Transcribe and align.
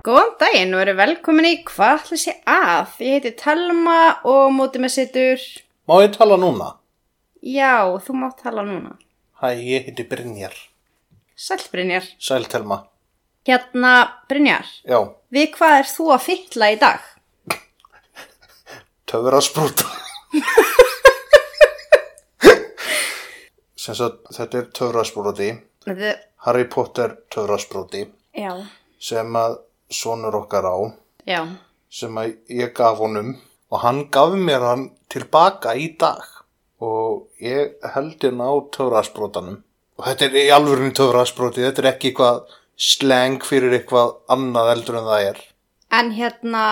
Góðan 0.00 0.30
daginn 0.40 0.72
og 0.76 0.80
eru 0.80 0.94
velkomin 0.96 1.46
í 1.48 1.56
Hvað 1.68 1.98
ætla 1.98 2.18
sé 2.20 2.32
að? 2.48 2.92
Ég 3.04 3.18
heiti 3.18 3.32
Telma 3.40 3.96
og 4.28 4.46
mótið 4.56 4.84
með 4.86 4.92
sittur. 4.94 5.42
Má 5.90 5.94
ég 6.00 6.14
tala 6.14 6.38
núna? 6.40 6.70
Já, 7.44 7.84
þú 8.04 8.16
mátt 8.22 8.40
tala 8.40 8.64
núna. 8.64 8.94
Hæ, 9.42 9.50
ég 9.60 9.88
heiti 9.90 10.06
Brynjar. 10.08 10.56
Sæll 11.36 11.66
Brynjar. 11.72 12.06
Sæltelma. 12.20 12.82
Hérna, 13.48 13.92
Brynjar, 14.28 14.66
Já, 14.84 14.98
við 15.32 15.46
hvað 15.56 15.76
er 15.80 15.86
þú 15.88 16.08
að 16.14 16.24
fylla 16.26 16.66
í 16.72 16.76
dag? 16.80 17.06
töfrasprúta. 19.10 19.86
Sem 23.80 23.96
sagt, 23.96 24.28
þetta 24.36 24.60
er 24.60 24.68
töfrasprúti. 24.76 25.48
Þetta, 25.88 26.12
Harry 26.44 26.66
Potter 26.70 27.16
töfrasprúti 27.32 28.04
já, 28.36 28.52
sem 29.00 29.36
að 29.40 29.56
sonur 29.90 30.36
okkar 30.42 30.66
á, 30.70 30.76
já. 31.26 31.40
sem 31.90 32.18
ég 32.48 32.74
gaf 32.74 32.98
honum 32.98 33.34
og 33.70 33.82
hann 33.84 34.04
gaf 34.10 34.34
mér 34.34 34.66
hann 34.66 34.90
tilbaka 35.10 35.74
í 35.74 35.90
dag 35.98 36.22
og 36.80 37.28
ég 37.42 37.76
held 37.94 38.22
hérna 38.22 38.48
á 38.50 38.54
töfrasprútanum 38.74 39.60
og 40.00 40.06
þetta 40.06 40.26
er 40.30 40.38
í 40.40 40.54
alvörinu 40.54 40.94
töfrasprúti, 40.96 41.64
þetta 41.66 41.82
er 41.82 41.90
ekki 41.92 42.10
eitthvað 42.12 42.56
sleng 42.80 43.44
fyrir 43.44 43.74
eitthvað 43.76 44.16
annað 44.32 44.72
eldur 44.74 44.98
en 45.00 45.08
það 45.10 45.26
er. 45.28 45.42
En 45.92 46.10
hérna, 46.16 46.64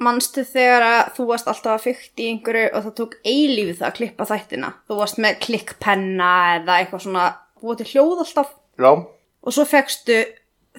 manstu 0.00 0.44
þegar 0.48 0.86
að 0.86 1.12
þú 1.18 1.26
varst 1.28 1.50
alltaf 1.52 1.76
að 1.76 1.86
fykta 1.90 2.24
í 2.24 2.28
einhverju 2.32 2.66
og 2.70 2.86
það 2.86 2.96
tók 3.02 3.16
eilífið 3.20 3.78
það 3.82 3.88
að 3.90 3.96
klippa 3.98 4.28
þættina? 4.30 4.72
Þú 4.88 5.00
varst 5.02 5.20
með 5.20 5.40
klikkpenna 5.44 6.32
eða 6.56 6.78
eitthvað 6.78 7.04
svona, 7.04 7.26
búið 7.60 7.82
til 7.82 7.90
hljóð 7.92 8.24
alltaf 8.24 8.54
Já, 8.80 8.92
og 8.96 9.52
svo 9.52 9.66
fegstu 9.68 10.22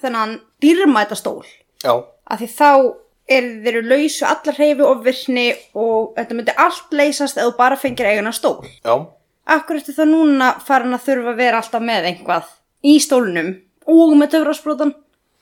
þennan 0.02 0.40
dýrmæta 0.62 1.18
stól. 1.18 1.44
Já, 1.82 1.92
að 2.30 2.44
því 2.44 2.48
þá 2.56 2.70
er 3.32 3.48
þeir 3.64 3.76
eru 3.76 3.82
lausu 3.88 4.26
allar 4.28 4.58
hreyfi 4.58 4.86
og 4.86 5.04
virkni 5.06 5.46
og 5.78 6.14
þetta 6.16 6.38
myndi 6.38 6.54
allt 6.64 6.96
leysast 6.96 7.38
ef 7.38 7.50
þú 7.50 7.56
bara 7.58 7.78
fengir 7.78 8.08
eiguna 8.10 8.32
stól. 8.34 8.62
já. 8.84 8.94
Akkur 9.52 9.80
ertu 9.80 9.94
það 9.96 10.12
núna 10.12 10.48
farin 10.62 10.94
að 10.94 11.06
þurfa 11.08 11.32
að 11.32 11.40
vera 11.40 11.58
alltaf 11.58 11.82
með 11.82 12.08
einhvað 12.12 12.50
í 12.86 12.98
stólnum 13.02 13.48
og 13.90 14.12
með 14.18 14.36
töfrasbrotan? 14.36 14.92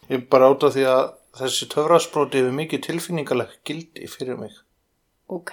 Ég 0.09 0.25
bara 0.33 0.49
átt 0.51 0.65
af 0.65 0.75
því 0.75 0.87
að 0.89 1.03
þessi 1.41 1.69
töfrasproti 1.75 2.41
hefur 2.41 2.57
mikið 2.57 2.85
tilfinningaleg 2.87 3.53
gildi 3.69 4.09
fyrir 4.11 4.41
mig. 4.41 4.57
Ok. 5.31 5.53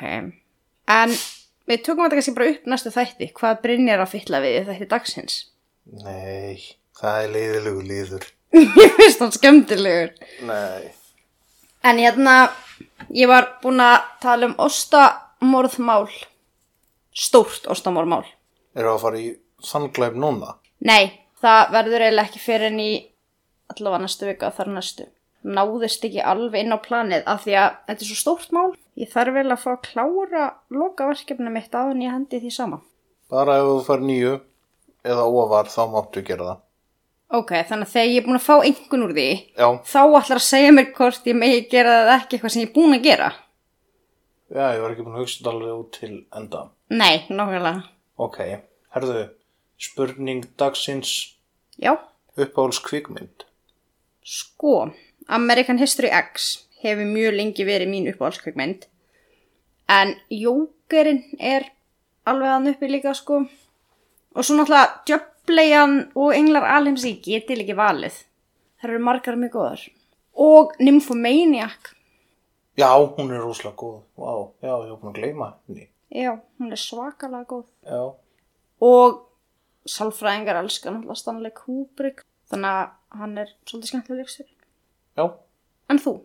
En 0.87 1.13
við 1.67 1.83
tökum 1.83 2.05
þetta 2.05 2.19
kannski 2.19 2.35
bara 2.37 2.49
upp 2.53 2.71
næstu 2.71 2.93
þætti. 2.95 3.29
Hvað 3.37 3.61
Brynjar 3.65 4.03
að 4.03 4.13
fylla 4.15 4.41
við 4.45 4.57
í 4.61 4.65
þætti 4.71 4.89
dagsins? 4.95 5.37
Nei, 6.03 6.57
það 6.97 7.23
er 7.23 7.33
leiðilegu 7.35 7.83
liður. 7.87 8.29
Ég 8.57 8.95
finnst 8.97 9.21
það 9.21 9.35
skemmtilegur. 9.37 10.13
Nei. 10.47 10.93
En 11.87 11.99
hérna, 12.01 12.37
ég 13.15 13.29
var 13.29 13.51
búin 13.61 13.81
að 13.83 14.07
tala 14.23 14.49
um 14.49 14.55
ostamorðmál. 14.63 16.07
Stórt 17.17 17.67
ostamorðmál. 17.71 18.25
Eru 18.77 18.93
að 18.93 19.03
fara 19.03 19.21
í 19.21 19.29
þannglæp 19.65 20.17
núna? 20.19 20.57
Nei, 20.85 21.13
það 21.41 21.71
verður 21.75 22.05
eiginlega 22.07 22.29
ekki 22.29 22.41
fyrir 22.43 22.71
en 22.71 22.81
í 22.81 22.91
allavega 23.73 24.03
næstu 24.03 24.27
vika 24.27 24.51
þar 24.57 24.73
næstu. 24.75 25.07
Náðist 25.47 26.03
ekki 26.03 26.21
alveg 26.25 26.65
inn 26.65 26.75
á 26.75 26.79
planið 26.83 27.25
af 27.29 27.45
því 27.45 27.55
að 27.61 27.79
þetta 27.87 28.03
er 28.03 28.09
svo 28.09 28.19
stórt 28.19 28.53
mál. 28.55 28.69
Ég 28.97 29.11
þarf 29.13 29.37
vel 29.37 29.47
að 29.53 29.63
fá 29.63 29.71
að 29.75 29.83
klára 29.87 30.45
lokaverkefni 30.73 31.53
mitt 31.53 31.75
áðun 31.77 32.03
ég 32.03 32.13
hendi 32.13 32.41
því 32.41 32.53
sama. 32.53 32.81
Bara 33.31 33.59
ef 33.61 33.69
þú 33.69 33.81
fær 33.87 34.03
nýju 34.03 34.33
eða 35.07 35.27
ofar 35.29 35.69
þá 35.71 35.81
máttu 35.93 36.23
gera 36.25 36.49
það. 36.51 36.63
Ok, 37.27 37.49
þannig 37.67 37.87
að 37.89 37.91
þegar 37.91 38.07
ég 38.07 38.17
er 38.21 38.25
búin 38.27 38.37
að 38.39 38.45
fá 38.45 38.53
einhvern 38.63 39.03
úr 39.03 39.13
því, 39.17 39.25
Já, 39.59 39.67
þá 39.83 39.99
ætlar 40.21 40.39
að 40.39 40.45
segja 40.47 40.71
mér 40.71 40.85
hvort 40.95 41.25
ég 41.27 41.35
megi 41.35 41.65
gera 41.73 41.95
það 42.07 42.11
ekki 42.21 42.37
eitthvað 42.37 42.53
sem 42.53 42.61
ég 42.63 42.69
er 42.69 42.73
búin 42.77 42.95
að 42.95 43.03
gera. 43.03 43.27
já, 44.47 44.63
ég 44.73 44.81
var 44.81 44.93
ekki 44.93 45.03
búin 45.03 45.17
að 45.17 45.23
hugsa 45.25 45.49
alveg 45.51 45.73
út 45.81 45.91
til 45.99 46.13
enda. 46.39 46.61
Nei, 46.89 47.25
nokkulega. 47.29 47.73
Ok, 48.17 48.37
herðu, 48.95 49.25
spurning 49.77 50.45
dagsins 50.57 51.11
Já, 51.77 51.97
uppáhalds 52.37 52.79
kvikmynd. 52.87 53.43
sko, 54.23 54.91
American 55.27 55.77
History 55.83 56.07
X 56.09 56.63
hefur 56.81 57.05
mjög 57.11 57.35
lengi 57.35 57.65
verið 57.67 57.89
mín 57.91 58.07
uppáhaldskveikmynd. 58.13 58.87
En 59.89 60.15
Jókerinn 60.31 61.23
er 61.39 61.67
alveg 62.25 62.47
hann 62.55 62.67
uppi 62.71 62.87
líka, 62.87 63.13
sko. 63.13 63.43
Og 64.35 64.43
svo 64.45 64.55
náttúrulega 64.55 65.01
Djöflejan 65.47 66.11
og 66.19 66.33
Englar 66.35 66.65
Alheims 66.67 67.05
í 67.07 67.13
getil 67.23 67.61
ekki 67.63 67.75
valið. 67.77 68.15
Það 68.81 68.89
eru 68.89 68.99
margar 68.99 69.37
mjög 69.39 69.53
góðar. 69.53 69.83
Og 70.35 70.73
Nymphomaniac. 70.83 71.93
Já, 72.77 72.89
hún 73.15 73.31
er 73.31 73.39
rosalega 73.39 73.77
góð. 73.79 74.01
Vá, 74.19 74.33
já, 74.61 74.73
ég 74.83 74.91
var 74.91 74.99
búin 74.99 75.13
að 75.13 75.19
gleyma 75.21 75.47
henni. 75.69 75.87
Já, 76.11 76.33
hún 76.59 76.71
er 76.75 76.81
svakalega 76.81 77.47
góð. 77.47 77.63
Já, 77.87 78.01
Og 78.83 79.23
sálfræðingar 79.87 80.59
elskar 80.59 80.91
náttúrulega 80.93 81.15
Stanley 81.15 81.51
Kubrick. 81.55 82.25
Þannig 82.51 82.69
að 82.75 82.91
hann 83.21 83.37
er 83.37 83.53
svolítið 83.65 83.87
skemmtilega 83.93 84.19
leikstur. 84.21 84.45
já. 85.17 85.31
En 85.89 85.97
þú? 86.03 86.19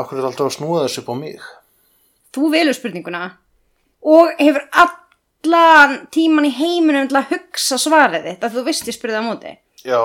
Akkur 0.00 0.18
er 0.18 0.24
alltaf 0.24 0.48
að 0.48 0.56
snúa 0.56 0.86
þessu 0.88 1.04
á 1.04 1.12
mig? 1.14 1.40
Þú 2.32 2.50
velur 2.50 2.72
spurninguna 2.74 3.36
og 4.02 4.32
hefur 4.40 4.64
allan 5.44 6.06
tíman 6.14 6.46
í 6.48 6.52
heiminum 6.56 7.08
til 7.10 7.18
að 7.20 7.30
hugsa 7.34 7.76
svarið 7.80 8.24
þitt 8.28 8.44
að 8.46 8.56
þú 8.56 8.64
veist 8.68 8.88
ég 8.88 8.96
spurði 8.96 9.16
það 9.16 9.24
á 9.24 9.28
móti. 9.28 9.52
Já, 9.84 10.00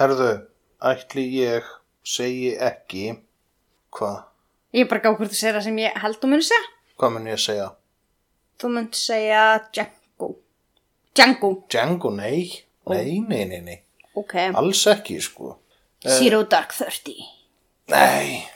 herðu, 0.00 0.30
ætli 0.92 1.24
ég 1.36 1.68
segi 2.04 2.54
ekki, 2.58 3.18
hvað, 3.94 4.22
Ég 4.72 4.86
er 4.86 4.88
bara 4.88 5.02
gáð 5.04 5.18
hvort 5.18 5.32
þú 5.34 5.36
segir 5.36 5.54
það 5.58 5.64
sem 5.66 5.78
ég 5.82 5.96
held 6.00 6.16
þú 6.22 6.28
muni 6.32 6.42
segja. 6.48 6.68
hvað 6.96 7.10
mun 7.12 7.26
ég 7.28 7.36
að 7.36 7.42
segja? 7.44 7.66
Þú 8.62 8.68
munt 8.72 8.94
segja 8.96 9.42
Django. 9.72 10.28
Django. 11.14 11.50
Django, 11.68 12.10
nei, 12.16 12.64
nei, 12.88 13.20
nei, 13.28 13.44
nei, 13.50 13.60
nei, 13.60 13.78
Ok. 14.16 14.34
alls 14.54 14.86
ekki, 14.86 15.20
sko. 15.20 15.58
Zero 16.06 16.42
Dark 16.44 16.72
Thirty. 16.72 17.18
Nei, 17.88 18.46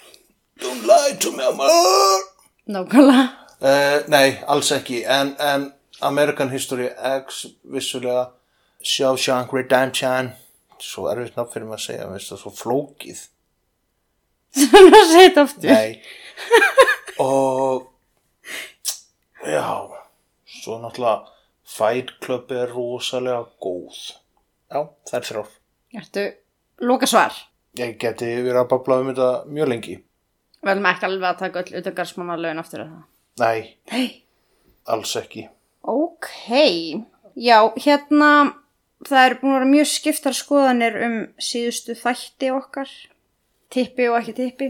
don't 0.58 0.86
lie 0.86 1.16
to 1.20 1.30
me, 1.32 1.44
amor. 1.44 2.24
Nákvæmlega. 2.68 3.45
Uh, 3.56 4.02
nei, 4.12 4.36
alls 4.52 4.72
ekki, 4.76 5.00
en, 5.08 5.32
en 5.40 5.70
American 6.04 6.50
History 6.52 6.90
X, 6.92 7.46
vissulega, 7.72 8.26
Shawshank 8.84 9.54
Redemption, 9.56 10.28
svo 10.82 11.08
erfitt 11.10 11.38
nafn 11.38 11.54
fyrir 11.54 11.70
mig 11.70 11.78
að 11.78 11.86
segja, 11.86 12.10
veist 12.12 12.32
það, 12.32 12.42
svo 12.42 12.52
flókið. 12.58 13.22
Þannig 14.56 14.96
að 14.96 15.08
segja 15.10 15.28
þetta 15.28 15.42
aftur. 15.46 15.70
Nei 15.70 15.90
Og 17.20 17.86
Já 19.46 19.68
Svo 20.46 20.78
náttúrulega 20.80 21.34
Fight 21.66 22.14
Club 22.24 22.52
er 22.54 22.72
rosalega 22.72 23.42
góð 23.62 23.98
Já, 24.72 24.80
það 25.08 25.18
er 25.18 25.26
þrjár 25.28 25.50
Ertu 26.00 26.24
loka 26.88 27.08
svar? 27.10 27.36
Ég 27.76 27.96
geti 28.00 28.30
verið 28.38 28.62
að 28.62 28.70
babla 28.72 29.00
um 29.02 29.10
þetta 29.12 29.30
mjög 29.52 29.70
lengi 29.72 29.98
Við 30.00 30.70
viljum 30.70 30.88
ekki 30.90 31.08
alveg 31.10 31.28
að 31.30 31.42
taka 31.44 31.62
öll 31.62 31.80
utangarsmanna 31.82 32.36
lögin 32.40 32.62
aftur 32.62 32.82
að 32.82 32.88
það. 32.94 33.04
Nei, 33.40 33.76
Nei. 33.92 34.06
alls 34.88 35.16
ekki 35.20 35.48
Ok, 35.86 36.28
já, 37.38 37.58
hérna, 37.78 38.30
það 39.06 39.24
eru 39.26 39.36
búin 39.42 39.52
að 39.52 39.58
vera 39.60 39.68
mjög 39.70 39.88
skiptar 39.92 40.34
skoðanir 40.34 40.96
um 41.06 41.16
síðustu 41.38 41.94
þætti 42.00 42.48
okkar, 42.56 42.90
tippi 43.70 44.08
og 44.10 44.16
ekki 44.18 44.34
tippi. 44.40 44.68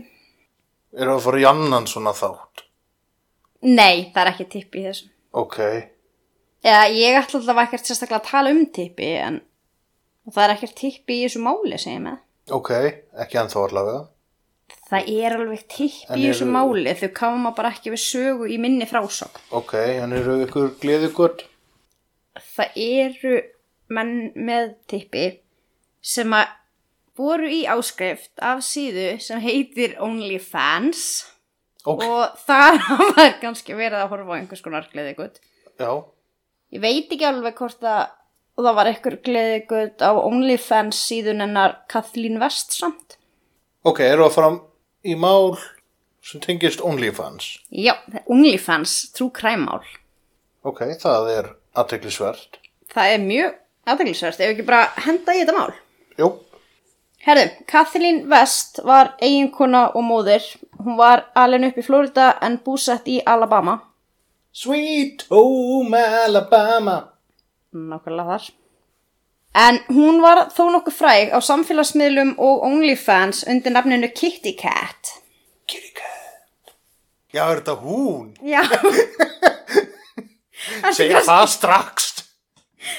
Eru 0.96 1.14
að 1.16 1.22
fara 1.24 1.40
í 1.40 1.46
annan 1.48 1.86
svona 1.88 2.12
þátt 2.16 2.64
Nei, 3.66 4.10
það 4.12 4.20
er 4.26 4.30
ekki 4.34 4.48
tippi 4.52 4.82
í 4.82 4.86
þessum. 4.90 5.12
Ok, 5.36 5.56
Eða 6.66 6.82
ég 6.92 7.16
ætla 7.20 7.38
alltaf 7.40 7.58
ekkert 7.62 7.86
sérstaklega 7.88 8.20
að 8.20 8.28
tala 8.30 8.50
um 8.52 8.62
tippi, 8.74 9.08
en 9.22 9.40
það 10.32 10.42
er 10.44 10.54
ekkert 10.56 10.76
tippi 10.80 11.16
í 11.20 11.24
þessu 11.24 11.42
máli, 11.44 11.78
segir 11.78 12.02
með. 12.04 12.18
ok, 12.50 12.70
ekki 13.24 13.38
ennþá 13.40 13.64
allavega 13.68 14.04
Það 14.86 15.08
er 15.10 15.34
alveg 15.36 15.62
tippi 15.70 16.12
En 16.14 16.20
í 16.20 16.26
þessu 16.28 16.46
máli, 16.50 16.92
þau 16.98 17.08
kama 17.14 17.50
bara 17.56 17.72
ekki 17.74 17.90
við 17.94 18.02
sögu 18.04 18.46
í 18.50 18.56
minni 18.62 18.86
frásögn. 18.86 19.40
Ok, 19.54 19.74
en 20.02 20.12
eru 20.14 20.36
ykkur 20.44 20.72
gleðugöld 20.82 21.42
Það 22.56 22.76
eru 22.84 23.34
menn 23.96 24.12
með 24.34 24.72
tippi 24.90 25.24
sem 26.06 26.34
að 26.36 26.52
voru 27.16 27.48
í 27.50 27.62
áskrift 27.70 28.32
af 28.44 28.60
síðu 28.66 29.16
sem 29.24 29.40
heitir 29.40 29.94
OnlyFans 30.04 31.06
Ok, 31.86 32.02
og 32.02 32.36
þar 32.46 32.78
var 33.16 33.36
kannski 33.42 33.74
verið 33.78 34.02
að 34.02 34.10
horfa 34.12 34.34
á 34.34 34.38
einhvers 34.40 34.62
konar 34.64 34.88
gleðigutt. 34.92 35.38
já, 35.78 35.90
Ég 36.74 36.82
veit 36.82 37.10
ekki 37.14 37.26
alveg 37.28 37.54
hvort 37.60 37.82
að 37.86 38.08
það 38.58 38.74
var 38.80 38.90
einhver 38.90 39.16
gleðigutt 39.22 40.02
á 40.02 40.10
OnlyFans 40.18 40.98
síðun 41.08 41.44
hennar 41.44 41.76
Kathleen 41.92 42.40
West 42.42 42.74
samt. 42.74 43.16
Ok, 43.86 44.00
eru 44.04 44.26
að 44.26 44.34
fara 44.36 44.52
í 45.06 45.14
mál 45.18 45.54
sem 46.26 46.42
tengist 46.42 46.82
OnlyFans 46.84 47.52
Já, 47.70 47.94
OnlyFans, 48.26 49.12
trú 49.14 49.30
kræmál. 49.34 49.84
Ok, 50.66 50.82
það 51.02 51.30
er 51.36 51.52
aðteglisvert 51.78 52.58
Það 52.92 53.12
er 53.12 53.22
mjög 53.22 53.54
aðeinsvært, 53.86 54.40
ef 54.42 54.52
ekki 54.54 54.66
bara 54.66 54.86
henda 55.04 55.34
í 55.36 55.42
þetta 55.44 55.54
mál. 55.54 55.74
Jú, 56.18 56.30
Herðu, 57.26 57.46
Kathleen 57.66 58.20
West 58.30 58.78
var 58.86 59.16
eiginkona 59.18 59.88
og 59.98 60.04
móðir. 60.06 60.44
Hún 60.78 60.94
var 60.98 61.24
alveg 61.34 61.72
upp 61.72 61.80
í 61.80 61.84
Florida 61.86 62.26
en 62.44 62.60
búsett 62.62 63.08
í 63.10 63.16
Alabama. 63.26 63.80
Sweet 64.54 65.26
Home 65.32 65.98
Alabama 65.98 66.94
Nákvæmlega 67.74 68.30
þar. 68.30 68.46
En 69.56 69.78
hún 69.88 70.20
var 70.20 70.50
þó 70.52 70.66
nokkuð 70.74 70.96
fræg 70.98 71.32
á 71.32 71.38
samfélagsmiðlum 71.40 72.34
og 72.42 72.64
OnlyFans 72.66 73.44
undir 73.48 73.72
nafninu 73.72 74.10
Kitty 74.12 74.52
Cat. 74.58 75.14
Kitty 75.64 75.94
Cat 75.96 76.74
Já, 77.32 77.46
er 77.48 77.62
þetta 77.62 77.76
hún? 77.80 78.34
Já. 78.44 78.62
Það 80.66 80.86
er 80.90 80.94
Segja 80.96 81.20
það 81.24 81.44
strax 81.52 82.06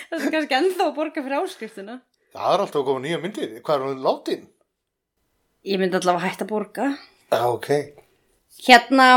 kannski, 0.09 0.31
kannski 0.33 0.57
ennþá 0.57 0.85
að 0.87 0.95
borga 0.97 1.23
fyrir 1.23 1.39
áskriftuna. 1.41 1.95
Það 2.35 2.53
er 2.53 2.63
alltaf 2.63 2.81
að 2.81 2.87
koma 2.89 3.03
nýja 3.03 3.19
myndir 3.21 3.55
Hvað 3.61 3.75
er 3.75 3.85
hún 3.85 4.03
látin? 4.05 4.45
Ég 5.67 5.81
myndi 5.81 5.97
allavega 5.99 6.27
hægt 6.27 6.43
að 6.45 6.51
borga. 6.51 6.87
Já, 7.31 7.41
ok 7.47 7.69
Hérna, 8.67 9.07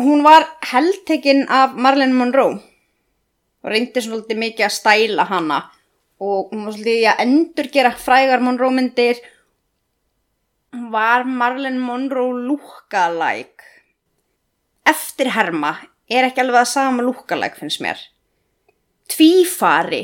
hún 0.00 0.24
var 0.26 0.46
heldtekinn 0.72 1.46
af 1.48 1.76
Marilyn 1.78 2.16
Monroe 2.16 2.60
og 3.62 3.70
reyndi 3.70 4.02
svolítið 4.02 4.40
mikið 4.42 4.66
að 4.66 4.74
stæla 4.74 5.24
hana 5.30 5.58
og 6.22 6.52
hún 6.52 6.66
var 6.66 6.74
svolítið 6.76 7.00
í 7.00 7.06
að 7.10 7.22
endurgera 7.24 7.90
frægar 7.98 8.42
Monroe 8.44 8.74
myndir. 8.76 9.18
Hún 10.72 10.90
var 10.94 11.24
Marilyn 11.28 11.80
Monroe 11.82 12.36
lookalike. 12.46 13.66
Eftirherma 14.88 15.74
er 16.10 16.28
ekki 16.28 16.42
alveg 16.44 16.62
að 16.62 16.70
sama 16.72 17.04
lookalike 17.06 17.58
finnst 17.60 17.82
mér. 17.84 17.98
Tvífari 19.10 20.02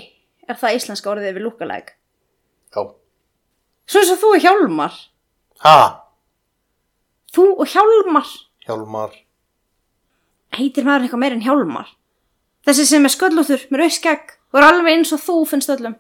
er 0.49 0.59
það 0.59 0.77
íslenska 0.81 1.13
orðið 1.13 1.39
við 1.39 1.47
lookalike. 1.47 1.95
Já 2.75 2.83
Svo 3.89 4.03
eins 4.03 4.11
og 4.13 4.19
þú 4.21 4.35
og 4.35 4.43
Hjálmar. 4.45 4.99
Ha, 5.65 5.79
Þú 7.33 7.45
og 7.63 7.71
Hjálmar. 7.73 8.29
Hjálmar 8.67 9.15
heitir 10.59 10.87
maður 10.87 11.05
eitthvað 11.07 11.21
meir 11.23 11.35
en 11.37 11.43
hjálmar 11.45 11.89
þessi 12.67 12.85
sem 12.89 13.05
er 13.07 13.13
sköllóttur 13.13 13.65
með 13.71 13.83
rauðskegg 13.83 14.31
og 14.51 14.59
er 14.61 14.67
alveg 14.67 14.97
eins 14.97 15.13
og 15.15 15.21
þú 15.23 15.37
finnst 15.51 15.71
öllum 15.75 15.95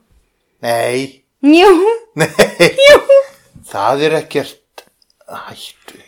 Nei, 0.64 1.24
jú, 1.44 1.70
nei. 2.18 2.28
Jú. 2.88 2.98
Það 3.68 4.04
er 4.08 4.16
ekkert 4.22 4.84
hættu. 5.28 6.00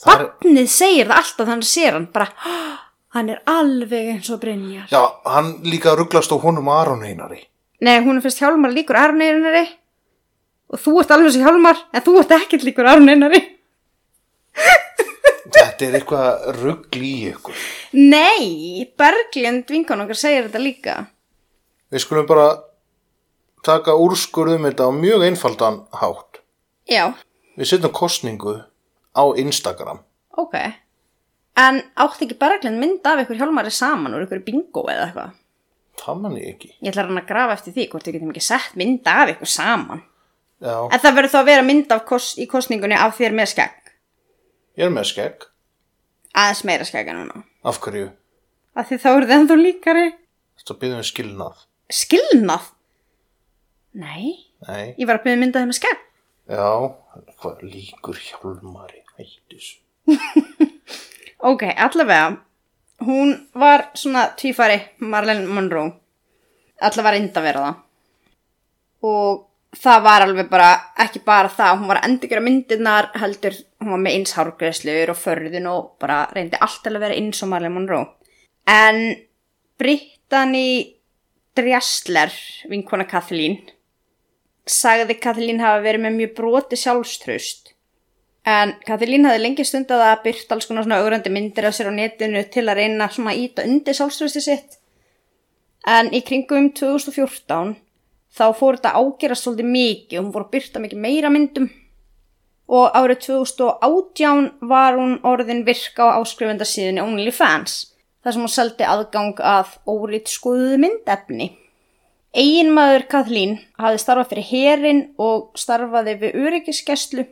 Það 0.00 0.14
er, 0.14 0.26
barnið 0.42 0.70
segir 0.72 1.08
það 1.08 1.20
alltaf 1.22 1.48
þannig 1.50 1.66
að 1.66 1.70
sér 1.70 1.92
hann 1.96 2.08
bara, 2.12 2.26
"Ah, 2.44 2.78
hann 3.16 3.30
er 3.30 3.40
alveg 3.46 4.10
eins 4.14 4.30
og 4.30 4.40
Brynjar. 4.40 4.88
Já, 4.90 5.02
hann 5.24 5.54
líka 5.64 5.96
rugglast 5.96 6.32
á 6.32 6.36
honum 6.40 6.68
Aron 6.68 7.02
Einari. 7.04 7.44
Nei, 7.80 8.00
hún 8.04 8.16
er 8.18 8.24
fyrst 8.24 8.42
hjálmar 8.42 8.74
líkur 8.76 8.96
arneinari 9.00 9.64
og 10.70 10.78
þú 10.78 11.00
ert 11.00 11.10
alveg 11.14 11.32
og 11.32 11.40
hjálmar 11.46 11.78
en 11.94 12.02
þú 12.04 12.18
ert 12.20 12.34
ekkert 12.36 12.66
líkur 12.66 12.86
arneinari 12.86 13.40
Þetta 15.54 15.86
er 15.86 15.94
eitthvað 15.98 16.44
ruggl 16.60 17.02
í 17.02 17.14
ykkur. 17.32 17.56
Nei, 17.96 18.84
Berglind 18.98 19.70
vinkan 19.72 20.02
okkar 20.04 20.18
segir 20.18 20.46
þetta 20.46 20.60
líka. 20.62 20.94
Við 21.90 22.04
skulum 22.04 22.28
bara 22.28 22.44
taka 23.66 23.94
úrskurðum 24.00 24.66
þetta 24.68 24.88
á 24.88 24.90
mjög 24.94 25.24
einfaldan 25.28 25.82
hátt 26.00 26.40
já, 26.88 27.12
Við 27.58 27.66
setjum 27.68 27.92
kostningu 27.92 28.54
á 29.12 29.22
Instagram 29.36 30.00
ok 30.38 30.56
en 31.60 31.82
átti 32.00 32.24
ekki 32.26 32.38
Berglind 32.40 32.80
mynda 32.80 33.14
af 33.14 33.24
ykkur 33.24 33.40
hjálmari 33.40 33.72
saman 33.74 34.14
úr 34.16 34.24
ykkur 34.24 34.44
bingo 34.46 34.86
eða 34.88 35.08
eitthvað 35.10 35.36
Það 36.00 36.20
mann 36.22 36.36
ég 36.40 36.54
ekki 36.54 36.70
Ég 36.80 36.88
ætla 36.92 37.02
að 37.02 37.10
hann 37.10 37.20
að 37.20 37.26
grafa 37.28 37.56
eftir 37.58 37.74
því 37.76 37.84
hvort 37.92 38.06
við 38.08 38.14
getum 38.16 38.30
ekki 38.32 38.44
sett 38.46 38.76
mynda 38.80 39.16
af 39.20 39.32
ykkur 39.34 39.50
saman. 39.52 40.00
Já, 40.60 40.76
En 40.88 41.00
það 41.02 41.16
verður 41.18 41.32
þá 41.34 41.38
að 41.40 41.48
vera 41.50 41.64
mynd 41.66 41.92
af 41.92 42.04
kos 42.08 42.28
í 42.40 42.46
kostningunni 42.48 42.96
af 42.96 43.18
þér 43.18 43.36
með 43.36 43.50
skegg. 43.52 43.90
ég 44.80 44.86
er 44.86 44.94
með 44.94 45.08
skegg 45.10 45.44
Aðeins 46.40 46.62
meira 46.64 46.86
skegg 46.86 47.08
en 47.10 47.18
núna. 47.20 47.42
Af 47.66 47.80
hverju? 47.84 48.06
Af 48.78 48.88
því 48.88 48.98
þá 49.02 49.08
eru 49.10 49.26
þið 49.26 49.36
ennþá 49.36 49.56
líkari. 49.60 50.06
Þetta 50.60 50.76
byrðum 50.80 51.00
við 51.02 51.08
skilnað 51.10 51.64
Skilnað? 51.90 52.68
Nei, 53.98 54.36
Nei, 54.68 54.94
ég 54.98 55.06
var 55.08 55.18
að 55.18 55.24
byrja 55.26 55.40
mynda 55.40 55.60
þeim 55.62 55.70
með 55.72 55.78
skegg. 55.80 56.02
já, 56.50 56.68
hvað 57.42 57.62
líkur 57.66 58.18
hjálmari 58.22 59.02
hættis 59.16 59.70
Ok, 61.50 61.62
allavega. 61.76 62.36
Hún 63.00 63.30
var 63.56 63.86
svona 63.96 64.26
tvífari 64.36 64.76
Marlene 65.00 65.46
Monroe. 65.48 65.94
Allavega 66.84 67.14
reyndi 67.16 67.32
að 67.40 67.46
vera 67.46 67.62
það. 67.64 67.78
Og 69.08 69.78
það 69.80 70.02
var 70.04 70.24
alveg 70.26 70.50
bara, 70.52 70.68
ekki 71.00 71.22
bara 71.24 71.48
það, 71.48 71.78
hún 71.80 71.88
var 71.88 72.00
að 72.02 72.08
endurgera 72.10 72.44
myndirnar, 72.44 73.08
heldur, 73.22 73.56
hún 73.80 73.94
var 73.94 74.02
með 74.04 74.18
eins 74.18 74.34
hárgreslur 74.36 75.12
og 75.14 75.18
förðun 75.22 75.68
og 75.72 75.90
bara 76.02 76.18
reyndi 76.36 76.60
allt 76.60 76.82
til 76.84 76.92
að 76.92 77.04
vera 77.06 77.16
eins 77.16 77.40
og 77.46 77.48
Marlene 77.54 77.72
Monroe. 77.78 78.10
En 78.68 79.00
Brittany 79.80 80.96
Dressler, 81.56 82.34
vinkona 82.68 83.08
Kathleen, 83.08 83.56
sagði 84.70 85.18
Kathleen 85.18 85.60
hafa 85.62 85.82
verið 85.84 86.04
með 86.04 86.16
mjög 86.18 86.32
broti 86.38 86.78
sjálfströst. 86.78 87.74
En 88.48 88.72
Kathleen 88.86 89.26
hafði 89.28 89.42
lengi 89.42 89.66
stundað 89.68 90.06
að 90.06 90.22
byrta 90.24 90.56
alls 90.56 90.68
konar 90.68 90.86
svona 90.86 91.00
augrandi 91.02 91.32
myndir 91.32 91.66
af 91.68 91.76
sér 91.76 91.90
á 91.90 91.94
netinu 91.94 92.42
til 92.54 92.64
að 92.68 92.80
reyna 92.80 93.10
svona 93.12 93.34
að 93.34 93.42
íta 93.44 93.66
undir 93.68 93.96
sjálfströsti 93.96 94.42
sitt. 94.44 94.78
En 95.86 96.08
í 96.14 96.22
kringum 96.24 96.70
2014 96.76 97.76
þá 98.36 98.46
fór 98.56 98.78
þetta 98.78 98.96
ágerast 98.96 99.46
svolítið 99.46 99.70
mikið 99.74 100.18
og 100.18 100.24
hún 100.24 100.34
fór 100.34 100.46
að 100.46 100.52
byrta 100.54 100.82
mikið 100.82 101.04
meira 101.04 101.30
myndum. 101.32 101.70
Og 102.70 102.94
árið 102.94 103.24
2018 103.26 104.50
var 104.70 104.96
hún 104.96 105.16
orðin 105.26 105.64
virka 105.66 106.06
á 106.14 106.22
áskrifendasíðunni 106.22 107.02
OnlyFans 107.02 107.80
þar 108.22 108.36
sem 108.36 108.44
hún 108.44 108.52
seldi 108.52 108.86
aðgang 108.86 109.40
að 109.42 109.74
órið 109.88 110.30
skoðuðu 110.30 110.78
myndefni. 110.84 111.50
Eiginmaður 112.30 113.04
Kathleen 113.10 113.56
hafði 113.80 114.00
starfað 114.04 114.28
fyrir 114.30 114.46
herin 114.52 115.00
og 115.18 115.58
starfaði 115.58 116.14
við 116.20 116.36
öryggisgæslu 116.44 117.24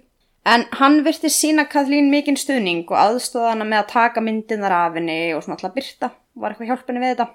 en 0.48 0.64
hann 0.80 1.02
virti 1.06 1.30
sína 1.30 1.68
Kathleen 1.70 2.08
mikinn 2.10 2.38
stuðning 2.40 2.86
og 2.88 2.96
aðstóða 2.98 3.52
hana 3.52 3.66
með 3.68 3.82
að 3.82 3.92
taka 3.92 4.22
myndinar 4.24 4.74
af 4.74 4.96
henni 4.98 5.18
og 5.36 5.44
svona 5.44 5.58
alltaf 5.58 5.76
byrta, 5.76 6.10
var 6.34 6.54
eitthvað 6.54 6.72
hjálpunni 6.72 7.02
við 7.04 7.12
þetta. 7.12 7.28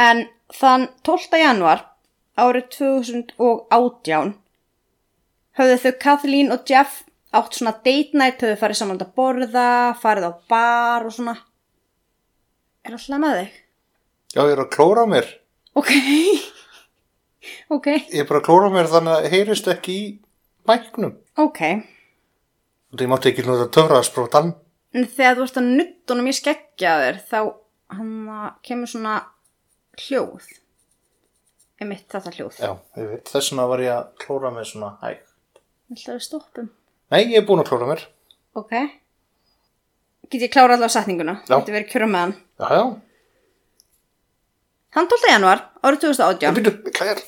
En 0.00 0.22
þann 0.54 0.86
12. 1.04 1.40
januar 1.42 1.84
árið 2.38 2.70
2018 2.78 4.32
höfðu 5.58 5.78
þau 5.82 5.92
Kathleen 6.06 6.54
og 6.54 6.70
Jeff 6.70 7.02
átt 7.36 7.58
svona 7.58 7.74
date 7.84 8.16
night, 8.16 8.40
höfðu 8.40 8.60
farið 8.62 8.80
saman 8.80 9.02
að 9.02 9.12
borða, 9.18 9.68
farið 10.00 10.30
á 10.30 10.32
bar 10.48 11.08
og 11.08 11.12
svona. 11.12 11.36
Er 12.86 12.96
alltaf 12.96 13.20
með 13.20 13.42
þig? 13.42 13.60
Já, 14.32 14.40
ég 14.46 14.54
er 14.54 14.64
að 14.64 14.72
klóra 14.72 15.04
mér 15.08 15.28
Ok. 15.78 15.92
ok. 17.76 17.86
Ég 18.12 18.22
er 18.22 18.28
bara 18.28 18.40
að 18.42 18.46
klóra 18.48 18.70
mér 18.74 18.90
þannig 18.92 19.14
að 19.16 19.30
heyrist 19.34 19.70
ekki 19.72 19.96
í 19.98 20.06
mæknum 20.68 21.14
Ok. 21.38 21.60
Það 22.92 23.04
ég 23.04 23.10
mátti 23.12 23.30
ekki 23.32 23.44
nota 23.46 23.68
töfraðsprótan 23.76 24.54
En 24.96 25.04
þegar 25.04 25.36
þú 25.38 25.44
ert 25.48 25.58
að 25.60 25.66
nuttunum 25.78 26.30
í 26.30 26.36
skeggjaður 26.36 27.18
þá 27.28 27.38
hann 27.98 28.12
kemur 28.64 28.88
svona 28.88 29.16
hljóð. 29.98 30.46
Emitt 31.84 32.06
þetta 32.10 32.32
hljóð. 32.34 32.56
Já, 32.58 32.70
ég 32.98 33.10
veit, 33.12 33.28
þess 33.28 33.52
vegna 33.52 33.66
var 33.70 33.82
ég 33.84 33.92
að 33.94 34.06
klóra 34.24 34.50
mér 34.54 34.66
svona 34.68 34.94
hæg 35.02 35.20
Viltu 35.88 36.10
að 36.10 36.16
við 36.18 36.24
stoppum? 36.24 36.70
Nei, 37.12 37.20
ég 37.30 37.36
er 37.42 37.44
búin 37.48 37.62
að 37.62 37.68
klóra 37.70 37.90
mér 37.90 38.02
Ok. 38.58 38.72
Get 40.28 40.42
ég 40.44 40.50
klára 40.52 40.74
allavega 40.74 40.92
setninguna? 40.96 41.36
Já. 41.46 41.54
Þetta 41.54 41.76
verið 41.76 41.92
kjörum 41.92 42.10
með 42.12 42.24
hann. 42.24 42.34
Já, 42.58 42.66
já, 42.74 42.82
Hann 44.96 45.08
12. 45.12 45.28
januar, 45.30 45.60
árið 45.84 46.08
ég 46.08 46.16
2018. 46.16 46.56
byrju, 46.58 46.92
klæðir 46.96 47.20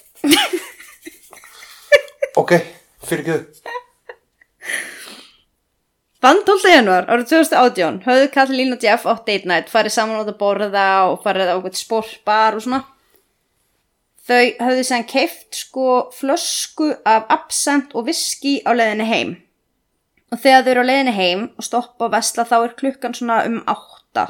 Ok, 2.41 2.53
fyrir 3.07 3.25
ekki 3.25 3.61
Þann 6.21 6.43
12. 6.45 6.69
januar 6.69 7.07
árið 7.09 7.31
2018 7.31 8.03
höfðu 8.05 8.27
Kathleen 8.35 8.75
og 8.75 8.83
Jeff 8.85 9.07
átt 9.09 9.23
date 9.25 9.49
night, 9.49 9.71
farið 9.73 9.95
saman 9.95 10.19
át 10.21 10.29
að 10.29 10.37
borða 10.43 10.89
og 11.09 11.23
farið 11.25 11.49
á 11.49 11.57
eitthvað 11.57 11.79
sportbar 11.81 12.59
og 12.59 12.65
svona. 12.67 12.83
Þau 14.29 14.45
höfðu 14.61 14.83
sem 14.85 15.07
keift 15.09 15.57
sko 15.57 15.87
flösku 16.13 16.91
af 17.09 17.25
absent 17.33 17.97
og 17.97 18.05
viski 18.11 18.59
á 18.69 18.71
leiðinni 18.77 19.07
heim. 19.09 19.33
Og 20.29 20.43
þegar 20.45 20.67
þau 20.67 20.71
eru 20.75 20.85
á 20.85 20.89
leiðinni 20.91 21.17
heim 21.17 21.47
og 21.57 21.67
stoppa 21.71 22.11
og 22.11 22.13
vesla 22.13 22.45
þá 22.53 22.57
er 22.59 22.77
klukkan 22.83 23.17
svona 23.17 23.41
um 23.49 23.57
átta. 23.65 24.27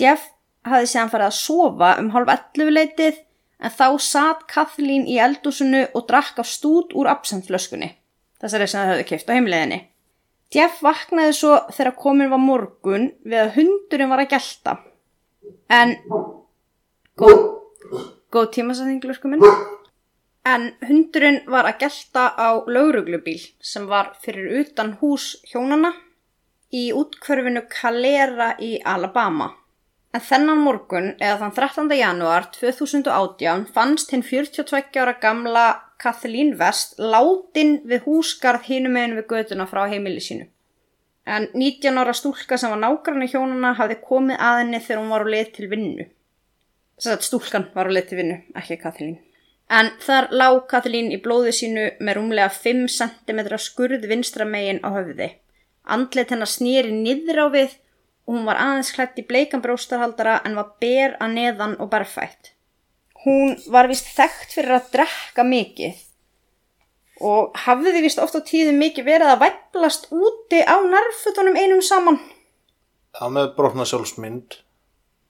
Jeff 0.00 0.24
hafði 0.64 0.88
séðan 0.88 1.12
farið 1.12 1.28
að 1.28 1.38
sofa 1.42 1.92
um 2.00 2.10
hálf 2.16 2.32
11 2.32 2.72
leitið 2.78 3.20
en 3.64 3.72
þá 3.72 3.86
satt 4.02 4.44
Kathleen 4.50 5.06
í 5.08 5.16
eldúsinu 5.22 5.86
og 5.96 6.06
drakk 6.08 6.42
af 6.42 6.48
stút 6.50 6.92
úr 6.92 7.08
absentflöskunni. 7.08 7.94
Þessari 8.42 8.68
sem 8.68 8.82
þau 8.82 8.90
höfðu 8.92 9.06
keift 9.08 9.30
á 9.32 9.36
heimleiðinni. 9.36 9.80
Jeff 10.54 10.82
vaknaði 10.84 11.32
svo 11.34 11.54
þegar 11.72 11.96
komin 11.98 12.30
var 12.30 12.42
morgun 12.42 13.08
við 13.24 13.40
að 13.40 13.54
hundurinn 13.56 14.12
var 14.12 14.22
að 14.22 14.34
gelta. 14.34 14.76
En 15.72 15.96
góð, 17.18 17.40
góð 18.30 18.50
tímasetninglurku 18.58 19.32
minn. 19.32 19.42
En 20.44 20.68
hundurinn 20.84 21.40
var 21.48 21.64
að 21.70 21.86
gelta 21.86 22.28
á 22.36 22.60
lauruglubíl 22.68 23.40
sem 23.64 23.88
var 23.88 24.12
fyrir 24.20 24.60
utan 24.60 24.92
hús 25.00 25.38
hjónana 25.48 25.94
í 26.74 26.90
útkverfinu 26.92 27.64
Calera 27.72 28.52
í 28.60 28.76
Alabama. 28.84 29.54
En 30.14 30.22
þennan 30.22 30.60
morgun, 30.62 31.08
eða 31.18 31.40
þann 31.40 31.54
13. 31.56 31.88
janúar 31.98 32.44
2018, 32.54 33.64
fannst 33.74 34.12
hinn 34.14 34.22
42 34.22 35.00
ára 35.02 35.16
gamla 35.18 35.64
Kathleen 35.98 36.52
West 36.60 36.94
látin 37.02 37.80
við 37.90 38.04
húsgarð 38.06 38.68
hinum 38.68 38.94
meginn 38.94 39.16
við 39.18 39.26
göduna 39.32 39.66
frá 39.66 39.88
heimili 39.90 40.22
sínu. 40.22 40.46
En 41.26 41.48
19 41.56 41.98
ára 41.98 42.14
stúlka 42.14 42.60
sem 42.60 42.70
var 42.70 42.78
nágrann 42.84 43.26
í 43.26 43.30
hjónuna 43.32 43.74
hafði 43.74 43.98
komið 44.06 44.38
að 44.38 44.58
henni 44.60 44.82
þegar 44.86 45.02
hún 45.02 45.12
var 45.16 45.26
á 45.26 45.32
leið 45.34 45.52
til 45.56 45.70
vinnu. 45.72 46.08
Þess 47.00 47.14
að 47.16 47.28
stúlkan 47.32 47.68
var 47.74 47.90
á 47.90 47.94
leið 47.96 48.10
til 48.10 48.18
vinnu, 48.20 48.40
ekki 48.54 48.78
Kathleen. 48.86 49.16
En 49.66 49.90
þar 50.04 50.28
lág 50.30 50.60
Kathleen 50.70 51.10
í 51.10 51.18
blóði 51.24 51.56
sínu 51.58 51.88
með 51.98 52.20
rúmlega 52.20 52.52
5 52.54 52.86
cm 53.00 53.40
skurð 53.58 54.06
vinstra 54.06 54.46
megin 54.46 54.84
á 54.86 54.94
höfði. 54.94 55.32
Andlet 55.90 56.30
hennar 56.30 56.48
snýri 56.48 56.94
niður 56.94 57.42
á 57.42 57.46
við 57.50 57.80
og 58.24 58.36
hún 58.36 58.48
var 58.48 58.60
aðeins 58.60 58.92
klætt 58.96 59.20
í 59.20 59.26
bleikan 59.28 59.62
bróstarhaldara 59.64 60.40
en 60.48 60.56
var 60.58 60.74
ber 60.80 61.16
að 61.20 61.36
neðan 61.36 61.76
og 61.82 61.90
barfætt. 61.92 62.52
Hún 63.24 63.56
var 63.72 63.88
vist 63.88 64.08
þekkt 64.16 64.56
fyrir 64.56 64.78
að 64.78 64.90
drekka 64.96 65.44
mikið 65.48 66.02
og 67.24 67.54
hafði 67.64 68.02
vist 68.04 68.20
oft 68.20 68.36
á 68.36 68.42
tíðum 68.44 68.80
mikið 68.82 69.06
verið 69.06 69.32
að 69.32 69.42
væplast 69.44 70.08
úti 70.12 70.60
á 70.66 70.76
nærfutunum 70.82 71.56
einum 71.56 71.82
saman. 71.84 72.18
Það 73.14 73.34
með 73.36 73.50
brotna 73.56 73.86
sjálfsmynd. 73.86 74.58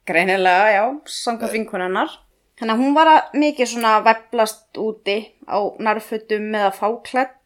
Greinilega, 0.08 0.70
já, 0.72 0.84
samkvæmt 1.08 1.52
vinkunennar. 1.52 2.12
Þannig 2.58 2.74
að 2.74 2.82
hún 2.82 2.96
var 2.96 3.10
að 3.10 3.38
mikið 3.42 3.70
svona 3.70 3.94
væplast 4.04 4.78
úti 4.80 5.16
á 5.44 5.58
nærfutum 5.82 6.50
með 6.54 6.68
að 6.70 6.76
fáklætt 6.78 7.38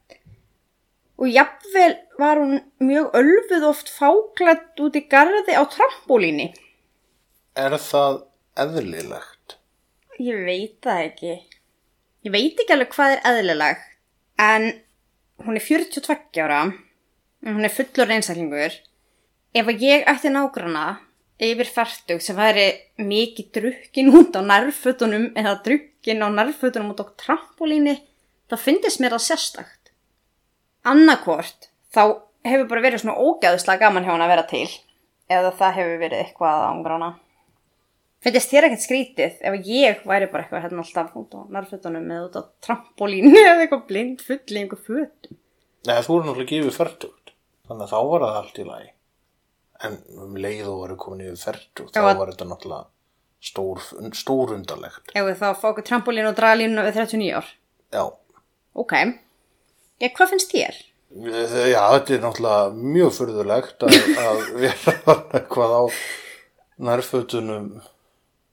og 1.19 1.27
jafnvel 1.27 1.95
var 2.19 2.39
hún 2.39 2.61
mjög 2.79 3.15
ölfuð 3.19 3.65
oft 3.67 3.91
fáklætt 3.91 4.79
út 4.79 4.95
í 4.95 5.03
garði 5.11 5.55
á 5.55 5.63
trampolíni. 5.67 6.53
Er 7.59 7.75
það 7.75 8.21
eðlilegt? 8.63 9.57
Ég 10.19 10.45
veit 10.47 10.77
það 10.83 11.01
ekki. 11.09 11.33
Ég 12.23 12.35
veit 12.35 12.61
ekki 12.63 12.75
alveg 12.75 12.93
hvað 12.95 13.15
er 13.15 13.25
eðlilegt, 13.31 13.83
en 14.39 14.69
hún 15.43 15.59
er 15.59 15.63
42 15.63 16.43
ára, 16.43 16.61
hún 17.47 17.67
er 17.67 17.75
fullur 17.75 18.15
einstaklingur. 18.15 18.79
Ef 19.55 19.71
ég 19.75 20.07
ætti 20.07 20.31
nágrana 20.31 20.99
yfir 21.39 21.67
færtug 21.71 22.23
sem 22.23 22.35
væri 22.35 22.67
mikið 22.99 23.51
drukkin 23.55 24.11
út 24.15 24.35
á 24.35 24.43
nærfötunum 24.43 25.31
eða 25.39 25.57
drukkin 25.65 26.23
á 26.23 26.27
nærfötunum 26.31 26.93
út 26.93 27.03
á 27.03 27.05
trampolíni, 27.19 27.95
þá 28.51 28.55
finnst 28.59 28.99
mér 28.99 29.15
það 29.15 29.27
sérstakt 29.27 29.78
annarkvort 30.87 31.69
þá 31.93 32.01
hefur 32.47 32.67
bara 32.71 32.81
verið 32.85 33.01
svona 33.03 33.17
ógæðuslega 33.19 33.79
gaman 33.85 34.05
hjá 34.05 34.13
hann 34.13 34.23
að 34.25 34.31
vera 34.33 34.45
til 34.49 34.67
eða 35.29 35.51
það 35.59 35.75
hefur 35.79 35.97
verið 36.03 36.21
eitthvað 36.23 36.63
ángrána 36.69 37.09
finnst 38.23 38.51
þér 38.51 38.67
ekkert 38.69 38.83
skrítið 38.85 39.41
ef 39.47 39.57
ég 39.67 40.01
væri 40.07 40.29
bara 40.31 40.43
eitthvað 40.45 40.63
hérna 40.65 40.83
alltaf 40.83 41.13
út 41.19 41.35
á 41.35 41.39
nærfötunum 41.55 42.07
eða 42.11 42.27
út 42.29 42.39
á 42.39 42.43
trampolínu 42.65 43.33
eða 43.43 43.65
eitthvað 43.65 43.85
blind 43.91 44.23
full 44.25 44.39
í 44.55 44.61
einhver 44.63 44.81
fötum? 44.83 45.37
Nei, 45.87 45.99
þú 46.03 46.17
eru 46.19 46.27
náttúrulega 46.27 46.51
gefið 46.55 46.75
færtugt 46.75 47.33
þannig 47.69 47.85
að 47.85 47.93
þá 47.93 47.99
var 48.11 48.23
það 48.25 48.37
allt 48.41 48.57
í 48.59 48.63
lagi. 48.67 48.89
En 49.87 49.93
um 50.19 50.33
leið 50.35 50.65
og 50.67 50.79
varu 50.81 50.95
komin 50.99 51.21
yfir 51.29 51.39
færtugt 51.39 51.93
þá 51.95 52.01
að- 52.01 52.17
var 52.19 52.31
þetta 52.33 52.47
náttúrulega 52.49 52.89
stór, 53.39 53.79
stórundalegt 54.19 55.13
ef 55.15 55.23
við 55.29 55.37
þá 55.39 55.47
okkur 55.69 55.85
trampolínu 55.87 56.31
og 56.33 56.35
dragalínu 56.35 56.83
við 56.89 56.97
39 56.99 57.37
ár? 57.39 57.47
Já, 57.95 58.03
ok, 58.83 58.95
ég, 59.99 60.13
hvað 60.15 60.33
finnst 60.33 60.55
þér? 60.55 60.81
Já, 61.19 61.81
þetta 61.95 62.13
er 62.15 62.25
náttúrulega 62.25 62.89
mjög 62.97 63.15
furðulegt 63.17 63.87
að, 63.87 63.95
að 64.25 64.43
vera 64.63 65.15
eitthvað 65.39 65.73
á 65.73 65.83
nærfötunum 66.89 67.71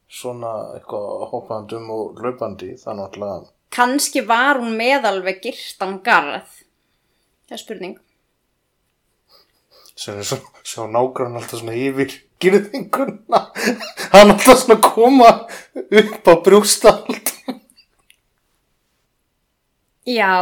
svona 0.07 0.55
eitthvað 0.76 1.29
hoppandum 1.33 1.93
og 1.93 2.23
hlaupandi, 2.23 2.73
það 2.81 2.93
er 2.95 2.99
náttúrulega 3.03 3.45
kannski 3.76 4.23
var 4.26 4.61
hún 4.61 4.76
með 4.79 5.09
alveg 5.11 5.43
girtan 5.45 5.99
garð. 6.05 6.49
Það 7.47 7.57
er 7.57 7.62
spurning. 7.62 7.97
Sem 9.97 10.19
er 10.21 10.29
svo, 10.29 10.38
svo 10.67 10.87
nágrann 10.93 11.37
alltaf 11.38 11.61
svona 11.61 11.76
yfir 11.76 12.12
girðinguna. 12.43 13.43
Hann 14.15 14.35
alltaf 14.35 14.62
svona 14.62 14.79
koma 14.85 15.31
upp 15.75 16.31
á 16.31 16.35
brjóstald. 16.45 17.33
Já, 20.07 20.33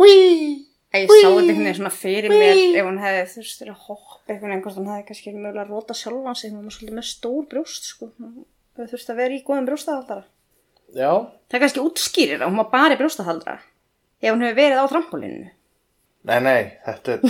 Hví 0.00 0.70
Ég 0.90 1.06
sá 1.06 1.28
þetta 1.28 1.44
einhvern 1.44 1.60
veginn 1.62 1.76
svona 1.76 1.92
fyrir 1.94 2.32
mér 2.32 2.56
ef 2.80 2.86
hún 2.88 2.96
hefði 2.98 3.26
þurftir 3.36 3.68
að 3.70 3.82
hoppa 3.86 4.32
einhvern 4.32 4.50
veginn 4.50 4.62
hvort 4.64 4.78
hún 4.80 4.88
hefði 4.90 5.04
kannski 5.06 5.32
mögulega 5.36 5.62
að 5.62 5.68
róta 5.70 5.94
sjálfan 5.94 6.38
sig 6.38 6.50
hún 6.50 6.64
var 6.66 6.74
svolítið 6.74 6.96
með 6.96 7.04
stór 7.06 7.44
brjóst 7.52 7.84
sko. 7.86 8.08
Þau 8.74 8.88
þurfti 8.90 9.12
að 9.12 9.20
vera 9.20 9.36
í 9.36 9.42
góðum 9.46 9.68
brjóstahaldara 9.68 10.24
Já, 10.90 11.12
það 11.46 11.54
er 11.54 11.62
kannski 11.62 11.82
útskýrir 11.84 12.40
að 12.42 12.50
hún 12.50 12.58
var 12.58 12.70
bara 12.72 12.96
í 12.96 12.98
brjóstahaldara 12.98 13.60
ef 14.18 14.32
hún 14.32 14.42
hefur 14.42 14.58
verið 14.58 14.80
á 14.82 14.86
trampolínu 14.90 15.44
nei, 16.26 16.40
nei, 16.42 16.62
þetta 16.88 17.14
er 17.14 17.20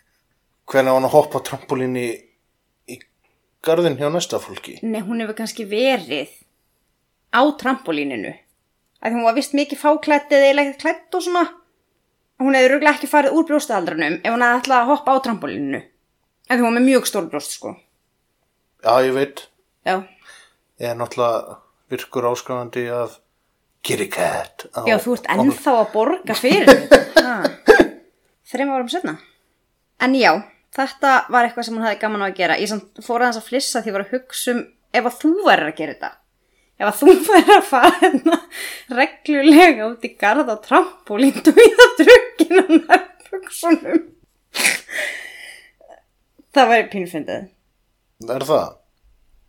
hvernig 0.72 0.96
hann 0.96 1.06
að 1.06 1.14
hoppa 1.14 1.38
á 1.38 1.46
trampolíni 1.46 2.06
í 2.90 2.98
garðin 3.62 3.98
hjá 4.00 4.08
næsta 4.10 4.40
fólki? 4.42 4.80
Nei 4.82 4.98
hún 5.06 5.22
hefur 5.22 5.38
kannski 5.38 5.68
verið 5.70 6.34
á 7.30 7.42
trampolíninu 7.62 8.34
að 8.34 9.12
því 9.12 9.14
hún 9.14 9.28
var 9.28 9.38
vist 9.38 9.54
mikið 9.54 9.82
fáklætt 9.84 10.34
eða 10.34 10.50
hún 12.42 12.56
hefur 12.58 12.74
röglega 12.76 12.94
ekki 12.96 13.10
farið 13.10 13.36
úr 13.36 13.46
brjóstahaldaranum 13.50 14.18
ef 14.22 14.32
hún 14.32 14.44
hefði 14.46 14.62
ætlað 14.62 14.80
að 14.82 14.90
hoppa 14.92 15.14
á 15.14 15.24
trampolíninu 15.26 15.82
en 15.82 16.58
hún 16.58 16.66
var 16.68 16.76
með 16.78 16.88
mjög 16.90 17.10
stór 17.10 17.30
brjóst 17.32 17.56
sko 17.58 17.76
Já, 18.86 18.92
ég 19.02 19.14
veit, 19.16 19.46
já, 19.88 19.96
ég 20.78 20.90
er 20.92 20.98
náttúrulega 20.98 21.56
virkur 21.90 22.28
áskrifandi 22.28 22.84
af 22.92 23.16
Kitty 23.86 24.08
Cat 24.10 24.66
á, 24.74 24.82
Já, 24.86 24.98
þú 24.98 25.14
ert 25.16 25.28
ennþá 25.30 25.72
að 25.80 25.88
borga 25.94 26.34
fyrir 26.34 26.66
þetta. 26.66 27.36
Þreim 28.46 28.72
árum 28.74 28.88
setna. 28.90 29.16
En 30.02 30.14
já, 30.18 30.32
þetta 30.74 31.12
var 31.30 31.46
eitthvað 31.46 31.68
sem 31.68 31.76
hún 31.78 31.86
hefði 31.86 32.00
gaman 32.02 32.24
á 32.24 32.26
að 32.26 32.38
gera. 32.40 32.58
Ég 32.58 32.70
samt 32.70 32.98
fór 33.06 33.22
aðeins 33.22 33.40
að 33.40 33.48
flissa 33.48 33.82
því 33.82 33.90
ég 33.90 33.96
var 33.96 34.04
að 34.04 34.14
hugsa 34.16 34.54
um 34.54 34.62
ef 34.98 35.08
að 35.10 35.18
þú 35.22 35.32
væri 35.46 35.68
að 35.68 35.78
gera 35.78 35.94
þetta. 35.94 36.10
Ef 36.76 36.88
að 36.90 36.98
þú 37.00 37.14
væri 37.30 37.54
að 37.56 37.68
fara 37.70 37.92
hérna 38.02 38.38
reglulega 38.98 39.90
út 39.90 40.04
í 40.04 40.12
trampolín 40.16 41.38
og 41.40 41.60
í 41.62 41.68
það 41.78 41.94
drukkinn 42.02 42.60
á 42.60 42.66
nærfugsunum. 42.76 44.02
Það 46.56 46.72
væri 46.72 46.88
pínfindið. 46.92 47.46
Er 48.32 48.44
það? 48.48 48.74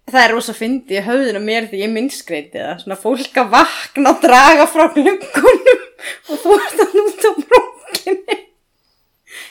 Það 0.08 0.22
er 0.24 0.32
rosa 0.32 0.54
fyndið 0.56 0.98
í 1.02 1.04
höfðinu 1.04 1.40
mér 1.44 1.66
því 1.68 1.80
ég 1.84 1.92
minnskreiti 1.92 2.62
það. 2.62 2.78
Svona 2.84 2.98
fólk 3.00 3.40
að 3.42 3.50
vakna 3.52 4.14
og 4.14 4.22
draga 4.24 4.68
frá 4.72 4.86
glungunum 4.96 5.82
og 6.32 6.44
þú 6.44 6.56
ert 6.56 6.84
að 6.84 6.96
núta 6.96 7.32
brókinni. 7.42 8.38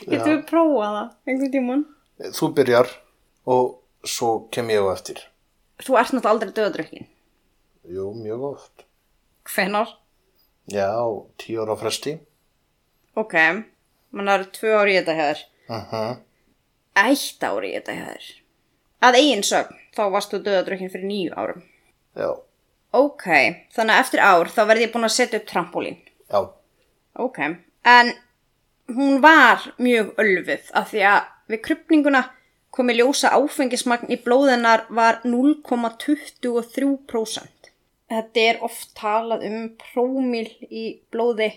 Getur 0.06 0.30
við 0.30 0.42
prófað 0.48 0.96
það 0.96 1.10
einhvern 1.28 1.52
tímann? 1.52 1.84
Þú 2.38 2.48
byrjar 2.56 2.92
og 3.52 3.66
svo 4.08 4.30
kem 4.54 4.72
ég 4.72 4.80
á 4.80 4.96
eftir 4.96 5.20
Þú 5.84 5.98
ert 6.00 6.14
náttúrulega 6.14 6.32
aldrei 6.32 6.52
döðadrukkin. 6.56 7.08
Jú, 7.88 8.12
mjög 8.14 8.42
oft 8.52 8.84
Hvenar? 9.46 9.88
Já, 10.72 10.90
tíu 11.38 11.62
ára 11.62 11.76
fresti 11.78 12.18
Ok, 13.16 13.34
mann 14.12 14.28
eru 14.28 14.44
tvö 14.52 14.74
ári 14.80 14.92
í 14.96 14.98
þetta 15.00 15.14
hér. 15.16 15.38
uh 15.72 15.94
Eitt 16.96 17.42
ári 17.44 17.68
í 17.70 17.74
þetta 17.78 17.92
hér. 17.96 18.22
Að 19.06 19.14
eigin 19.20 19.42
sögn, 19.44 19.74
þá 19.96 20.02
varst 20.12 20.32
þú 20.34 20.38
döðadrukkin 20.44 20.90
fyrir 20.92 21.06
nýju 21.08 21.32
árum. 21.36 21.62
Já, 22.16 22.30
Ok, 22.96 23.24
þannig 23.76 23.94
að 23.94 24.00
eftir 24.04 24.20
ár 24.24 24.48
þá 24.48 24.60
verði 24.68 24.82
ég 24.86 24.92
búin 24.94 25.04
að 25.08 25.16
setja 25.16 25.38
upp 25.40 25.46
trampolín. 25.50 25.96
já, 26.30 26.40
Ok, 27.16 27.38
en 27.84 28.12
hún 28.96 29.20
var 29.24 29.58
mjög 29.78 30.06
ölfuð 30.20 30.64
af 30.72 30.90
því 30.92 31.00
að 31.12 31.20
við 31.48 31.60
krypninguna 31.64 32.22
komi 32.70 32.92
ljósa 32.98 33.28
áfengismagn 33.32 34.10
í 34.12 34.16
blóðinnar 34.24 34.80
var 34.90 35.14
0,23%. 35.24 37.48
Þetta 38.10 38.40
er 38.50 38.56
oft 38.66 38.92
talað 38.98 39.40
um 39.48 39.58
prómil 39.80 40.48
í 40.70 41.00
blóði 41.12 41.50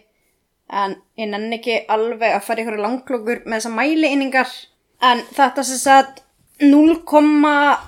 en 0.69 0.95
ég 1.17 1.27
nenni 1.29 1.55
ekki 1.57 1.75
alveg 1.89 2.31
að 2.35 2.45
fara 2.45 2.61
ykkur 2.63 2.83
langklokkur 2.83 3.39
með 3.45 3.55
þessa 3.57 3.77
mælieiningar 3.77 4.51
en 5.09 5.19
þetta 5.33 5.61
sem 5.65 5.79
sagt 5.81 6.15
0,23 6.59 7.79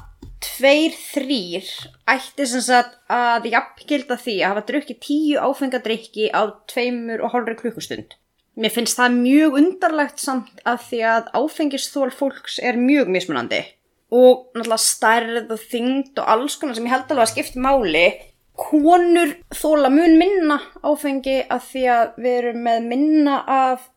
ætti 2.14 2.44
sem 2.54 2.64
sagt 2.66 2.94
að 3.12 3.42
jafngilda 3.52 4.16
því 4.22 4.36
að 4.40 4.50
hafa 4.54 4.68
drukkið 4.70 4.98
10 5.08 5.44
áfengadrykki 5.50 6.26
á 6.34 6.42
tveimur 6.72 7.20
og 7.26 7.32
hálfri 7.36 7.56
klukkustund. 7.60 8.10
Mér 8.56 8.72
finnst 8.74 8.98
það 9.00 9.20
mjög 9.20 9.52
undarlegt 9.62 10.20
samt 10.20 10.56
að 10.68 10.78
því 10.90 11.00
að 11.12 11.24
áfengisþól 11.38 12.12
fólks 12.16 12.56
er 12.60 12.76
mjög 12.80 13.08
mismunandi 13.14 13.62
og 14.12 14.52
náttúrulega 14.52 14.84
stærð 14.84 15.54
og 15.56 15.62
þyngd 15.72 16.20
og 16.20 16.26
alls 16.34 16.56
konar 16.60 16.76
sem 16.76 16.88
ég 16.88 16.92
held 16.92 17.08
alveg 17.14 17.24
að 17.24 17.32
skipta 17.32 17.60
máli 17.64 18.08
konur 18.62 19.34
þóla 19.56 19.90
mun 19.94 20.18
minna 20.20 20.58
áfengi 20.86 21.42
að 21.52 21.66
því 21.70 21.84
að 21.96 22.20
við 22.22 22.38
erum 22.42 22.62
með 22.68 22.88
minna 22.92 23.38
af 23.50 23.88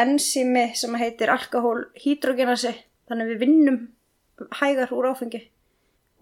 enzimi 0.00 0.70
sem 0.78 0.94
heitir 1.00 1.32
alkohólhydrogenasi 1.34 2.72
þannig 3.10 3.26
að 3.26 3.32
við 3.34 3.42
vinnum 3.44 3.80
hægar 4.60 4.94
úr 4.96 5.10
áfengi. 5.12 5.42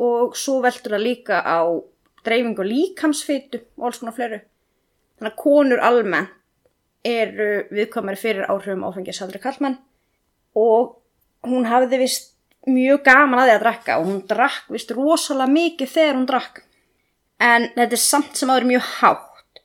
Og 0.01 0.37
svo 0.39 0.59
veldur 0.65 0.97
það 0.97 1.07
líka 1.07 1.41
á 1.45 1.61
dreifingu 2.25 2.65
líkamsfitu 2.67 3.61
og 3.79 3.91
alls 3.91 4.01
konar 4.01 4.17
fleiri. 4.17 4.41
Þannig 5.19 5.33
að 5.33 5.43
konur 5.45 5.85
almennt 5.85 6.37
eru 7.07 7.65
viðkomari 7.73 8.21
fyrir 8.21 8.49
áhrifum 8.51 8.83
áfengisaldri 8.85 9.41
kallmenn 9.41 9.79
og 10.59 10.99
hún 11.49 11.65
hafði 11.65 12.03
vist 12.03 12.35
mjög 12.69 13.07
gaman 13.07 13.41
að 13.41 13.47
því 13.47 13.55
að 13.55 13.63
drakka 13.63 13.97
og 14.01 14.09
hún 14.11 14.19
drakk 14.29 14.67
vist 14.75 14.93
rosalega 14.93 15.55
mikið 15.55 15.93
þegar 15.95 16.19
hún 16.19 16.27
drakk 16.29 16.61
en 17.41 17.69
þetta 17.75 17.97
er 17.97 18.03
samt 18.03 18.39
sem 18.39 18.53
aður 18.53 18.69
mjög 18.69 18.89
hátt 19.01 19.63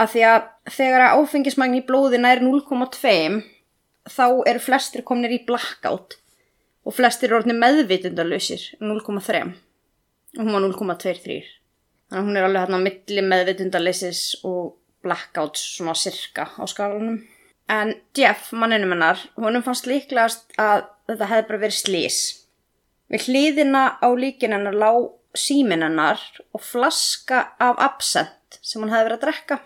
af 0.00 0.12
því 0.14 0.24
að 0.30 0.42
þegar 0.76 1.06
að 1.06 1.20
áfengismagn 1.20 1.78
í 1.80 1.84
blóðina 1.86 2.34
er 2.34 2.42
0,2 2.44 3.40
þá 4.10 4.26
eru 4.48 4.62
flestir 4.62 5.04
kominir 5.06 5.34
í 5.36 5.44
blackout 5.46 6.16
og 6.86 6.96
flestir 6.96 7.28
eru 7.28 7.40
orðinir 7.40 7.60
meðvitundalösir 7.60 8.62
0,3 8.80 9.42
og 10.38 10.44
hún 10.44 10.54
var 10.54 10.64
0,23 10.64 11.40
þannig 12.10 12.20
að 12.20 12.26
hún 12.26 12.38
er 12.38 12.46
alveg 12.46 12.64
hérna 12.64 12.80
á 12.80 12.86
milli 12.86 13.26
meðvitundalösis 13.26 14.22
og 14.46 14.76
blackouts 15.04 15.62
svona 15.76 15.96
sirka 15.98 16.48
á 16.54 16.64
skalanum 16.70 17.20
en 17.70 17.94
Jeff, 18.16 18.50
manninum 18.52 18.94
hennar 18.94 19.20
honum 19.38 19.64
fannst 19.66 19.86
líklegast 19.90 20.54
að 20.58 20.86
þetta 21.10 21.30
hefði 21.30 21.48
bara 21.50 21.62
verið 21.64 21.80
slís 21.82 22.20
við 23.10 23.26
hlýðina 23.28 23.84
á 23.98 24.08
líkin 24.14 24.54
hennar 24.56 24.78
lág 24.78 25.10
símin 25.36 25.84
hennar 25.84 26.22
og 26.54 26.62
flaska 26.64 27.50
af 27.60 27.80
absent 27.82 28.60
sem 28.60 28.82
hann 28.82 28.92
hefði 28.92 29.08
verið 29.08 29.18
að 29.18 29.26
drekka 29.26 29.60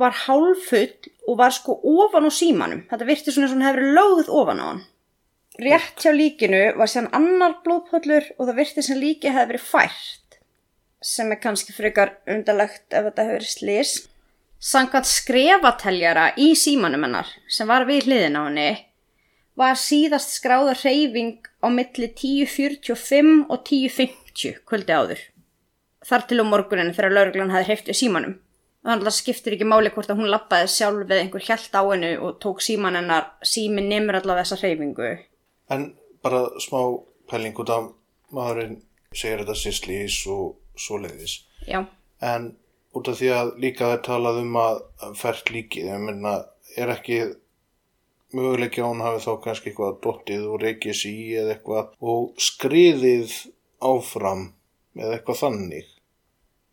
var 0.00 0.14
hálfull 0.26 1.10
og 1.28 1.38
var 1.40 1.52
sko 1.54 1.76
ofan 1.82 2.28
á 2.28 2.32
símanum. 2.32 2.84
Þetta 2.90 3.08
virti 3.08 3.34
svona 3.34 3.50
sem 3.50 3.58
hann 3.60 3.68
hefði 3.68 3.80
verið 3.80 3.98
lögð 3.98 4.32
ofan 4.40 4.62
á 4.62 4.66
hann. 4.68 4.84
Rétt 5.60 6.04
hjá 6.04 6.12
líkinu 6.14 6.62
var 6.78 6.88
sér 6.88 7.10
annar 7.16 7.58
blóðpöllur 7.64 8.30
og 8.38 8.46
það 8.46 8.60
virti 8.62 8.86
sem 8.86 9.00
líki 9.00 9.32
hefði 9.34 9.54
verið 9.54 9.66
fært 9.66 10.20
sem 11.00 11.32
er 11.32 11.40
kannski 11.40 11.72
frekar 11.72 12.14
undalegt 12.28 12.92
ef 12.92 13.06
þetta 13.08 13.26
hefur 13.30 13.46
slís 13.48 13.92
Sankvæmt 14.60 15.08
skrefateljara 15.08 16.26
í 16.36 16.50
símanum 16.58 17.06
hennar 17.06 17.28
sem 17.48 17.68
var 17.68 17.86
við 17.88 18.10
hliðin 18.10 18.36
á 18.36 18.42
henni 18.44 18.70
var 19.60 19.78
síðast 19.80 20.34
skráða 20.36 20.74
reyfing 20.82 21.48
á 21.64 21.68
milli 21.72 22.10
10.45 22.12 23.46
og 23.48 23.64
10.50 23.64 24.19
kvöldi 24.68 24.94
áður. 24.94 25.22
Þar 26.06 26.26
til 26.28 26.40
um 26.42 26.48
morgunin 26.52 26.94
þegar 26.96 27.14
lauruglan 27.16 27.52
hefði 27.54 27.68
hreiftu 27.68 27.96
símanum. 27.96 28.38
Þannig 28.80 29.10
að 29.10 29.16
skiptir 29.18 29.56
ekki 29.56 29.68
máli 29.68 29.90
hvort 29.92 30.08
að 30.08 30.22
hún 30.22 30.30
lappaði 30.32 30.70
sjálf 30.72 31.02
eða 31.04 31.18
einhver 31.20 31.44
hjælt 31.44 31.74
á 31.76 31.82
hennu 31.84 32.12
og 32.24 32.38
tók 32.40 32.62
síman 32.64 32.96
hennar 32.96 33.26
símin 33.44 33.90
nefnir 33.90 34.16
allavega 34.20 34.46
þessa 34.46 34.62
reyfingu. 34.62 35.10
En 35.68 35.90
bara 36.24 36.46
smá 36.64 36.80
pæling 37.28 37.60
út 37.60 37.72
af 37.74 37.90
maðurinn 38.32 38.80
segir 39.12 39.42
þetta 39.42 39.58
sé 39.58 39.74
slís 39.76 40.16
og 40.32 40.56
svo 40.80 40.96
leiðis. 41.02 41.42
Já. 41.68 41.84
En 42.24 42.54
út 42.96 43.12
af 43.12 43.20
því 43.20 43.30
að 43.36 43.52
líka 43.60 43.92
það 43.92 44.02
talað 44.08 44.40
um 44.46 44.58
að 44.62 44.82
fært 45.20 45.52
líkið, 45.52 45.92
ég 45.92 46.02
meina 46.06 46.34
er 46.80 46.94
ekki 46.94 47.20
möguleiki 48.36 48.82
að 48.82 48.92
hún 48.92 49.04
hafi 49.04 49.22
þá 49.26 49.32
kannski 49.44 49.70
eitthvað 49.70 49.96
dottið 50.04 50.44
og 50.48 50.60
reykis 50.62 51.04
í 51.08 51.16
eða 51.40 51.56
eitthvað 51.56 51.94
og 52.12 52.30
skriðið 52.40 53.34
áfram 53.84 54.46
eða 54.98 55.16
eitthvað 55.18 55.40
þannig 55.44 55.88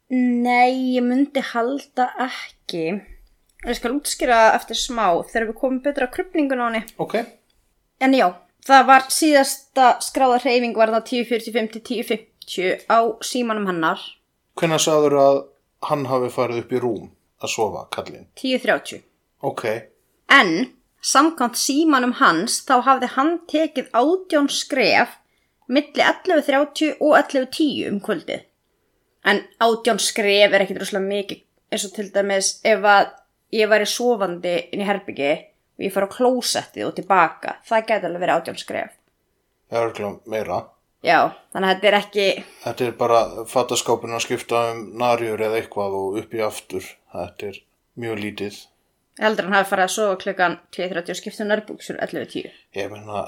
Nei, 0.09 0.95
ég 0.95 1.03
myndi 1.03 1.41
halda 1.43 2.05
ekki. 2.23 2.83
Ég 3.67 3.75
skal 3.75 3.91
útskýra 3.97 4.37
eftir 4.55 4.77
smá 4.79 5.09
þegar 5.27 5.49
við 5.49 5.57
komum 5.59 5.81
betra 5.83 6.07
að 6.07 6.13
krupningun 6.15 6.61
á 6.63 6.67
henni. 6.69 6.81
Ok, 7.03 7.17
En 7.99 8.13
já, 8.13 8.29
það 8.63 8.85
var 8.87 9.07
síðasta 9.11 9.87
skráða 10.05 10.37
hreyfing 10.45 10.77
var 10.77 10.93
það 10.93 11.07
10.45 11.11 11.69
til 11.73 11.81
10.50 11.89 12.87
á 12.87 12.99
símanum 13.25 13.67
hennar. 13.67 13.99
hvenær 14.55 14.79
sagður 14.79 15.17
að 15.19 15.37
hann 15.89 16.05
hafi 16.07 16.29
farið 16.31 16.63
upp 16.63 16.71
í 16.71 16.79
rúm 16.81 17.09
að 17.43 17.51
sofa, 17.51 17.83
kallinn? 17.91 18.27
10.30. 18.39 19.03
Ok, 19.43 19.65
En 20.29 20.71
samkvæmt 21.01 21.59
símanum 21.59 22.15
hans 22.21 22.61
þá 22.63 22.79
hafði 22.87 23.11
hann 23.17 23.39
tekið 23.51 23.91
átjón 23.91 24.47
skref 24.49 25.17
milli 25.67 26.03
11.30 26.03 27.01
og 27.03 27.17
11.10 27.19 27.89
um 27.91 27.99
kvöldið. 28.03 28.45
En 29.27 29.43
átjón 29.63 29.99
skref 29.99 30.53
er 30.53 30.63
ekkit 30.63 30.79
rosalega 30.81 31.09
mikið 31.09 31.43
eins 31.71 31.85
og 31.87 31.93
til 31.97 32.07
dæmis 32.13 32.53
ef 32.67 32.85
að 32.87 33.09
ég 33.55 33.69
væri 33.71 33.87
sofandi 33.89 34.55
inn 34.71 34.83
í 34.83 34.87
herbyggi 34.87 35.33
og 35.77 35.85
ég 35.85 35.93
fór 35.93 36.07
á 36.07 36.15
klósettið 36.15 36.87
og 36.87 36.95
tilbaka. 36.97 37.57
Það 37.67 37.85
geti 37.91 38.09
alveg 38.09 38.23
verið 38.23 38.37
átjón 38.37 38.59
skref. 38.61 38.95
það 39.69 39.81
er 39.83 39.91
ekki 39.91 40.11
meira. 40.31 40.61
Já, 41.05 41.19
þannig 41.53 41.69
að 41.69 41.75
þetta 41.75 41.87
er 41.87 41.97
ekki... 41.99 42.25
Þetta 42.63 42.85
er 42.85 42.95
bara 42.97 43.19
fattaskápin 43.47 44.15
að 44.17 44.23
skipta 44.25 44.61
um 44.71 44.79
narjur 44.97 45.43
eða 45.45 45.59
eitthvað 45.59 45.97
og 45.99 46.17
upp 46.23 46.33
í 46.33 46.41
aftur. 46.43 46.87
Þetta 47.13 47.51
er 47.51 47.59
mjög 48.01 48.23
lítið. 48.23 48.57
Heldur 49.21 49.47
hann 49.47 49.57
hafi 49.57 49.69
farið 49.71 49.87
að 49.87 49.93
sofa 49.93 50.17
klukkan 50.23 50.57
2.30 50.73 51.13
og 51.13 51.19
skipta 51.19 51.45
um 51.45 51.51
nærbuksur 51.51 51.99
11.10. 52.01 52.57
Ég 52.77 52.89
meina, 52.91 53.23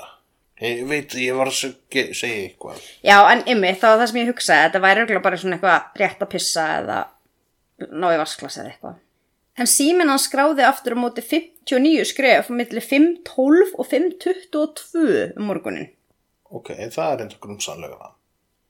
ég 0.62 0.82
veit, 0.90 1.14
ég 1.16 1.36
var 1.38 1.48
að 1.52 1.58
seg- 1.60 2.14
segja 2.18 2.40
eitthvað. 2.50 2.80
Já, 3.06 3.18
en 3.32 3.44
ymmi, 3.48 3.72
það 3.80 3.94
var 3.94 4.02
það 4.04 4.10
sem 4.12 4.20
ég 4.22 4.32
hugsaði. 4.34 4.64
Þetta 4.66 4.82
væri 4.86 5.02
örugglega 5.04 5.24
bara 5.24 5.38
svona 5.38 5.58
eitthvað 5.60 6.02
rétt 6.02 6.26
að 6.26 6.32
pissa 6.34 6.66
eða 6.80 6.98
ná 7.92 8.08
í 8.14 8.18
vasklas 8.20 8.58
eða 8.60 8.74
eitthvað. 8.74 8.98
En 9.60 9.68
síminn 9.68 10.08
hann 10.12 10.20
skráði 10.24 10.64
aftur 10.68 10.96
á 10.96 11.00
móti 11.04 11.24
59 11.24 12.06
skref 12.08 12.48
á 12.48 12.54
milli 12.56 12.80
5.12 12.84 13.74
og 13.76 13.88
5.22 13.92 15.38
um 15.38 15.48
morgunin. 15.50 15.90
Ok, 16.50 16.72
það 16.92 17.14
er 17.14 17.24
enda 17.26 17.40
grumsanlega 17.44 17.98
það. 18.00 18.14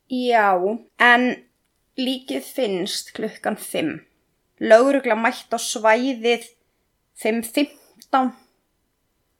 Já, 0.09 0.47
en 0.99 1.27
líkið 1.99 2.43
finnst 2.55 3.13
klukkan 3.13 3.55
5. 3.61 3.99
Lögrugla 4.59 5.15
mætt 5.15 5.53
á 5.53 5.59
svæðið 5.61 6.47
5.15 7.21 8.31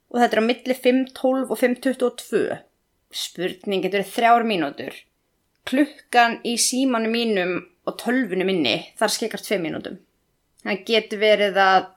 og 0.10 0.22
þetta 0.22 0.36
er 0.36 0.42
á 0.42 0.50
milli 0.50 0.76
5.12 0.76 1.46
og 1.46 1.60
5.22. 1.60 2.58
Spurning 3.10 3.86
getur 3.86 4.06
þrjár 4.06 4.46
mínútur. 4.48 4.94
Klukkan 5.70 6.40
í 6.48 6.56
símanu 6.62 7.10
mínum 7.14 7.56
og 7.90 7.98
tölvunu 8.02 8.46
minni 8.48 8.76
þar 9.00 9.14
skekar 9.14 9.44
2 9.46 9.60
mínútum. 9.62 9.98
Það 10.66 10.86
getur 10.88 11.22
verið 11.22 11.60
að 11.62 11.90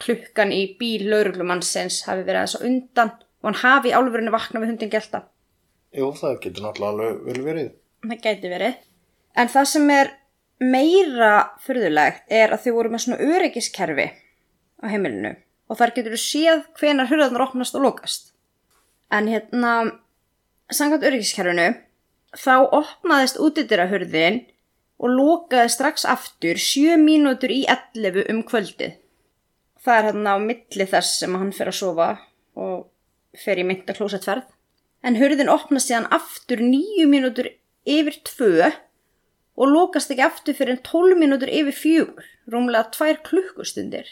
klukkan 0.00 0.54
í 0.54 0.62
bíl 0.80 1.08
lauruglumannsins 1.10 2.02
hafi 2.06 2.24
verið 2.24 2.40
aðeins 2.40 2.56
á 2.56 2.66
undan 2.66 3.12
og 3.40 3.48
hann 3.50 3.60
hafi 3.62 3.90
í 3.90 3.96
álfurinu 3.96 4.32
vakna 4.34 4.62
við 4.62 4.72
hundin 4.74 4.92
gelta. 4.92 5.24
Jú, 5.96 6.10
það 6.16 6.40
getur 6.44 6.66
náttúrulega 6.66 7.18
vel 7.26 7.44
verið. 7.44 7.70
Það 8.06 8.24
gæti 8.24 8.52
verið. 8.52 8.80
En 9.38 9.50
það 9.50 9.68
sem 9.72 9.92
er 9.94 10.12
meira 10.60 11.34
fyrðulegt 11.64 12.34
er 12.40 12.54
að 12.54 12.66
þau 12.66 12.72
voru 12.76 12.92
með 12.92 13.04
svona 13.04 13.30
öryggiskerfi 13.30 14.08
á 14.80 14.86
heimilinu 14.90 15.34
og 15.70 15.78
þar 15.78 15.94
getur 15.94 16.16
þú 16.16 16.20
séð 16.24 16.62
hvenar 16.80 17.08
hurðarnar 17.10 17.46
opnast 17.46 17.76
og 17.78 17.86
lokast. 17.86 18.32
En 19.14 19.30
hérna, 19.30 19.74
samkvæmt 20.70 21.06
öryggiskerfinu, 21.06 21.68
þá 22.34 22.54
opnaðist 22.74 23.38
útidýra 23.42 23.86
hurðin 23.90 24.42
og 25.00 25.14
lokaði 25.14 25.72
strax 25.72 26.04
aftur 26.08 26.58
7 26.60 26.98
mínútur 27.00 27.54
í 27.54 27.62
11 27.70 28.26
um 28.32 28.42
kvöldið. 28.46 28.98
Það 29.80 29.96
er 29.96 30.08
hérna 30.10 30.34
á 30.36 30.38
milli 30.42 30.86
þess 30.90 31.20
sem 31.22 31.36
hann 31.38 31.54
fer 31.56 31.70
að 31.70 31.78
sofa 31.78 32.08
og 32.58 32.90
fer 33.38 33.62
í 33.62 33.64
mynda 33.64 33.96
klósettferð. 33.96 34.44
En 35.00 35.16
hurðin 35.16 35.48
opnast 35.48 35.88
síðan 35.88 36.10
aftur 36.12 36.60
9 36.60 37.06
mínútur 37.08 37.48
yfir 37.88 38.18
2 38.28 38.68
og 39.60 39.70
lokast 39.70 40.12
ekki 40.12 40.26
aftur 40.26 40.56
fyrir 40.58 40.76
en 40.76 40.82
12 40.84 41.16
mínútur 41.20 41.52
yfir 41.52 41.76
4, 41.78 42.26
rúmlega 42.52 42.90
2 42.92 43.22
klukkustundir. 43.24 44.04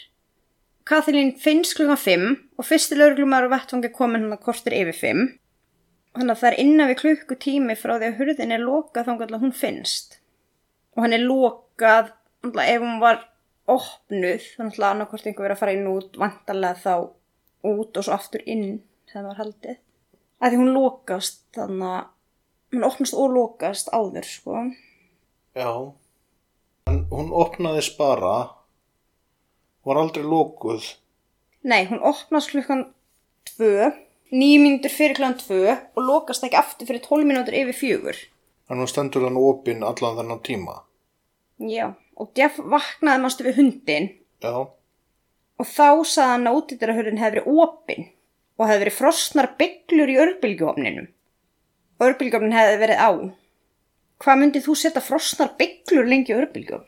Kathleen 0.89 1.35
finnst 1.37 1.75
klukkan 1.77 1.99
5 2.01 2.23
og 2.57 2.65
fyrsti 2.65 2.95
lauruglumar 2.97 3.45
á 3.45 3.53
vettfangi 3.53 3.91
komin 3.93 4.23
hann 4.25 4.33
að 4.33 4.45
kortir 4.47 4.73
yfir 4.73 4.97
5. 4.97 5.19
Þannig 6.17 6.33
að 6.33 6.39
það 6.41 6.49
er 6.49 6.61
innan 6.63 6.89
við 6.89 6.99
klukkutími 7.03 7.75
frá 7.77 7.93
því 7.99 8.07
að 8.07 8.17
hurðin 8.17 8.53
er 8.55 8.63
lokað 8.63 9.05
þá 9.05 9.11
að 9.27 9.43
hún 9.43 9.53
finnst. 9.53 10.17
Og 10.97 11.05
hann 11.05 11.13
er 11.13 11.21
lokað 11.21 12.09
ef 12.65 12.81
hún 12.81 12.97
var 13.03 13.21
opnuð, 13.69 14.41
þá 14.41 14.63
náttúrulega 14.65 14.91
annarkvort 14.95 15.29
einhver 15.29 15.45
verið 15.45 15.55
að 15.55 15.61
fara 15.61 15.77
inn 15.77 15.89
út, 15.91 16.17
vantarlega 16.17 16.81
þá 16.81 16.93
út 17.69 17.99
og 17.99 18.05
svo 18.07 18.15
aftur 18.15 18.45
inn 18.49 18.79
þegar 19.09 19.19
það 19.19 19.27
var 19.29 19.41
haldið. 19.43 19.79
Að 20.39 20.53
því 20.53 20.61
hún 20.63 20.73
lokast 20.73 21.41
þannig 21.53 21.89
að 21.93 22.07
hún 22.73 22.87
opnast 22.89 23.17
og 23.17 23.35
lokast 23.35 23.91
áður, 23.93 24.25
sko. 24.25 24.63
Já. 25.57 25.71
En 26.89 27.03
hún 27.11 27.29
opnaðist 27.35 27.97
bara, 27.99 28.33
var 29.85 29.99
aldrei 30.01 30.23
lokuð. 30.23 30.83
Nei, 31.63 31.85
hún 31.89 32.01
opnast 32.05 32.51
klukkan 32.53 32.85
tvö, 33.49 33.91
nýjum 34.31 34.65
mínútur 34.65 34.93
fyrir 34.93 35.17
klukkan 35.17 35.39
tvö 35.39 35.77
og 35.95 36.03
lokast 36.03 36.45
ekki 36.47 36.59
aftur 36.59 36.89
fyrir 36.89 37.03
tól 37.03 37.25
mínútur 37.27 37.55
yfir 37.55 37.75
fjögur. 37.75 38.19
En 38.69 38.79
hún 38.79 38.89
stendur 38.89 39.25
hann 39.27 39.39
opinn 39.39 39.83
allan 39.83 40.17
þennan 40.19 40.43
tíma. 40.45 40.81
Já, 41.59 41.93
og 42.15 42.31
Jeff 42.37 42.59
vaknaði 42.59 43.23
mástu 43.23 43.47
við 43.47 43.59
hundin 43.59 44.09
Já. 44.43 44.53
og 45.59 45.65
þá 45.67 46.05
sagði 46.07 46.29
hann 46.31 46.47
að 46.47 46.59
útýttarahurðin 46.59 47.19
hefði 47.19 47.39
verið 47.39 47.63
opinn 47.65 48.05
og 48.59 48.67
hefði 48.67 48.83
verið 48.85 48.97
frosnar 48.99 49.49
bygglur 49.59 50.13
í 50.13 50.19
örbylgjófninum. 50.23 51.09
Örbylgjófnin 51.99 52.55
hefði 52.55 52.79
verið 52.83 53.03
á. 53.03 53.11
Hvað 54.19 54.39
myndið 54.39 54.65
þú 54.67 54.75
setja 54.79 55.03
frosnar 55.03 55.51
bygglur 55.59 56.07
lengi 56.07 56.35
örbylgjófn? 56.35 56.87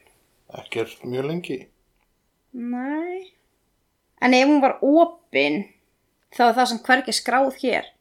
Ekkert 0.62 1.04
mjög 1.08 1.28
lengi. 1.32 1.60
Nei. 2.52 3.34
En 4.22 4.36
ef 4.38 4.48
hún 4.48 4.62
var 4.62 4.78
opinn, 4.86 5.64
þá 6.36 6.44
er 6.50 6.56
það 6.60 6.70
sem 6.72 6.82
hvergi 6.86 7.16
skráð 7.16 7.52
hér. 7.64 7.92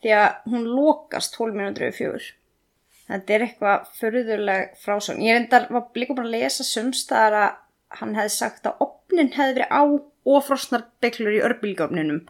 Því 0.00 0.14
að 0.16 0.52
hún 0.52 0.68
lokast 0.72 1.36
12 1.36 1.56
minútur 1.56 1.90
yfir 1.90 1.98
fjögur. 1.98 2.28
Þetta 3.10 3.34
er 3.34 3.44
eitthvað 3.44 3.88
förðuleg 3.98 4.76
frásögn. 4.80 5.24
Ég 5.26 5.36
reyndar 5.36 5.66
var 5.74 5.88
líka 5.98 6.16
bara 6.16 6.30
að 6.30 6.36
lesa 6.36 6.64
sumstaðar 6.66 7.36
að 7.40 7.56
hann 8.00 8.16
hefði 8.16 8.34
sagt 8.36 8.68
að 8.70 8.84
opnin 8.86 9.32
hefði 9.34 9.56
verið 9.58 9.74
á 9.74 9.82
og 10.30 10.44
frosnar 10.46 10.86
bygglur 11.02 11.36
í 11.36 11.42
örbylgjófninum. 11.48 12.20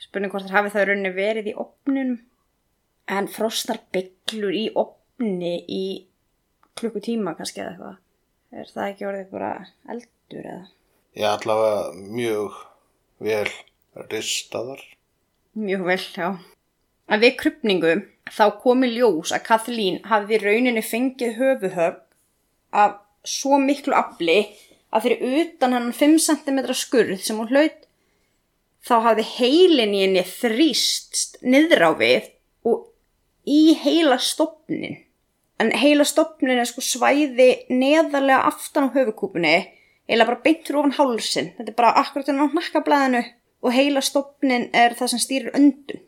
Spurning 0.00 0.32
hvort 0.32 0.48
það 0.48 0.56
hafi 0.56 0.74
það 0.74 0.86
raunni 0.88 1.12
verið 1.14 1.50
í 1.52 1.56
opninum. 1.64 2.18
En 3.10 3.28
frosnar 3.30 3.82
bygglur 3.92 4.56
í 4.56 4.66
opni 4.80 5.54
í 5.68 5.84
klukkutíma 6.80 7.36
kannski 7.36 7.60
eða 7.60 7.74
eitthvað. 7.74 7.96
Er 8.50 8.72
það 8.72 8.88
ekki 8.88 9.08
orðið 9.10 9.32
bara 9.34 9.50
eldur 9.92 10.46
eða? 10.54 10.68
Ég 11.18 11.26
allavega 11.26 11.90
mjög 11.96 12.54
vel 13.18 13.48
ristaðar. 14.10 14.82
Mjög 15.58 15.84
vel, 15.88 16.02
já. 16.14 16.28
En 17.10 17.22
við 17.22 17.36
krupningu 17.40 17.94
þá 18.30 18.44
komi 18.62 18.92
ljós 18.92 19.32
að 19.34 19.46
Kathleen 19.48 19.98
hafði 20.06 20.38
í 20.38 20.42
rauninni 20.44 20.82
fengið 20.86 21.34
höfuhögg 21.40 22.02
af 22.70 23.00
svo 23.26 23.58
miklu 23.58 23.96
afli 23.98 24.44
að 24.94 25.06
fyrir 25.06 25.40
utan 25.42 25.74
hann 25.74 25.90
5 25.94 26.18
cm 26.22 26.60
skurð 26.78 27.18
sem 27.24 27.40
hún 27.40 27.50
hlaut 27.50 27.86
þá 28.86 28.94
hafði 29.08 29.26
heilin 29.34 29.96
í 29.96 30.04
henni 30.04 30.24
þrýst 30.26 31.40
niður 31.42 31.86
á 31.86 31.92
við 31.98 32.30
og 32.70 32.86
í 33.50 33.74
heila 33.82 34.20
stopnin. 34.22 35.00
En 35.60 35.74
heila 35.76 36.06
stopnin 36.06 36.62
er 36.62 36.70
sko 36.70 36.84
svæði 36.84 37.66
neðarlega 37.68 38.46
aftan 38.48 38.88
á 38.88 38.94
höfukúpunni 38.94 39.58
eða 40.10 40.26
bara 40.28 40.42
beint 40.44 40.70
ofan 40.74 40.96
hálsin. 40.96 41.52
Þetta 41.56 41.72
er 41.72 41.78
bara 41.78 41.96
akkurat 42.02 42.30
inn 42.30 42.42
á 42.42 42.46
nakkablaðinu 42.50 43.24
og 43.60 43.74
heila 43.74 44.02
stopnin 44.04 44.68
er 44.76 44.96
það 44.98 45.12
sem 45.12 45.22
stýrir 45.22 45.56
öndun. 45.56 46.02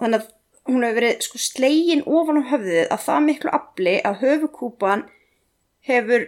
Þannig 0.00 0.22
að 0.22 0.32
hún 0.66 0.82
hefur 0.82 0.98
verið 0.98 1.22
sko 1.24 1.40
slegin 1.40 2.02
ofan 2.06 2.42
á 2.42 2.50
höfðið 2.50 2.90
að 2.90 3.04
það 3.06 3.22
miklu 3.28 3.54
afli 3.54 3.94
að 4.02 4.20
höfukúpan 4.24 5.06
hefur 5.86 6.26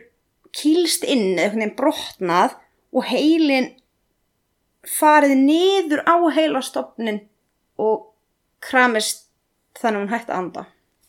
kýlst 0.54 1.04
inn 1.04 1.36
eða 1.36 1.56
veginn 1.56 1.76
brotnað 1.78 2.56
og 2.94 3.08
heilin 3.10 3.72
farið 4.88 5.34
niður 5.42 6.04
á 6.08 6.16
heilastofnin 6.32 7.20
og 7.78 8.08
kramist 8.64 9.26
þannig 9.78 9.98
að 9.98 10.04
hún 10.04 10.12
hætti 10.14 10.32
að 10.32 10.42
anda. 10.42 10.64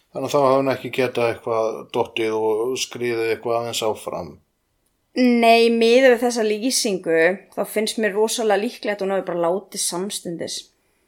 Þannig 0.09 0.25
að 0.27 0.33
þá 0.33 0.39
hafði 0.41 0.59
hún 0.59 0.73
ekki 0.73 0.91
getað 0.97 1.31
eitthvað 1.31 1.79
dottið 1.93 2.35
og 2.39 2.77
skriðið 2.81 3.33
eitthvað 3.35 3.59
aðeins 3.59 3.83
áfram. 3.85 4.31
Nei, 5.17 5.69
miður 5.73 6.13
við 6.13 6.21
þessa 6.21 6.43
lýsingu 6.45 7.21
þá 7.55 7.61
finnst 7.65 7.97
mér 7.97 8.13
rosalega 8.13 8.61
líklegt 8.61 8.99
að 9.01 9.07
hún 9.07 9.15
hafi 9.15 9.27
bara 9.31 9.45
látið 9.47 9.81
samstundis. 9.81 10.57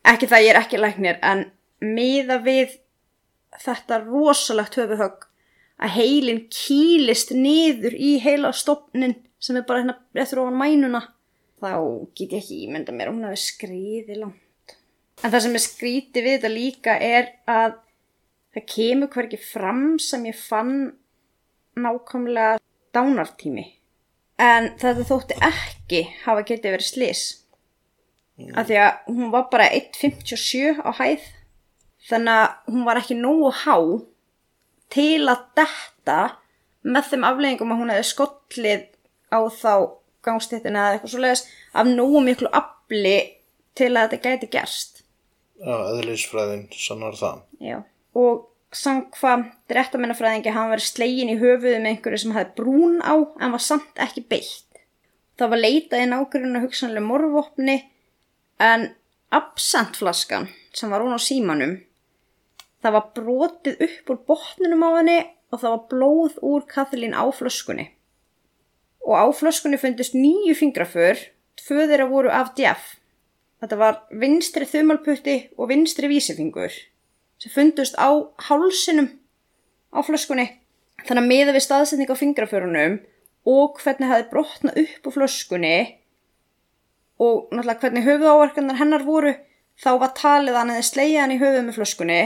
Ekki 0.07 0.29
það 0.31 0.45
ég 0.45 0.53
er 0.53 0.61
ekki 0.63 0.79
læknir 0.81 1.19
en 1.21 1.43
miða 1.85 2.39
við 2.41 2.79
þetta 3.61 3.99
rosalegt 4.07 4.79
höfuhögg 4.79 5.27
að 5.81 5.95
heilin 5.97 6.45
kýlist 6.53 7.33
niður 7.35 7.93
í 7.93 8.15
heila 8.23 8.51
stopnin 8.53 9.15
sem 9.41 9.57
er 9.57 9.65
bara 9.67 9.83
hérna 9.83 9.97
eftir 10.23 10.41
ofan 10.41 10.57
mænuna 10.57 11.01
þá 11.61 11.73
get 12.17 12.33
ég 12.33 12.39
ekki 12.41 12.61
ímynda 12.65 12.95
mér 12.95 13.11
hún 13.11 13.27
hafi 13.27 13.41
skriðið 13.41 14.23
langt. 14.23 14.75
En 15.21 15.29
það 15.29 15.45
sem 15.45 15.57
er 15.57 15.63
skrítið 15.65 16.25
við 16.25 16.35
þetta 16.37 16.51
líka 16.53 16.95
er 16.97 17.29
að 17.49 17.77
það 18.55 18.67
kemur 18.73 19.11
hverki 19.13 19.39
fram 19.41 19.85
sem 20.01 20.25
ég 20.25 20.37
fann 20.37 20.73
nákvæmlega 21.77 22.57
dánartími. 22.95 23.67
En 24.41 24.71
þetta 24.81 25.05
þótti 25.05 25.37
ekki 25.45 26.01
hafa 26.23 26.45
getið 26.47 26.75
verið 26.77 26.87
slis. 26.87 27.23
Mm. 28.39 28.53
Af 28.57 28.69
því 28.69 28.79
að 28.81 29.11
hún 29.11 29.33
var 29.33 29.47
bara 29.51 29.69
1.57 29.77 30.81
á 30.81 30.89
hæð. 30.97 31.27
Þannig 32.09 32.39
að 32.41 32.71
hún 32.73 32.87
var 32.87 32.99
ekki 33.01 33.17
nógu 33.19 33.51
há 33.61 33.75
til 34.91 35.29
að 35.29 35.43
detta 35.59 36.19
með 36.81 37.11
þeim 37.11 37.27
afleggingum 37.27 37.73
að 37.75 37.83
hún 37.83 37.93
hefði 37.93 38.07
skollið 38.09 38.87
á 39.29 39.39
þá 39.53 39.73
gangstéttina 40.25 40.87
eða 40.87 40.97
eitthvað 40.97 41.13
svo 41.13 41.21
leiðis 41.21 41.43
af 41.77 41.91
nógu 41.91 42.23
miklu 42.25 42.49
afli 42.57 43.15
til 43.77 43.91
að 43.93 44.15
þetta 44.15 44.21
gæti 44.25 44.49
gerst. 44.57 45.03
Já, 45.61 45.75
eðlisfræðin 45.93 46.65
sannar 46.73 47.17
það. 47.19 47.43
Já, 47.61 47.77
og 48.17 48.47
samkvæmt 48.71 49.75
réttamennafræðingi 49.75 50.55
hann 50.55 50.71
verið 50.71 50.87
slegin 50.87 51.31
í 51.33 51.37
höfuðu 51.39 51.77
með 51.81 51.91
einhverju 51.93 52.23
sem 52.23 52.35
hafði 52.35 52.55
brún 52.57 52.97
á 53.03 53.15
en 53.19 53.53
var 53.55 53.63
samt 53.63 53.99
ekki 53.99 54.23
beitt. 54.31 54.81
Það 55.39 55.53
var 55.53 55.63
leitað 55.65 56.03
í 56.03 56.09
nákvæmlega 56.11 56.65
hugsanlega 56.65 57.07
morfvopni 57.07 57.77
en 58.61 58.91
absentflaskan 59.33 60.49
sem 60.75 60.91
var 60.91 61.03
hún 61.03 61.15
á 61.15 61.19
símanum 61.19 61.79
það 62.81 62.95
var 62.97 63.09
brotið 63.17 63.83
upp 63.85 64.11
úr 64.11 64.21
botninum 64.29 64.85
á 64.85 64.89
henni 64.97 65.17
og 65.51 65.61
það 65.61 65.73
var 65.73 65.83
blóð 65.91 66.37
úr 66.45 66.65
Kathleen 66.69 67.17
á 67.17 67.23
flöskunni. 67.33 67.89
Og 69.05 69.17
á 69.17 69.25
flöskunni 69.33 69.79
fundist 69.81 70.15
nýju 70.17 70.55
fingraför, 70.57 71.19
tvö 71.59 71.85
þeirra 71.89 72.07
voru 72.09 72.31
af 72.33 72.53
djaf. 72.57 72.95
Þetta 73.61 73.77
var 73.77 73.99
vinstri 74.23 74.65
þumalputti 74.65 75.35
og 75.57 75.69
vinstri 75.69 76.09
vísifingur 76.09 76.73
sem 77.41 77.53
fundust 77.53 77.97
á 77.97 78.09
hálsinum 78.47 79.09
á 79.89 79.99
flöskunni. 80.05 80.47
Þannig 81.01 81.23
að 81.23 81.31
miða 81.31 81.55
við 81.55 81.65
staðsetning 81.65 82.13
á 82.13 82.21
fingraförunum 82.21 82.99
og 83.49 83.79
hvernig 83.81 84.11
hafi 84.11 84.27
brotnað 84.29 84.83
upp 84.83 85.09
úr 85.09 85.15
flöskunni 85.17 85.77
og 87.21 87.49
náttúrulega 87.49 87.81
hvernig 87.81 88.05
höfuðáverkanar 88.05 88.77
hennar 88.77 89.05
voru 89.05 89.33
þá 89.81 89.91
var 90.01 90.13
talið 90.17 90.57
hann 90.57 90.73
hefði 90.73 90.87
slegið 90.89 91.21
hann 91.21 91.33
í 91.33 91.41
höfuð 91.41 91.65
með 91.65 91.77
flöskunni 91.79 92.21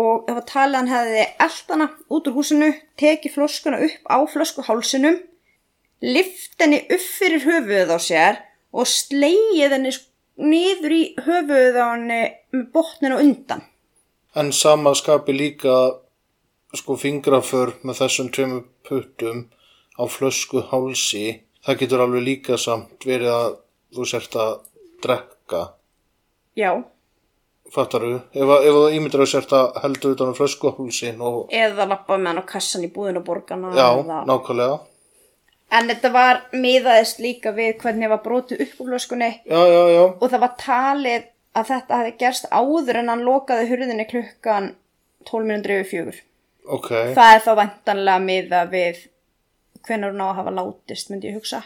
og 0.00 0.24
það 0.26 0.38
var 0.38 0.46
talið 0.50 0.78
hann 0.80 0.92
hefði 0.92 1.26
eldana 1.46 1.88
út 2.10 2.28
úr 2.28 2.36
húsinu, 2.36 2.70
tekið 3.00 3.36
flöskuna 3.36 3.80
upp 3.86 4.08
á 4.10 4.18
flöskuhálsinum, 4.32 5.20
lift 6.04 6.56
henni 6.60 6.82
upp 6.84 7.04
fyrir 7.04 7.44
höfuðið 7.46 7.94
á 7.94 7.98
sér 8.02 8.40
og 8.74 8.90
slegið 8.90 9.76
henni 9.76 9.94
niður 10.40 10.96
í 10.96 11.04
höfuðið 11.22 11.78
á 11.78 11.86
henni 11.94 12.22
með 12.52 12.66
botninu 12.74 13.20
undan. 13.22 13.62
En 14.34 14.52
sama 14.52 14.94
skapi 14.94 15.32
líka 15.32 15.74
sko 16.74 16.96
fingraför 16.98 17.76
með 17.86 18.00
þessum 18.02 18.30
tveimur 18.34 18.64
puttum 18.86 19.44
á 19.94 20.02
flösku 20.10 20.64
hálsi, 20.70 21.44
það 21.62 21.78
getur 21.82 22.02
alveg 22.02 22.24
líka 22.26 22.58
samt 22.58 23.06
verið 23.06 23.30
að 23.30 23.52
þú 23.94 24.06
sért 24.10 24.34
að 24.42 24.56
drekka. 25.04 25.62
Já. 26.58 26.72
Fattaru, 27.74 28.16
ef, 28.34 28.42
ef 28.42 28.74
þú 28.76 28.82
ímyndir 28.96 29.22
að 29.24 29.30
sért 29.30 29.54
að 29.56 29.78
heldur 29.84 30.16
utan 30.16 30.34
á 30.34 30.38
flöskuhálsin 30.38 31.22
og... 31.24 31.38
Eða 31.54 31.86
lappa 31.92 32.18
með 32.18 32.32
hann 32.32 32.42
á 32.42 32.50
kassan 32.50 32.84
í 32.86 32.90
búðinu 32.92 33.22
borgarna. 33.26 33.70
Já, 33.74 33.86
eða... 34.02 34.18
nákvæmlega. 34.28 34.80
En 35.74 35.88
þetta 35.90 36.10
var 36.14 36.42
miðaðist 36.54 37.22
líka 37.22 37.54
við 37.54 37.78
hvernig 37.80 38.06
það 38.06 38.12
var 38.12 38.24
brotið 38.26 38.66
upp 38.66 38.82
úr 38.82 38.90
flöskunni. 38.92 39.30
Já, 39.46 39.62
já, 39.62 39.80
já. 39.94 40.02
Og 40.10 40.26
það 40.26 40.42
var 40.44 40.52
talið 40.60 41.30
að 41.54 41.70
þetta 41.70 41.98
hefði 42.00 42.14
gerst 42.20 42.48
áður 42.50 43.00
en 43.00 43.10
hann 43.12 43.24
lokaði 43.26 43.68
hurðinni 43.70 44.06
klukkan 44.10 44.72
12 45.28 45.48
minútur 45.48 45.74
yfir 45.78 45.90
fjögur. 45.90 46.20
Ok. 46.64 46.90
Það 47.16 47.34
er 47.34 47.44
þá 47.44 47.50
vantanlega 47.60 48.24
miða 48.24 48.62
við 48.72 49.02
hvernig 49.84 50.12
hún 50.12 50.24
á 50.24 50.26
að 50.30 50.38
hafa 50.40 50.54
látist, 50.58 51.10
myndi 51.10 51.30
ég 51.30 51.38
hugsa. 51.38 51.62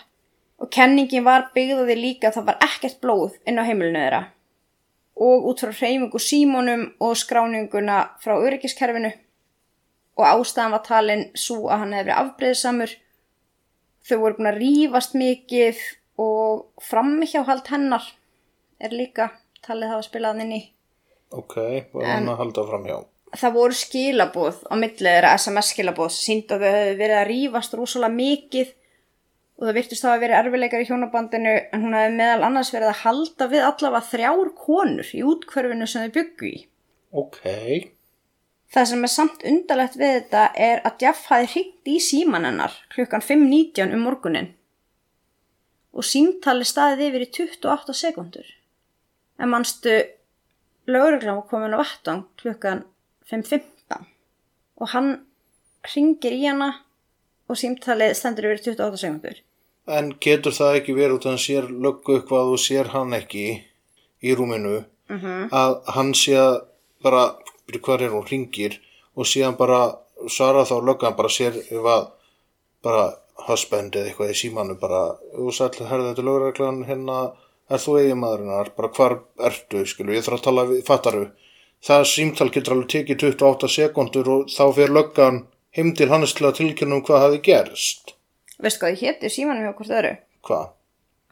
Og 0.58 0.70
kenningin 0.74 1.26
var 1.26 1.48
byggðaði 1.54 1.96
líka 1.98 2.28
að 2.28 2.40
það 2.40 2.48
var 2.50 2.64
ekkert 2.66 3.00
blóð 3.02 3.36
inn 3.46 3.62
á 3.62 3.66
heimilinu 3.66 4.02
þeirra. 4.02 4.22
Og 5.18 5.46
út 5.50 5.62
frá 5.62 5.70
hreyfingu 5.74 6.20
símónum 6.22 6.84
og 7.02 7.18
skráninguna 7.18 7.98
frá 8.22 8.34
öryggiskerfinu. 8.36 9.12
Og 10.18 10.24
ástæðan 10.26 10.74
var 10.74 10.82
talin 10.86 11.28
svo 11.38 11.68
að 11.70 11.84
hann 11.84 11.94
hefði 11.94 12.10
verið 12.10 12.24
afbreyðsamur 12.24 12.96
þau 14.08 14.18
voru 14.22 14.38
búin 14.38 14.50
að 14.50 14.60
rífast 14.62 15.16
mikið 15.18 15.80
og 16.18 16.82
framhjáhald 16.82 17.68
hennar 17.70 18.06
er 18.82 18.94
líka 18.94 19.30
talið 19.66 19.94
hafa 19.94 20.06
spilað 20.06 20.42
inn 20.44 20.56
í. 20.56 20.60
Ok, 21.36 21.56
var 21.92 22.08
hann 22.08 22.30
að 22.32 22.42
halda 22.42 22.64
fram 22.70 22.88
hjá. 22.88 22.98
Það 23.38 23.56
voru 23.58 23.76
skilabóð 23.76 24.62
á 24.72 24.74
millið 24.80 25.10
þeirra 25.10 25.34
SMS 25.36 25.72
skilabóð 25.74 26.12
sem 26.14 26.24
síndi 26.24 26.56
að 26.56 26.64
þau 26.64 26.70
hefðu 26.78 26.94
verið 27.02 27.18
að 27.18 27.28
rífast 27.28 27.76
rosalega 27.76 28.16
mikið 28.16 28.72
og 29.58 29.66
það 29.66 29.76
virtist 29.76 30.06
þá 30.06 30.08
að 30.14 30.22
vera 30.22 30.40
erfileikar 30.40 30.84
í 30.84 30.88
hjónabandinu 30.88 31.54
en 31.58 31.84
hún 31.84 31.98
hefði 31.98 32.16
meðal 32.16 32.48
annars 32.48 32.72
verið 32.72 32.92
að 32.94 33.02
halda 33.02 33.50
við 33.52 33.68
allavega 33.68 34.10
þrjár 34.14 34.50
konur 34.64 35.12
í 35.12 35.22
útkverfinu 35.34 35.90
sem 35.90 36.06
þau 36.06 36.16
byggu 36.16 36.48
í. 36.48 36.58
Ok, 37.18 37.44
Það 38.68 38.88
sem 38.90 39.04
er 39.06 39.12
samt 39.12 39.44
undarlegt 39.48 39.94
við 39.96 40.10
þetta 40.18 40.40
er 40.60 40.82
að 40.84 41.04
Jeff 41.04 41.28
hafi 41.32 41.46
hringt 41.54 41.88
í 41.88 41.96
síman 42.04 42.44
hennar 42.44 42.74
klukkan 42.92 43.24
5.19 43.24 43.94
um 43.96 44.02
morgunin 44.04 44.50
og 45.96 46.04
símtali 46.04 46.66
staðið 46.68 47.06
yfir 47.06 47.24
í 47.24 47.28
28 47.38 47.94
sekundur. 47.96 48.50
En 49.38 49.50
mannstu 49.52 49.92
lögreglan 50.88 51.36
var 51.38 51.46
komin 51.50 51.74
á 51.76 51.78
vattan 51.82 52.24
klukkan 52.40 52.84
5.15 53.30 54.04
og 54.80 54.88
hann 54.94 55.10
hringir 55.88 56.32
í 56.34 56.46
hana 56.46 56.70
og 57.48 57.56
símtalið 57.60 58.14
stendur 58.18 58.48
yfir 58.48 58.58
í 58.58 58.74
28 58.74 59.00
sekundur. 59.02 59.36
en 59.88 60.10
getur 60.20 60.52
það 60.52 60.74
ekki 60.78 60.94
verið 60.96 61.14
út 61.16 61.26
að 61.26 61.30
hann 61.32 61.44
sér 61.44 61.68
löggu 61.84 62.16
eitthvað 62.18 62.50
og 62.54 62.58
sér 62.60 62.90
hann 62.92 63.14
ekki 63.16 63.44
í 64.20 64.34
rúminu 64.36 64.82
að 65.60 65.76
hann 65.94 66.10
sé 66.14 66.34
að 66.36 66.56
bara, 67.02 67.22
byrju 67.66 67.80
hvað 67.86 68.02
er 68.04 68.12
hún, 68.12 68.26
ringir 68.28 68.74
og 69.16 69.24
síðan 69.26 69.56
bara 69.56 69.80
svara 70.28 70.64
þá 70.68 70.76
löggan 70.84 71.16
bara 71.16 71.30
sér 71.32 71.56
ef 71.56 71.88
að 71.94 72.10
bara 72.84 73.04
husband 73.48 73.96
eða 73.96 74.10
eitthvað 74.10 74.32
í 74.34 74.38
símanu 74.42 74.76
bara, 74.80 75.00
og 75.40 75.54
sæll, 75.56 75.86
herðu 75.88 76.10
þetta 76.10 76.26
lögreglan 76.26 76.84
hérna, 76.84 77.18
er 77.68 77.82
þú 77.82 77.98
eigin 78.00 78.22
maðurinnar 78.22 78.72
bara 78.76 78.92
hvar 78.96 79.18
ertu, 79.50 79.84
skilu, 79.88 80.14
ég 80.16 80.24
þarf 80.26 80.40
að 80.40 80.46
tala 80.48 80.66
við, 80.70 80.82
fattaru, 80.86 81.24
það 81.84 82.06
símtal 82.12 82.48
getur 82.54 82.76
alveg 82.76 82.92
tekið 82.94 83.24
28 83.28 83.72
sekundur 83.74 84.32
og 84.34 84.52
þá 84.52 84.64
fyrir 84.76 84.94
löggan 84.96 85.42
heim 85.76 85.92
til 85.96 86.08
hans 86.12 86.34
til 86.34 86.48
að 86.48 86.58
tilkynna 86.62 86.98
um 86.98 87.04
hvað 87.06 87.26
hafi 87.26 87.42
gerst 87.44 88.14
Veistu 88.58 88.82
hvað 88.82 88.96
þið 88.96 89.04
hétu 89.06 89.30
símanum 89.30 89.66
hjá 89.66 89.74
hvort 89.78 89.94
öðru? 90.00 90.14
hvað? 90.48 90.70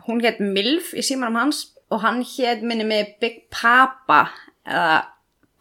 Hún 0.07 0.23
hétt 0.23 0.39
Milf 0.39 0.93
í 0.95 1.03
símanum 1.03 1.41
hans 1.41 1.65
og 1.91 2.03
hann 2.03 2.23
hétt 2.23 2.63
minni 2.67 2.87
með 2.87 3.17
Big 3.23 3.41
Papa 3.51 4.27
eða 4.67 4.99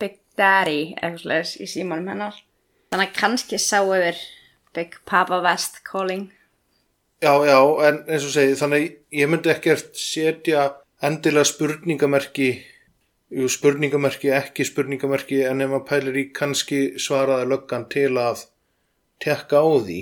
Big 0.02 0.20
Daddy 0.38 0.94
eitthvað 0.94 1.22
slags 1.24 1.56
í 1.62 1.68
símanum 1.70 2.12
hennar. 2.12 2.38
Þannig 2.94 3.12
að 3.12 3.20
kannski 3.20 3.60
sá 3.62 3.80
yfir 3.82 4.20
Big 4.76 4.98
Papa 5.10 5.40
West 5.46 5.82
calling. 5.88 6.30
Já, 7.26 7.34
já, 7.50 7.60
en 7.88 7.96
eins 8.06 8.26
og 8.28 8.34
segi, 8.36 8.54
þannig 8.60 8.84
ég 9.18 9.30
myndi 9.32 9.50
ekkert 9.50 9.96
setja 9.98 10.66
endilega 11.02 11.48
spurningamerki, 11.50 12.50
jú, 13.34 13.48
spurningamerki, 13.50 14.30
ekki 14.36 14.66
spurningamerki, 14.68 15.40
en 15.50 15.64
ef 15.66 15.72
maður 15.72 15.88
pælir 15.90 16.20
í 16.22 16.26
kannski 16.38 16.82
svaraði 17.02 17.48
löggan 17.50 17.88
til 17.90 18.12
að 18.22 18.44
tekka 19.26 19.58
á 19.58 19.70
því. 19.88 20.00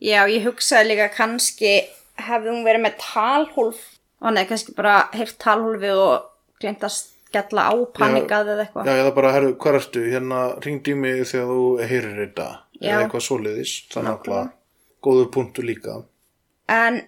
Já, 0.00 0.20
ég 0.32 0.46
hugsaði 0.48 0.94
líka 0.94 1.10
kannski 1.12 1.74
hefði 2.16 2.54
hún 2.54 2.64
verið 2.64 2.86
með 2.86 2.96
talhólf 3.04 3.82
og 4.20 4.30
hefði 4.30 4.48
kannski 4.54 4.76
bara 4.78 4.94
heyrt 5.12 5.36
talhólfið 5.44 6.00
og 6.06 6.30
glemt 6.62 6.86
að 6.88 6.94
skella 6.96 7.66
á 7.68 7.74
panikað 7.98 8.54
eða 8.54 8.64
eitthvað. 8.64 8.88
Já, 8.88 9.02
eða 9.02 9.12
bara, 9.18 9.34
herru, 9.36 9.52
hvað 9.60 9.82
ertu? 9.82 10.06
Hérna, 10.08 10.40
ringdi 10.64 10.96
í 10.96 11.02
mig 11.04 11.20
þegar 11.28 11.52
þú 11.52 11.66
heyrir 11.84 12.16
þetta. 12.22 12.48
Eða 12.80 13.02
eitthvað 13.02 13.26
svoleiðis, 13.28 13.74
þannig 13.92 14.32
að 14.38 14.48
góður 15.04 15.28
punktu 15.36 15.64
líka. 15.68 15.98
En 16.70 17.00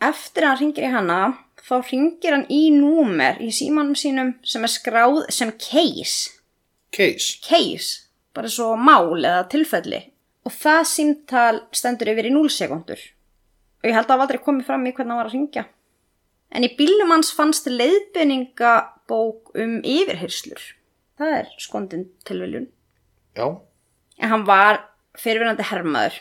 eftir 0.00 0.46
að 0.46 0.50
hann 0.50 0.60
ringir 0.62 0.86
í 0.88 0.92
hana, 0.94 1.18
þá 1.60 1.74
ringir 1.90 2.36
hann 2.36 2.46
í 2.52 2.62
númer 2.72 3.40
í 3.44 3.50
símanum 3.54 3.96
sínum 3.98 4.34
sem 4.46 4.64
er 4.64 4.72
skráð 4.72 5.22
sem 5.32 5.52
case. 5.60 6.32
Case. 6.90 7.36
Case, 7.44 8.08
bara 8.34 8.50
svo 8.50 8.72
mál 8.80 9.20
eða 9.20 9.44
tilfelli. 9.52 10.02
Og 10.48 10.54
það 10.56 10.82
símtal 10.88 11.62
stendur 11.76 12.10
yfir 12.14 12.30
í 12.30 12.34
0 12.34 12.48
sekundur. 12.50 13.00
Og 13.80 13.88
ég 13.90 13.96
held 13.96 14.08
að 14.08 14.14
það 14.14 14.24
aldrei 14.24 14.42
komið 14.44 14.68
fram 14.70 14.88
í 14.88 14.94
hvernig 14.96 15.12
hann 15.12 15.20
var 15.20 15.28
að 15.28 15.36
ringja. 15.36 15.66
En 16.50 16.66
í 16.66 16.72
bílnum 16.74 17.12
hans 17.12 17.30
fannst 17.36 17.68
leiðbyningabók 17.70 19.52
um 19.60 19.76
yfirhyrslur. 19.86 20.62
Það 21.20 21.36
er 21.36 21.50
skondin 21.60 22.08
tilviljun. 22.26 22.70
Já, 23.36 23.60
En 24.20 24.28
hann 24.28 24.44
var 24.44 24.82
fyrirvinandi 25.16 25.64
hermaður 25.70 26.18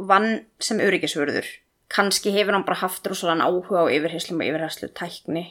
vann 0.00 0.46
sem 0.64 0.80
öryggisvörður. 0.80 1.46
Kannski 1.88 2.32
hefur 2.32 2.52
hann 2.56 2.64
bara 2.64 2.80
haft 2.80 3.06
rosalega 3.06 3.44
áhuga 3.44 3.84
á 3.84 3.92
yfirheyslum 3.92 4.40
og 4.40 4.48
yfirheyslu 4.48 4.88
tækni. 4.96 5.44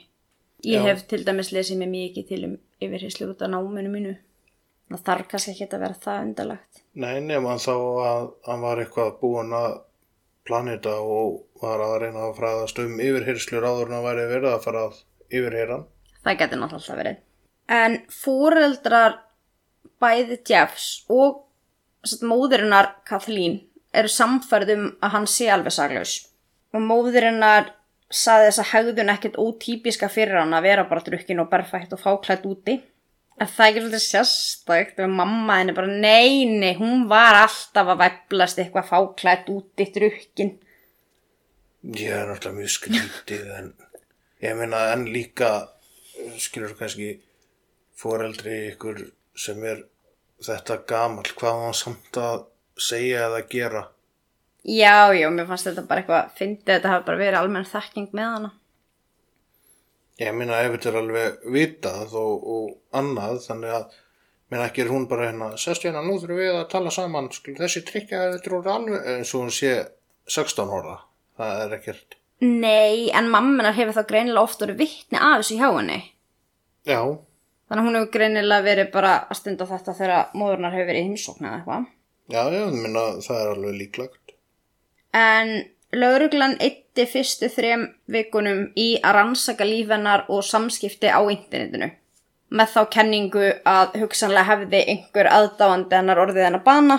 Ég 0.65 0.79
Já. 0.79 0.83
hef 0.87 1.07
til 1.07 1.25
dæmis 1.25 1.51
lesið 1.51 1.77
mig 1.77 1.89
mikið 1.91 2.27
til 2.27 2.45
um 2.45 2.57
yfirheyslur 2.81 3.33
út 3.35 3.41
af 3.41 3.49
náminu 3.51 3.91
mínu. 3.91 4.13
Það 4.91 5.03
þarf 5.07 5.27
kannski 5.27 5.51
ekki 5.51 5.67
að 5.69 5.79
vera 5.79 5.93
það 6.03 6.21
undarlegt. 6.23 6.81
nei, 6.93 7.19
nema 7.21 7.55
þá 7.57 7.73
að 7.73 8.27
hann 8.45 8.61
var 8.61 8.77
eitthvað 8.77 9.19
búinn 9.19 9.53
að 9.53 9.81
planeta 10.45 10.99
og 10.99 11.45
var 11.61 11.79
að 11.79 11.95
reyna 12.03 12.27
að 12.27 12.35
fræðast 12.37 12.79
um 12.79 12.99
yfirhyrslur 12.99 13.63
áður 13.63 13.87
en 13.87 13.97
að 13.97 14.03
væri 14.09 14.25
verið 14.33 14.49
að 14.53 14.63
fara 14.63 14.83
að 14.87 14.97
yfirheyra 15.31 15.73
hann. 15.77 15.85
Það 16.23 16.37
getur 16.39 16.57
náttúrulega 16.61 16.81
alltaf 16.81 16.97
verið. 16.97 17.17
En 17.67 17.97
fóreldrar 18.11 19.15
bæði 20.03 20.37
Jeffs 20.49 21.05
og 21.09 21.45
móðurinnar 22.21 22.91
Kathleen 23.07 23.61
eru 23.93 24.09
samfærð 24.09 24.73
um 24.75 24.85
að 25.03 25.15
hann 25.15 25.27
sé 25.29 25.49
alveg 25.53 25.75
saglaus. 25.75 26.15
Og 26.73 26.81
móðurinnar 26.81 27.69
saði 28.13 28.49
þess 28.49 28.61
að 28.63 28.71
hegðun 28.71 29.13
ekkert 29.13 29.37
ótípiska 29.41 30.09
fyrir 30.11 30.39
hann 30.41 30.55
að 30.55 30.67
vera 30.67 30.87
bara 30.89 31.05
drukkin 31.05 31.41
og 31.43 31.49
berfætt 31.51 31.93
og 31.95 32.01
fáklætt 32.01 32.45
úti. 32.49 32.79
En 33.41 33.49
það 33.49 33.65
er 33.65 33.69
ekki 33.71 33.81
svolítið 33.83 34.03
sérstækt 34.05 34.99
og 35.01 35.15
mamma 35.17 35.57
henni 35.59 35.73
bara 35.73 35.89
neini, 35.89 36.75
hún 36.77 37.07
var 37.09 37.39
alltaf 37.39 37.89
að 37.93 38.03
væplast 38.03 38.61
eitthvað 38.61 38.91
fáklætt 38.91 39.49
úti 39.53 39.87
drukkin. 39.95 40.53
Ég 41.83 42.13
er 42.13 42.29
náttúrulega 42.29 42.59
mjög 42.59 42.73
skrítið 42.75 43.49
en 43.57 43.71
ég 44.45 44.59
meina 44.59 44.85
en 44.93 45.07
líka 45.09 45.49
skilur 46.39 46.77
kannski 46.77 47.15
foreldri 47.97 48.69
ykkur 48.69 49.01
sem 49.35 49.59
er 49.65 49.81
þetta 50.43 50.77
gamall, 50.87 51.33
hvað 51.39 51.61
hann 51.65 51.77
samt 51.77 52.19
að 52.21 52.45
segja 52.79 53.27
eða 53.27 53.41
gera 53.49 53.83
Já, 54.63 55.11
já, 55.11 55.27
mér 55.29 55.47
fannst 55.49 55.67
þetta 55.67 55.83
bara 55.89 56.01
eitthvað, 56.01 56.29
fyndið 56.39 56.69
þetta 56.77 56.91
hafi 56.93 57.05
bara 57.09 57.19
verið 57.19 57.39
almenn 57.41 57.67
þekking 57.67 58.13
með 58.15 58.29
hana. 58.35 58.51
ég 60.23 60.33
meina 60.37 60.61
ef 60.63 60.71
þetta 60.77 60.89
er 60.89 60.99
alveg 61.01 61.45
vitað 61.57 62.15
og, 62.15 62.47
og 62.55 62.65
annað 62.95 63.41
þannig 63.47 63.75
að 63.75 63.99
meina 64.53 64.67
ekki 64.69 64.85
er 64.85 64.91
hún 64.93 65.07
bara 65.09 65.27
hérna 65.31 65.51
sestu 65.57 65.89
hérna 65.89 66.03
nú 66.05 66.19
þurfum 66.21 66.39
við 66.39 66.55
að 66.55 66.67
tala 66.71 66.93
saman 66.93 67.31
skil, 67.33 67.55
þessi 67.57 67.83
þetta 67.83 68.21
er 68.37 68.57
orðið 68.59 68.73
alveg 68.77 69.07
eins 69.17 69.33
og 69.33 69.45
hún 69.45 69.55
sé 69.55 69.73
16 70.29 70.69
ára 70.79 70.99
það 71.37 71.63
er 71.65 71.79
ekkert 71.79 72.19
Nei, 72.43 73.09
en 73.15 73.29
mamminar 73.31 73.75
hefur 73.77 73.95
þá 73.95 74.07
greinilega 74.09 74.43
oft 74.43 74.63
verið 74.63 74.81
vittni 74.81 75.19
af 75.19 75.39
þessu 75.39 75.59
hjá 75.59 75.69
henni. 75.77 75.99
já, 76.83 76.99
Þannig 77.69 77.79
að 77.79 77.87
hún 77.87 77.97
hefur 77.97 78.11
greinilega 78.11 78.65
verið 78.65 78.89
bara 78.91 79.11
að 79.29 79.37
stunda 79.39 79.67
þetta 79.69 79.93
þegar 79.95 80.33
móðurnar 80.35 80.73
hefur 80.75 80.89
verið 80.89 81.07
heimsókn 81.07 81.47
eða 81.47 81.59
eitthvað. 81.61 81.85
Já, 82.33 82.43
já, 82.49 82.61
ég 82.65 82.75
meina 82.81 83.07
það 83.21 83.39
er 83.39 83.53
alveg 83.53 83.79
líklagt 83.79 84.23
En 85.13 85.49
lauruglan 85.93 86.55
eitti 86.59 87.05
fyrstu 87.05 87.49
þrem 87.53 87.85
vikunum 88.09 88.63
í 88.79 88.95
að 88.97 89.15
rannsaka 89.19 89.65
lífennar 89.67 90.25
og 90.33 90.41
samskipti 90.45 91.11
á 91.13 91.21
internetinu. 91.21 91.91
Með 92.53 92.71
þá 92.73 92.81
kenningu 92.95 93.45
að 93.69 93.99
hugsanlega 94.01 94.49
hefði 94.49 94.81
einhver 94.93 95.29
aðdáandi 95.29 95.97
hennar 95.97 96.21
orðið 96.21 96.47
hennar 96.47 96.65
bana. 96.65 96.97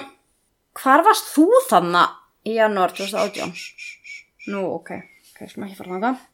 Hvar 0.78 1.02
varst 1.06 1.30
þú 1.34 1.48
þannig 1.68 2.14
í 2.50 2.56
janúar 2.58 2.94
2018? 2.94 3.52
Nú, 4.54 4.62
ok, 4.78 4.90
ok, 5.34 5.44
sem 5.50 5.66
ekki 5.66 5.78
fara 5.78 5.94
þangað. 5.94 6.24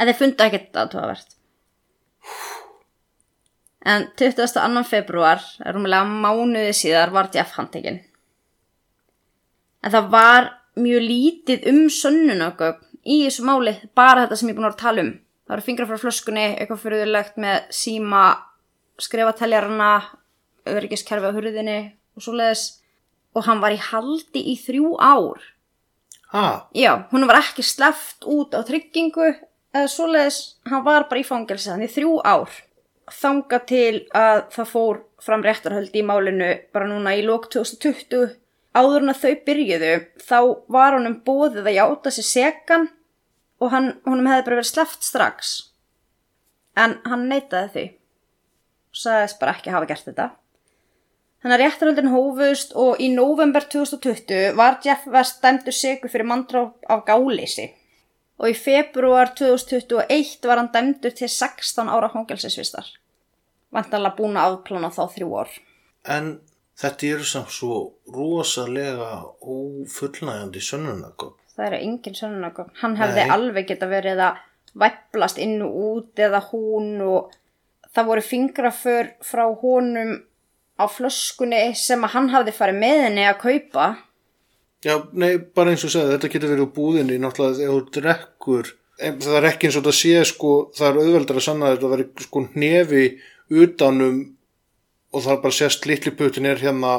En 0.00 0.08
þeir 0.08 0.20
fundu 0.20 0.46
ekkert 0.46 0.80
aðtöðavert. 0.84 1.36
En 3.90 4.08
22. 4.20 4.84
februar, 4.88 5.44
rúmlega 5.72 6.04
mánuði 6.04 6.72
síðar, 6.76 7.12
var 7.12 7.32
Jeff 7.32 7.56
handtekinn. 7.56 8.02
En 9.80 9.92
það 9.94 10.08
var 10.12 10.50
mjög 10.80 11.04
lítið 11.06 11.66
um 11.70 11.82
sönnunagögn 11.92 12.86
í 13.04 13.22
þessu 13.24 13.44
máli, 13.48 13.74
bara 13.96 14.26
þetta 14.26 14.38
sem 14.38 14.50
ég 14.50 14.54
er 14.54 14.60
búin 14.60 14.68
að 14.68 14.80
tala 14.80 15.04
um. 15.04 15.12
Það 15.48 15.56
eru 15.56 15.66
fingra 15.66 15.86
frá 15.88 15.98
flöskunni, 15.98 16.46
eitthvað 16.54 16.82
fyrirlegt 16.84 17.38
með 17.40 17.70
síma, 17.74 18.24
skrifateljarna, 19.00 19.92
öryggiskerfi 20.70 21.32
á 21.32 21.34
hurðinni 21.34 21.78
og 22.14 22.24
svoleiðis. 22.26 22.66
Og 23.34 23.46
hann 23.46 23.62
var 23.62 23.74
í 23.74 23.80
haldi 23.80 24.42
í 24.52 24.56
þrjú 24.58 24.96
ár. 24.98 25.40
ha, 26.30 26.68
Já, 26.74 27.06
hún 27.10 27.26
var 27.26 27.40
ekki 27.40 27.62
sleppt 27.62 28.26
út 28.26 28.54
á 28.54 28.62
tryggingu 28.66 29.32
eða 29.74 29.86
svoleiðis, 29.90 30.56
hann 30.66 30.84
var 30.84 31.08
bara 31.08 31.22
í 31.22 31.26
fangelsi 31.26 31.70
þannig 31.70 31.94
þrjú 31.94 32.20
ár. 32.26 32.50
Þanga 33.10 33.58
til 33.66 34.06
að 34.14 34.44
það 34.54 34.70
fór 34.70 35.00
fram 35.22 35.42
réttarhöldi 35.42 35.98
í 35.98 36.06
málinu 36.06 36.50
bara 36.72 36.86
núna 36.90 37.16
í 37.18 37.24
lók 37.26 37.48
2020 37.50 38.39
áður 38.76 39.04
en 39.04 39.12
að 39.14 39.22
þau 39.22 39.32
byrjuðu 39.48 39.92
þá 40.26 40.38
var 40.76 40.96
honum 40.96 41.20
bóðið 41.26 41.70
að 41.70 41.78
játa 41.78 42.14
sér 42.14 42.28
sekan 42.28 42.90
og 43.60 43.72
hann, 43.74 43.94
honum 44.06 44.28
hefði 44.30 44.46
bara 44.46 44.60
verið 44.60 44.72
sleppt 44.72 45.06
strax 45.06 45.56
en 46.78 47.00
hann 47.06 47.26
neitaði 47.28 47.72
því 47.74 47.86
og 48.90 49.02
sagðist 49.04 49.40
bara 49.42 49.56
ekki 49.56 49.74
hafa 49.74 49.90
gert 49.90 50.06
þetta 50.06 50.30
Þannig 51.40 51.56
að 51.56 51.62
réttaröldin 51.62 52.10
hófust 52.12 52.74
og 52.76 52.98
í 53.00 53.06
november 53.14 53.64
2020 53.72 54.58
var 54.58 54.76
Jeff 54.84 55.06
West 55.08 55.38
dæmdur 55.40 55.72
sigur 55.72 56.12
fyrir 56.12 56.28
manndróp 56.28 56.84
af 56.92 57.06
gáleysi. 57.06 57.70
Og 58.40 58.52
í 58.52 58.56
februar 58.56 59.32
2021 59.38 60.48
var 60.48 60.60
hann 60.60 60.68
dæmdur 60.74 61.14
til 61.16 61.30
16 61.32 61.88
ára 61.88 62.10
hóngelsisvistar. 62.12 62.92
Vantanlega 63.72 64.18
búin 64.18 64.36
að 64.36 64.58
afplána 64.58 64.92
þá 64.92 65.02
þrjú 65.14 65.30
ár. 65.40 65.56
En 66.04 66.28
þetta 66.80 67.10
eru 67.14 67.26
samt 67.28 67.52
svo 67.54 67.80
rosalega 68.14 69.10
ófullnægjandi 69.40 70.62
sönnunagögn. 70.64 71.36
Það 71.56 71.66
eru 71.66 71.80
engin 71.84 72.16
sönnunagögn. 72.16 72.72
Hann 72.80 72.96
hefði 73.00 73.26
Nei. 73.26 73.34
alveg 73.36 73.68
geta 73.68 73.90
verið 73.90 74.24
að 74.30 74.40
væplast 74.80 75.40
inn 75.42 75.58
og 75.66 75.78
út 75.90 76.22
eða 76.22 76.40
hún 76.50 77.00
og 77.04 77.32
það 77.90 78.10
voru 78.12 78.24
fingraför 78.24 79.14
frá 79.26 79.44
honum 79.62 80.20
á 80.80 80.84
flöskunni 80.88 81.74
sem 81.76 82.04
að 82.06 82.14
hann 82.14 82.30
hafði 82.32 82.54
farið 82.56 82.80
með 82.80 83.02
henni 83.06 83.26
að 83.28 83.40
kaupa. 83.42 83.88
Já, 84.80 84.94
nei, 85.12 85.34
bara 85.36 85.74
eins 85.74 85.84
og 85.84 85.92
segði, 85.92 86.14
þetta 86.14 86.30
getur 86.32 86.52
verið 86.54 86.64
úr 86.64 86.76
búðinni, 86.76 87.18
náttúrulega 87.20 87.58
þegar 87.58 87.74
þú 87.74 87.96
drekkur, 87.98 88.70
en 89.04 89.18
það 89.20 89.36
er 89.36 89.48
ekki 89.50 89.68
eins 89.68 89.76
og 89.76 89.82
þetta 89.84 89.96
sé, 89.98 90.14
sko, 90.30 90.52
það 90.78 90.86
er 90.88 91.00
auðveldar 91.02 91.40
að 91.40 91.44
sanna 91.44 91.66
að 91.66 91.74
þetta 91.74 91.90
veri 91.92 92.06
sko 92.24 92.42
hnefi 92.54 93.02
utanum 93.60 94.22
og 95.12 95.24
það 95.24 95.32
er 95.34 95.42
bara 95.44 95.56
sést 95.58 95.86
litli 95.86 96.12
putin 96.16 96.46
er 96.46 96.60
hérna 96.62 96.92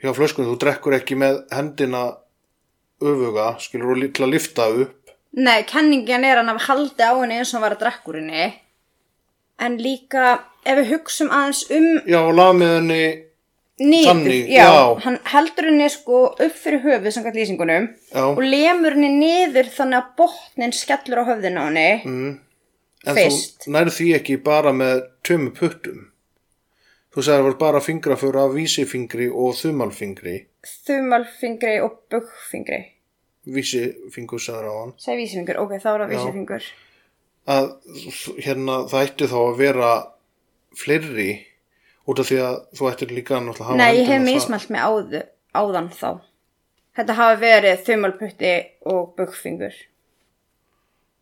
hjá 0.00 0.12
flöskunni, 0.16 0.48
þú 0.48 0.58
drekkur 0.62 0.96
ekki 0.96 1.18
með 1.20 1.42
hendina 1.52 2.04
öfuga, 3.00 3.54
skilur 3.60 4.00
til 4.12 4.24
að 4.26 4.32
lifta 4.34 4.68
upp. 4.84 5.14
Nei, 5.36 5.62
kenningin 5.68 6.24
er 6.26 6.40
að 6.42 6.56
haldi 6.66 7.06
á 7.06 7.12
henni 7.20 7.38
eins 7.38 7.54
og 7.54 7.62
var 7.62 7.76
að 7.76 7.84
drekkurinni. 7.84 8.46
En 9.60 9.76
líka, 9.78 10.40
ef 10.64 10.78
við 10.80 10.94
hugsum 10.94 11.30
aðeins 11.30 11.66
um 11.70 11.88
Já, 12.08 12.20
og 12.24 12.32
laga 12.34 12.56
með 12.56 12.72
henni, 12.78 13.02
Þannig, 13.80 14.50
já, 14.52 14.60
já. 14.60 15.00
hann 15.06 15.16
heldur 15.32 15.70
henni 15.70 15.86
sko 15.88 16.18
upp 16.36 16.56
fyrir 16.60 16.82
höfuð 16.84 17.14
samkvæmt 17.14 17.38
lýsingunum 17.38 17.86
Já. 18.12 18.24
og 18.28 18.42
lemur 18.44 18.92
henni 18.92 19.08
niður 19.16 19.70
þannig 19.72 20.02
að 20.02 20.10
botnin 20.18 20.74
skellur 20.76 21.22
á 21.24 21.28
höfðinu 21.30 21.62
á 21.64 21.64
henni. 21.64 22.02
mm, 22.04 22.34
en 23.06 23.16
Fyrst. 23.16 23.64
þú 23.64 23.72
nærðu 23.72 23.94
því 23.96 24.08
ekki 24.18 24.36
bara 24.44 24.72
með 24.76 25.00
tömu 25.24 25.54
puttum. 25.56 26.09
Þú 27.10 27.24
sagði 27.26 27.34
að 27.34 27.40
það 27.40 27.48
var 27.48 27.56
bara 27.58 27.80
fingrafur 27.82 28.36
af 28.38 28.52
vísifingri 28.54 29.26
og 29.34 29.56
þumalfingri. 29.58 30.36
Þumalfingri 30.86 31.72
og 31.82 31.96
bugfingri. 32.12 32.80
Vísifingur 33.50 34.42
sagði 34.42 34.70
á 34.70 34.74
hann. 34.76 34.92
Sæði 35.00 35.16
vísifingur, 35.24 35.58
ok, 35.64 35.74
þá 35.82 35.88
er 35.90 36.04
það 36.04 36.14
vísifingur. 36.14 36.70
að 37.50 37.68
hérna 38.44 38.74
það 38.86 39.06
ætti 39.08 39.26
þá 39.32 39.38
að 39.40 39.56
vera 39.58 39.90
fleiri 40.76 41.30
út 42.06 42.20
af 42.22 42.28
því 42.28 42.38
að 42.44 42.58
þú 42.78 42.90
ættir 42.90 43.14
líka 43.16 43.38
að 43.40 43.48
hafa 43.58 43.78
Nei, 43.80 43.96
ég 43.96 44.06
hef 44.06 44.22
mismælt 44.22 44.70
mig 44.70 44.84
áðu, 44.84 45.22
áðan 45.56 45.90
þá. 45.90 46.20
Þetta 46.94 47.16
hafi 47.18 47.40
verið 47.40 47.82
þumalputti 47.88 48.52
og 48.92 49.14
bugfingur. 49.16 49.74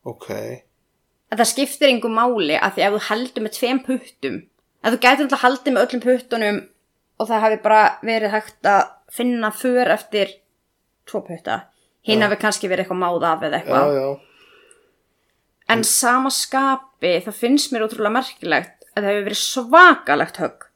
ok, 0.05 0.29
að 1.33 1.41
það 1.41 1.51
skiptir 1.55 1.93
yngur 1.95 2.13
máli 2.13 2.57
að 2.57 2.77
því 2.77 2.85
ef 2.87 2.95
þú 2.95 3.03
heldur 3.09 3.45
með 3.45 3.57
tveim 3.57 3.81
puttum 3.85 4.39
að 4.83 4.95
þú 4.95 5.01
gætir 5.05 5.25
alltaf 5.27 5.45
haldið 5.45 5.75
með 5.75 5.85
öllum 5.87 6.05
puttunum 6.05 6.61
og 7.19 7.29
það 7.31 7.45
hafi 7.45 7.59
bara 7.65 7.83
verið 8.07 8.35
hægt 8.35 8.71
að 8.71 8.81
finna 9.13 9.51
för 9.55 9.91
eftir 9.95 10.33
tvo 11.09 11.23
putta. 11.27 11.61
Hinn 12.07 12.23
hafi 12.25 12.39
kannski 12.41 12.71
verið 12.71 12.87
eitthvað 12.87 13.03
máð 13.03 13.29
af 13.29 13.45
eða 13.49 13.61
eitthvað. 13.61 14.25
En 15.69 15.85
sama 15.85 16.31
skapi 16.33 17.19
það 17.27 17.41
finnst 17.43 17.73
mér 17.73 17.85
ótrúlega 17.85 18.15
merkilegt 18.15 18.87
að 18.95 19.03
það 19.03 19.11
hefur 19.11 19.27
verið 19.29 19.43
svakalegt 19.43 20.41
högg. 20.43 20.69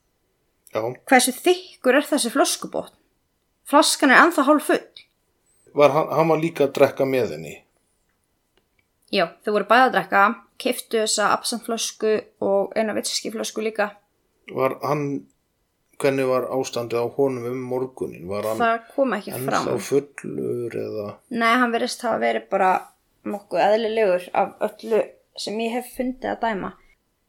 Já, 0.73 0.81
hversu 1.09 1.33
þykkur 1.37 1.99
er 1.99 2.07
þessi 2.09 2.33
flöskubótt 2.33 2.97
flaskan 3.69 4.13
er 4.13 4.23
ennþá 4.25 4.45
hálf 4.47 4.67
full. 4.69 5.03
Var 5.77 5.93
hann, 5.93 6.09
hann 6.13 6.29
var 6.29 6.41
líka 6.41 6.67
að 6.67 6.75
drekka 6.77 7.05
með 7.09 7.37
henni 7.37 7.53
já, 9.13 9.29
þau 9.45 9.53
voru 9.57 9.69
bæði 9.69 9.87
að 9.87 9.95
drekka 9.97 10.23
kiftu 10.63 11.03
þessa 11.03 11.33
absentflösku 11.37 12.15
og 12.45 12.73
eina 12.79 12.95
vitskiskiflösku 12.97 13.65
líka. 13.65 13.91
Var 14.53 14.79
hann 14.83 15.05
hvernig 16.03 16.27
var 16.27 16.49
ástandið 16.51 17.05
á 17.05 17.07
honum 17.17 17.49
um 17.53 17.65
morgunin 17.71 18.29
var 18.31 18.47
hann 18.49 18.61
það 18.61 18.87
kom 18.95 19.15
ekki 19.17 19.35
fram. 19.37 19.69
ennþá 19.69 19.77
fullur 19.89 20.77
eða? 20.85 21.09
Nei, 21.31 21.53
hann 21.63 21.75
verðist 21.75 22.05
hafa 22.07 22.21
verið 22.23 22.49
bara 22.51 22.71
nokkuð 23.29 23.65
eðlilegur 23.69 24.29
af 24.35 24.55
öllu 24.69 25.03
sem 25.39 25.59
ég 25.63 25.77
hef 25.77 25.93
fundið 25.97 26.33
að 26.35 26.41
dæma. 26.47 26.73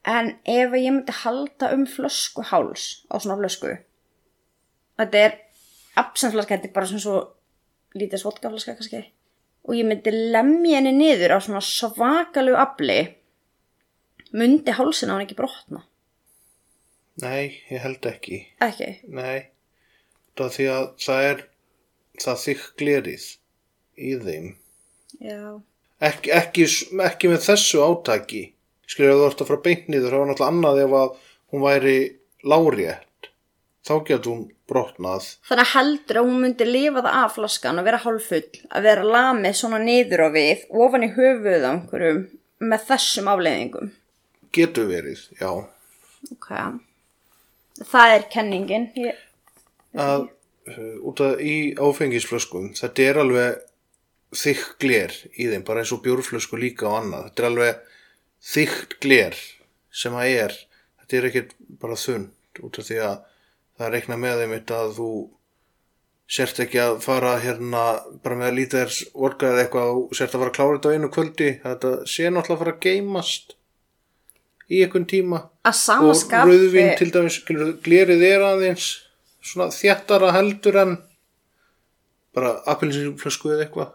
En 0.04 0.34
ef 0.44 0.74
ég 0.76 0.92
myndi 0.92 1.16
halda 1.22 1.72
um 1.76 1.86
flöskuháls 1.88 3.06
á 3.08 3.16
svona 3.24 3.38
flösku, 3.40 3.78
þetta 5.00 5.22
er 5.22 5.38
absentflaska, 6.02 6.58
þetta 6.58 6.68
er 6.68 6.76
bara 6.76 6.90
svona 6.90 7.04
svo 7.06 7.20
lítið 7.96 8.24
svodkaflaska 8.24 8.76
kannski, 8.76 9.04
og 9.64 9.78
ég 9.78 9.88
myndi 9.88 10.12
lemja 10.12 10.82
henni 10.82 10.92
niður 10.98 11.38
á 11.38 11.40
svona 11.40 11.62
svakalegu 11.64 12.60
afli, 12.60 12.98
myndi 14.34 14.74
hálsin 14.78 15.12
á 15.12 15.16
hann 15.16 15.26
ekki 15.26 15.38
brotna. 15.38 15.84
nei, 17.22 17.62
ég 17.70 17.82
held 17.84 18.06
ekki 18.10 18.40
Ekki? 18.66 18.90
nei, 19.14 19.46
það 20.38 20.56
því 20.58 20.66
að 20.74 20.88
það 21.06 21.28
er 21.30 21.44
það 22.24 22.42
þykk 22.48 22.66
glerið 22.82 23.28
í 23.98 24.16
þeim 24.26 24.48
Já. 25.22 25.40
ekki, 26.10 26.34
ekki, 26.34 26.66
ekki 27.06 27.30
með 27.32 27.46
þessu 27.46 27.84
átaki 27.86 28.44
skilur 28.90 29.14
ef 29.14 29.22
þú 29.22 29.28
ert 29.30 29.44
að 29.46 29.52
fara 29.52 29.66
beint 29.70 29.88
niður 29.94 30.10
þá 30.14 30.18
var 30.20 30.28
náttúrulega 30.32 30.52
annað 30.56 30.82
ef 30.88 30.96
að 31.00 31.16
hún 31.54 31.64
væri 31.68 31.96
lárétt 32.50 33.30
þá 33.86 33.94
getur 34.08 34.32
hún 34.34 34.44
brotnað 34.70 35.30
Þannig 35.46 35.64
að 35.68 35.74
heldur 35.76 36.20
að 36.22 36.28
hún 36.30 36.42
myndi 36.48 36.68
lifa 36.68 37.02
það 37.06 37.18
af 37.22 37.34
flaskan 37.38 37.80
og 37.82 37.86
vera 37.88 38.00
hálfull, 38.04 38.46
að 38.74 38.86
vera 38.90 39.04
lamið 39.16 39.58
svona 39.60 39.80
niður 39.84 40.24
á 40.26 40.30
við, 40.34 40.62
ofan 40.72 41.06
í 41.06 41.10
höfuð 41.14 41.66
á 41.68 41.72
einhverjum 41.76 42.22
með 42.64 42.86
þessum 42.90 43.28
afleiðingum. 43.34 43.90
Getur 44.56 44.90
verið, 44.90 45.28
já 45.40 45.52
Ok. 46.32 46.50
Það 47.84 48.14
er 48.16 48.26
kenningin. 48.32 48.88
Ég... 48.96 49.18
að 49.94 50.28
uh, 50.72 50.96
út 51.10 51.22
af 51.22 51.42
í 51.44 51.74
áfengisflöskum 51.78 52.72
þetta 52.78 53.04
er 53.06 53.20
alveg 53.22 53.64
þykk 54.34 54.70
gler 54.82 55.14
í 55.38 55.50
þeim, 55.52 55.66
bara 55.68 55.84
eins 55.84 55.92
og 55.94 56.02
bjórflösku 56.06 56.58
líka 56.58 56.88
og 56.90 57.02
annað, 57.02 57.28
þetta 57.28 57.44
er 57.44 57.50
alveg 57.50 57.84
þykkt 58.54 58.96
gler 59.04 59.38
sem 59.94 60.16
að 60.18 60.32
er 60.40 60.56
þetta 61.02 61.18
er 61.20 61.30
ekkert 61.30 61.54
bara 61.82 62.00
þund 62.00 62.64
út 62.66 62.80
af 62.82 62.88
því 62.90 63.00
að 63.06 63.16
það 63.78 63.94
reikna 63.94 64.20
með 64.22 64.42
þeim 64.42 64.56
að 64.58 64.94
þú 64.98 65.10
sért 66.34 66.62
ekki 66.64 66.80
að 66.82 66.96
fara 67.04 67.34
hérna 67.44 67.84
bara 68.24 68.40
með 68.40 68.50
að 68.50 68.58
lítið 68.58 68.82
er 68.84 68.96
vorkað 69.14 69.54
eða 69.54 69.64
eitthvað 69.66 69.92
og 69.98 70.16
sért 70.18 70.34
að 70.34 70.42
fara 70.42 70.52
að 70.52 70.58
klára 70.58 70.78
þetta 70.78 70.90
á 70.90 70.96
einu 70.96 71.10
kvöldi 71.14 71.50
þetta 71.64 71.92
sé 72.10 72.30
náttúrulega 72.30 72.56
að 72.56 72.64
fara 72.64 72.74
að 72.74 72.84
geymast 72.88 73.56
í 74.72 74.84
einhvern 74.84 75.08
tíma 75.10 75.42
og 75.64 76.22
rauðvin 76.32 76.94
til 77.00 77.10
dæmis 77.14 77.40
glerið 77.48 78.24
er 78.28 78.46
aðeins 78.48 78.92
svona 79.44 79.72
þjættara 79.76 80.32
heldur 80.36 80.80
en 80.84 80.96
bara 82.34 82.56
appelsinflösku 82.72 83.52
eða 83.54 83.68
eitthvað 83.68 83.92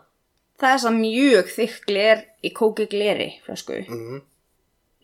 það 0.59 0.74
er 0.74 0.83
það 0.83 0.98
mjög 0.98 1.52
þykk 1.54 1.87
gler 1.88 2.24
í 2.42 2.52
kóki 2.54 2.87
gleri, 2.90 3.28
flösku. 3.46 3.83
mm. 3.87 4.22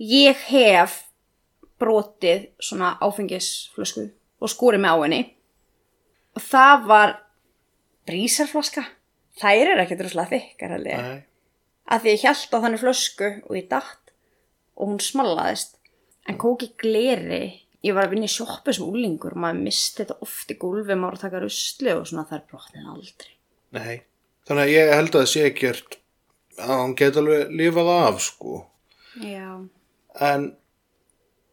Ég 0.02 0.40
hef 0.50 1.04
brotið 1.78 2.48
svona 2.62 2.94
áfengisflösku 3.02 4.08
og 4.42 4.50
skúrið 4.50 4.82
með 4.82 4.94
á 4.94 4.98
henni. 5.04 5.20
Og 6.34 6.42
það 6.42 6.88
var 6.90 7.14
brísarflaska. 8.08 8.82
Þær 9.38 9.70
eru 9.74 9.84
ekkert 9.84 10.02
rúslega 10.04 10.32
þykkar 10.34 10.74
að 11.84 12.02
því 12.02 12.14
ég 12.14 12.24
held 12.24 12.54
á 12.54 12.58
þannig 12.64 12.82
flösku 12.82 13.30
og 13.44 13.56
ég 13.58 13.70
datt 13.70 14.03
og 14.74 14.90
hún 14.90 15.02
smallaðist 15.02 15.78
en 16.28 16.40
kóki 16.40 16.72
gleri 16.80 17.44
ég 17.84 17.94
var 17.94 18.08
að 18.08 18.14
vinna 18.14 18.30
í 18.30 18.32
sjoppu 18.32 18.72
sem 18.72 18.86
úlingur 18.86 19.36
og 19.36 19.44
maður 19.44 19.62
misti 19.66 20.02
þetta 20.02 20.18
oft 20.24 20.50
í 20.50 20.58
gólfi 20.60 20.96
maður 20.96 21.18
að 21.18 21.24
taka 21.26 21.44
rusli 21.44 21.94
og 21.94 22.08
svona 22.08 22.26
er 22.32 22.44
brotnið 22.48 22.90
aldrei. 22.94 23.32
Nei 23.76 23.96
þannig 24.48 24.66
að 24.66 24.74
ég 24.74 24.92
held 24.92 25.18
að 25.18 25.30
sé 25.30 25.46
ekkert 25.48 25.98
að 26.60 26.70
hann 26.70 26.94
geti 26.98 27.20
alveg 27.20 27.54
lifað 27.58 27.90
af 27.94 28.20
sko. 28.22 28.60
Já, 29.22 29.48
en 30.20 30.46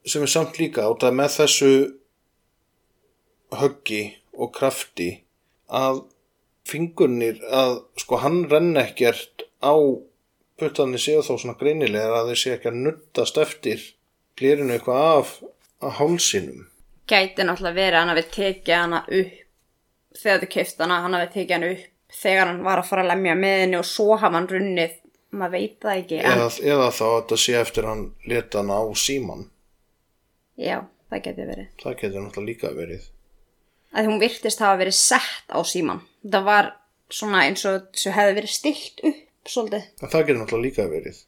sem 0.05 0.23
er 0.25 0.31
samt 0.33 0.59
líka 0.59 0.85
át 0.89 1.05
að 1.05 1.17
með 1.17 1.35
þessu 1.37 1.73
höggi 3.61 4.03
og 4.33 4.53
krafti 4.55 5.09
að 5.67 6.03
fingurnir 6.67 7.41
að 7.53 7.81
sko 8.01 8.21
hann 8.21 8.43
renn 8.51 8.79
ekkert 8.81 9.45
á 9.61 9.75
puttanir 10.61 11.01
séu 11.01 11.23
þó 11.25 11.33
svona 11.35 11.57
greinilega 11.59 12.21
að 12.21 12.31
þeir 12.31 12.41
sé 12.43 12.55
ekki 12.55 12.71
að 12.71 12.81
nuttast 12.85 13.39
eftir 13.41 13.83
glirinu 14.39 14.75
eitthvað 14.75 15.07
af 15.11 15.33
að 15.81 15.95
hálsinum. 15.99 16.65
Gæti 17.09 17.45
náttúrulega 17.45 17.77
verið 17.77 17.97
að 17.97 18.01
hann 18.01 18.13
hafi 18.13 18.25
tekið 18.35 18.75
hana 18.77 19.01
upp 19.07 20.19
þegar 20.21 20.43
þau 20.43 20.51
keift 20.55 20.83
hana, 20.83 20.99
hann 21.05 21.17
hafi 21.17 21.31
tekið 21.35 21.55
hann 21.55 21.69
upp 21.71 22.17
þegar 22.21 22.51
hann 22.51 22.65
var 22.65 22.81
að 22.81 22.89
fara 22.89 23.05
að 23.05 23.13
lemja 23.13 23.37
með 23.39 23.57
henni 23.63 23.79
og 23.79 23.87
svo 23.87 24.17
hafa 24.17 24.35
hann 24.37 24.49
runnið, 24.51 24.97
maður 25.31 25.53
veit 25.55 25.77
það 25.83 26.01
ekki 26.01 26.19
en 26.19 26.31
eða, 26.33 26.49
eða 26.73 26.89
þá 26.91 27.03
að 27.07 27.15
þetta 27.15 27.39
sé 27.45 27.55
eftir 27.61 27.87
hann 27.87 28.03
leta 28.27 28.61
hana 28.61 28.79
á 28.83 28.85
síman 28.99 29.47
já, 30.59 30.77
það 31.09 31.23
geti 31.27 31.47
verið. 31.47 31.71
Það 31.81 31.97
getur 32.01 32.25
náttúrulega 32.25 32.49
líka 32.51 32.73
verið. 32.75 33.07
Að 33.91 34.07
hún 34.07 34.21
virtist 34.21 34.63
hafa 34.63 34.79
verið 34.83 34.97
sett 34.99 35.55
á 35.55 35.59
síman 35.67 36.03
það 36.27 36.47
var 36.47 36.71
svona 37.11 37.45
eins 37.47 37.63
og 37.67 37.89
þessu 37.91 38.15
hefði 38.15 38.37
verið 38.39 38.55
stilt 38.55 39.03
upp 39.07 39.27
svolítið. 39.49 39.87
En 40.01 40.11
það 40.11 40.25
getur 40.27 40.41
náttúrulega 40.41 40.67
líka 40.67 40.87
verið. 40.91 41.21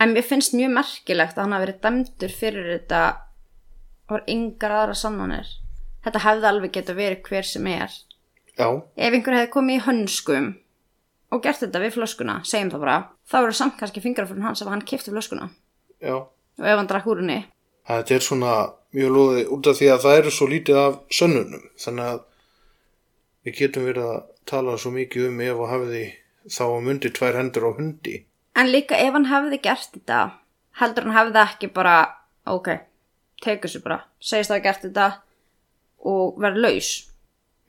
En 0.00 0.14
mér 0.14 0.24
finnst 0.24 0.54
mjög 0.56 0.72
merkilegt 0.78 1.36
að 1.36 1.44
hann 1.44 1.54
hafi 1.56 1.66
verið 1.66 1.82
dæmdur 1.84 2.32
fyrir 2.32 2.70
þetta 2.74 3.02
og 4.10 4.30
yngar 4.32 4.76
aðra 4.78 4.96
sannanir. 4.96 5.50
Þetta 6.04 6.24
hefði 6.24 6.48
alveg 6.50 6.72
geta 6.74 6.96
verið 6.96 7.22
hver 7.28 7.46
sem 7.46 7.68
er. 7.68 7.96
Já, 8.56 8.66
ef 8.96 9.14
einhver 9.14 9.36
hefði 9.36 9.52
komið 9.52 9.76
í 9.76 9.84
hönskum 9.86 10.48
og 11.30 11.42
gert 11.44 11.60
þetta 11.62 11.80
við 11.84 11.94
flöskuna, 11.94 12.40
segjum 12.44 12.72
það 12.72 12.82
bara 12.82 12.96
þá 13.30 13.36
eru 13.40 13.56
samt 13.56 13.76
kannski 13.78 14.02
fingraförun 14.02 14.48
hans 14.48 14.62
ef 14.64 14.70
hann 14.72 14.82
kipti 14.84 15.12
flöskuna. 15.12 15.50
Já. 16.02 16.16
Og 16.60 16.66
ef 16.66 16.80
hann 16.80 16.88
drakk 16.90 17.08
úr 17.08 17.22
henni. 17.22 17.44
Þetta 17.90 18.16
er 18.16 18.24
svona 18.24 18.54
mjög 18.96 19.14
lóði 19.14 19.44
út 19.54 19.68
af 19.70 19.78
því 19.78 19.92
að 19.92 20.02
það 20.04 20.18
eru 20.18 20.32
svo 20.34 20.48
lítið 20.50 20.80
af 20.80 20.98
sönnunum. 21.14 21.62
Þannig 21.80 22.10
að 22.10 22.20
við 23.46 23.56
getum 23.60 23.86
verið 23.88 24.10
að 24.10 24.18
tala 24.50 24.76
svo 24.80 24.92
mikið 24.96 25.28
um 25.28 25.40
ef 25.44 25.62
að 25.62 25.72
hafiði 25.74 26.04
þá 26.48 26.64
að 26.66 26.84
myndi 26.86 27.10
tvær 27.16 27.40
hendur 27.40 27.68
á 27.68 27.70
hundi. 27.76 28.20
En 28.56 28.70
líka 28.70 28.98
ef 28.98 29.12
hann 29.14 29.28
hefði 29.30 29.60
gert 29.62 29.92
þetta 29.94 30.20
heldur 30.80 31.08
hann 31.08 31.16
hefði 31.16 31.42
ekki 31.44 31.70
bara 31.74 31.96
ok, 32.48 32.72
tegur 33.44 33.72
sér 33.72 33.84
bara 33.84 34.00
segist 34.22 34.52
það 34.52 34.58
að 34.58 34.66
gert 34.66 34.84
þetta 34.86 35.08
og 36.10 36.38
verið 36.40 36.62
laus. 36.64 36.90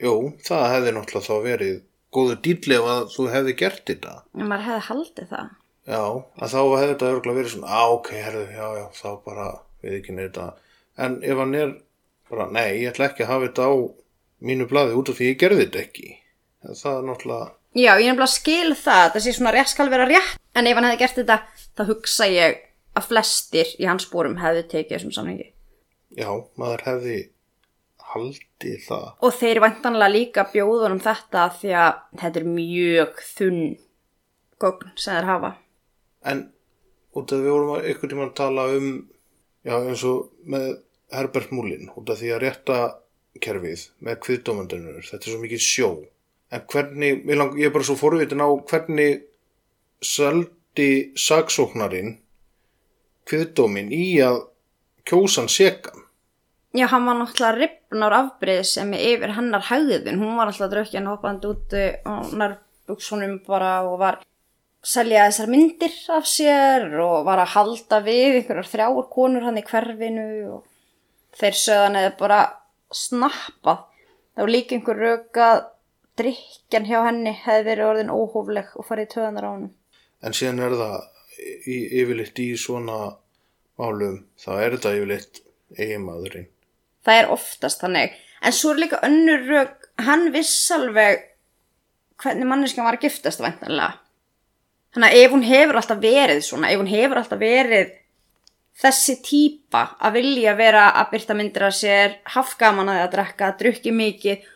Jú, 0.02 0.14
það 0.42 0.68
hefði 0.76 0.94
náttúrulega 0.96 1.28
þá 1.28 1.46
verið 1.46 1.74
góður 2.12 2.40
dýrli 2.44 2.78
ef 2.78 2.88
að 2.92 3.02
þú 3.14 3.26
hefði 3.32 3.56
gert 3.60 3.84
þetta. 3.88 4.14
En 4.36 4.48
maður 4.48 4.68
hefði 4.68 4.86
haldið 4.88 5.30
það. 5.32 5.50
Já, 5.82 6.02
að 6.38 6.52
þá 6.52 6.60
hefði 6.62 6.90
þetta 6.92 7.10
örgulega 7.12 7.38
verið 7.40 7.54
svona 7.56 7.78
á, 7.78 7.84
ok, 7.92 8.10
herðu, 8.22 8.44
já, 8.54 8.66
já, 8.78 8.84
þá 8.98 9.08
bara 9.26 9.48
við 9.82 9.98
ekki 9.98 10.16
neitt 10.16 10.36
þetta. 10.36 10.68
En 11.02 11.18
ef 11.26 11.42
hann 11.42 11.56
er 11.58 11.72
bara, 12.30 12.48
nei, 12.54 12.68
ég 12.82 12.92
ætla 12.92 13.08
ekki 13.10 13.26
að 13.26 13.32
hafa 13.32 13.48
þetta 13.48 13.68
á 13.68 13.72
mínu 14.42 14.68
blaði 14.70 14.98
út 14.98 15.10
af 15.12 15.18
því 15.18 15.30
ég 15.32 15.40
gerði 15.40 15.66
þetta 15.66 15.82
ekki. 15.82 16.12
Það 16.62 16.92
er 16.92 17.08
náttúrulega 17.08 17.48
Já, 17.72 17.94
ég 17.96 18.04
er 18.04 18.12
nefnilega 18.12 18.28
skil 18.28 18.74
það, 18.76 19.06
það 19.14 19.24
sé 19.24 19.32
svona 19.32 19.52
rétt 19.56 19.70
skal 19.72 19.88
vera 19.92 20.04
rétt, 20.08 20.40
en 20.52 20.66
ef 20.68 20.76
hann 20.76 20.86
hefði 20.90 21.00
gert 21.00 21.20
þetta, 21.22 21.38
þá 21.72 21.82
hugsa 21.88 22.28
ég 22.28 22.58
að 22.92 23.06
flestir 23.08 23.70
í 23.80 23.86
hans 23.88 24.04
spórum 24.04 24.36
hefði 24.42 24.66
tekið 24.68 24.96
þessum 24.98 25.14
samhengi. 25.16 25.46
já, 26.12 26.28
maður 26.60 26.84
hefði 26.90 27.16
haldið 28.12 28.82
það 28.84 29.06
Og 29.24 29.34
þeir 29.38 29.60
væntanlega 29.64 30.12
líka 30.12 30.44
bjóðunum 30.52 31.00
þetta 31.00 31.46
því 31.56 31.72
að 31.80 31.92
þetta 32.20 32.40
er 32.42 32.48
mjög 32.58 33.22
þunn 33.30 33.62
gögn 34.62 34.92
sem 34.96 35.16
þeir 35.16 35.30
hafa. 35.30 35.52
En 36.28 36.42
út 37.16 37.32
af 37.32 37.38
því 37.38 37.44
við 37.46 37.54
vorum 37.54 37.74
að 37.78 37.88
ykkur 37.92 38.12
tíma 38.12 38.26
að 38.28 38.34
tala 38.42 38.66
um, 38.76 38.90
já 39.64 39.76
eins 39.78 40.04
og 40.08 40.28
með 40.44 40.68
Herbert 41.12 41.52
Mullin, 41.56 41.88
út 41.96 42.12
af 42.12 42.20
því 42.20 42.34
að 42.36 42.42
rétta 42.44 42.78
kerfið 43.42 43.86
með 44.04 44.20
kviðdómandunur, 44.26 45.04
þetta 45.08 45.24
er 45.24 45.32
svo 45.32 45.40
mikið 45.42 45.64
sjó. 45.64 45.88
En 46.52 46.64
hvernig, 46.68 47.22
lang, 47.32 47.54
ég 47.56 47.70
er 47.70 47.72
bara 47.72 47.86
svo 47.86 47.96
forvitin 47.96 48.44
á 48.44 48.48
hvernig 48.68 49.22
seldi 50.04 50.90
saksóknarinn 51.16 52.18
kviðdómin 53.28 53.92
í 53.94 54.06
að 54.24 54.42
kjósan 55.08 55.48
sekan. 55.48 56.02
Já, 56.72 56.86
hann 56.88 57.04
var 57.04 57.18
náttúrulega 57.18 57.58
ripnar 57.58 58.14
afbreyð 58.16 58.62
sem 58.64 58.92
er 58.96 59.06
yfir 59.12 59.34
hennar 59.36 59.64
hægðin. 59.68 60.20
Hún 60.20 60.38
var 60.40 60.48
alltaf 60.48 60.70
drökkjan 60.72 61.08
hoppandi 61.10 61.50
úti 61.50 61.82
og 62.08 62.32
nærbuksunum 62.40 63.38
bara 63.46 63.72
og 63.84 63.98
var 64.00 64.20
selja 64.82 65.26
þessar 65.28 65.50
myndir 65.52 65.98
af 66.16 66.26
sér 66.26 66.88
og 67.04 67.26
var 67.28 67.42
að 67.44 67.52
halda 67.54 68.00
við 68.06 68.38
einhverjar 68.40 68.70
þrjáur 68.72 69.10
konur 69.12 69.44
hann 69.46 69.60
í 69.60 69.66
hverfinu 69.68 70.26
og 70.56 70.64
þeir 71.38 71.58
sögðan 71.60 72.00
eða 72.00 72.14
bara 72.18 72.40
snappað. 72.92 73.84
Var 74.40 74.48
líka 74.48 74.76
einhver 74.78 74.96
rauk 74.96 75.42
að 75.44 75.62
drikkjan 76.22 76.88
hjá 76.88 76.98
henni 77.08 77.34
hefði 77.44 77.68
verið 77.68 77.88
orðin 77.90 78.12
óhófleg 78.14 78.72
og 78.78 78.86
farið 78.88 79.10
töðanar 79.16 79.48
á 79.48 79.50
hann. 79.50 79.70
En 80.22 80.36
síðan 80.36 80.62
er 80.62 80.76
það 80.78 80.96
í, 81.66 81.76
yfirleitt 82.02 82.42
í 82.42 82.48
svona 82.60 82.98
málum, 83.80 84.22
þá 84.38 84.50
er 84.54 84.76
þetta 84.76 84.94
yfirleitt 84.98 85.42
eiginmaðurinn. 85.78 86.48
Það 87.02 87.18
er 87.18 87.32
oftast 87.34 87.82
þannig. 87.82 88.14
En 88.42 88.54
svo 88.54 88.72
er 88.72 88.82
líka 88.84 89.00
önnur 89.06 89.44
rauk, 89.48 89.90
hann 90.02 90.30
viss 90.34 90.70
alveg 90.74 91.26
hvernig 92.22 92.48
manneskjan 92.48 92.86
var 92.86 92.98
að 92.98 93.08
giftast 93.08 93.42
væntanlega. 93.42 93.98
Þannig 94.92 95.08
að 95.08 95.24
ef 95.24 95.34
hún 95.34 95.44
hefur 95.48 95.78
alltaf 95.80 96.00
verið 96.02 96.42
svona, 96.44 96.70
ef 96.70 96.80
hún 96.82 96.90
hefur 96.90 97.18
alltaf 97.18 97.40
verið 97.40 97.92
þessi 98.82 99.18
típa 99.24 99.82
að 100.00 100.18
vilja 100.18 100.54
vera 100.58 100.88
að 101.00 101.12
byrta 101.14 101.36
myndir 101.36 101.66
af 101.66 101.76
sér, 101.76 102.18
haft 102.34 102.58
gaman 102.60 102.90
að 102.92 103.02
að 103.06 103.12
drekka, 103.16 103.52
drukki 103.60 103.92
mikið 103.94 104.46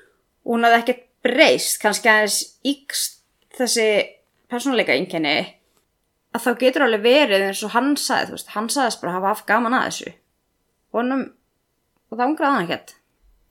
hún 0.47 0.67
hafði 0.67 0.81
ekkert 0.83 1.05
breyst, 1.27 1.79
kannski 1.83 2.11
aðeins 2.11 2.41
ykst 2.66 3.20
þessi 3.57 3.89
persónuleika 4.51 4.95
einkenni 4.95 5.39
að 6.37 6.45
þá 6.45 6.51
getur 6.61 6.85
alveg 6.87 7.03
verið 7.07 7.47
eins 7.49 7.64
og 7.66 7.72
hann 7.74 7.95
sagði, 8.01 8.29
þú 8.29 8.37
veist, 8.37 8.53
hann 8.55 8.68
sagðist 8.72 9.03
bara 9.03 9.12
að 9.12 9.18
hafa 9.18 9.33
haft 9.33 9.49
gaman 9.49 9.77
að 9.77 9.89
þessu. 9.89 10.12
Honum, 10.97 11.24
og 12.07 12.18
það 12.18 12.27
angraði 12.27 12.57
hann 12.57 12.66
ekkert. 12.66 12.95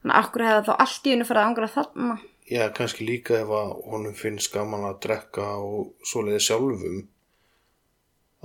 Þannig 0.00 0.16
að 0.16 0.22
akkur 0.22 0.46
hefði 0.46 0.66
þá 0.68 0.72
allt 0.84 1.06
í 1.06 1.12
hennu 1.12 1.26
farið 1.26 1.42
að 1.42 1.50
angraða 1.50 1.74
þarna. 1.76 2.16
Já, 2.46 2.62
kannski 2.78 3.06
líka 3.08 3.40
ef 3.40 3.50
að 3.58 3.72
honum 3.90 4.14
finnst 4.14 4.52
gaman 4.54 4.86
að 4.86 5.00
drekka 5.02 5.48
og 5.58 6.06
svoleiði 6.06 6.44
sjálfum 6.46 7.00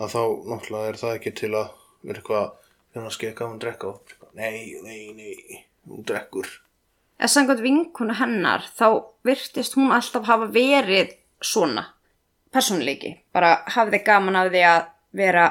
að 0.02 0.16
þá 0.16 0.24
náttúrulega 0.50 0.90
er 0.90 1.00
það 1.04 1.18
ekki 1.20 1.34
til 1.38 1.52
að 1.54 1.68
vera 2.02 2.22
eitthvað 2.22 2.48
þegar 2.64 3.06
hann 3.06 3.16
skekka 3.18 3.50
hann 3.52 3.62
drekka 3.62 3.92
og 3.92 4.16
nei, 4.40 4.74
nei, 4.82 5.02
nei, 5.14 5.62
hún 5.86 6.08
drekkur. 6.08 6.50
Eða 7.22 7.30
samkvæmt 7.36 7.62
vinkunu 7.62 8.16
hennar 8.18 8.64
þá 8.74 8.88
virtist 9.28 9.76
hún 9.78 9.92
alltaf 9.94 10.26
hafa 10.26 10.48
verið 10.50 11.12
svona 11.38 11.84
persónleiki. 12.54 13.14
Bara 13.34 13.60
hafði 13.76 14.00
gaman 14.06 14.40
af 14.40 14.50
því 14.50 14.64
að 14.66 14.80
vera 15.22 15.44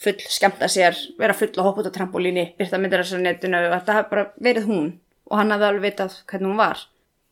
full, 0.00 0.16
skemmta 0.32 0.68
sér, 0.72 0.96
vera 1.20 1.36
full 1.36 1.52
og 1.58 1.66
hoppa 1.66 1.84
út 1.84 1.90
á 1.92 1.96
trampolíni, 1.98 2.46
byrta 2.56 2.80
myndir 2.80 3.04
á 3.04 3.20
netinu 3.20 3.60
þetta 3.66 3.98
hafði 3.98 4.10
bara 4.14 4.24
verið 4.40 4.70
hún 4.70 4.88
og 5.28 5.36
hann 5.38 5.52
hafði 5.52 5.68
alveg 5.68 5.86
vitað 5.90 6.16
hvernig 6.30 6.50
hún 6.50 6.62
var. 6.62 6.86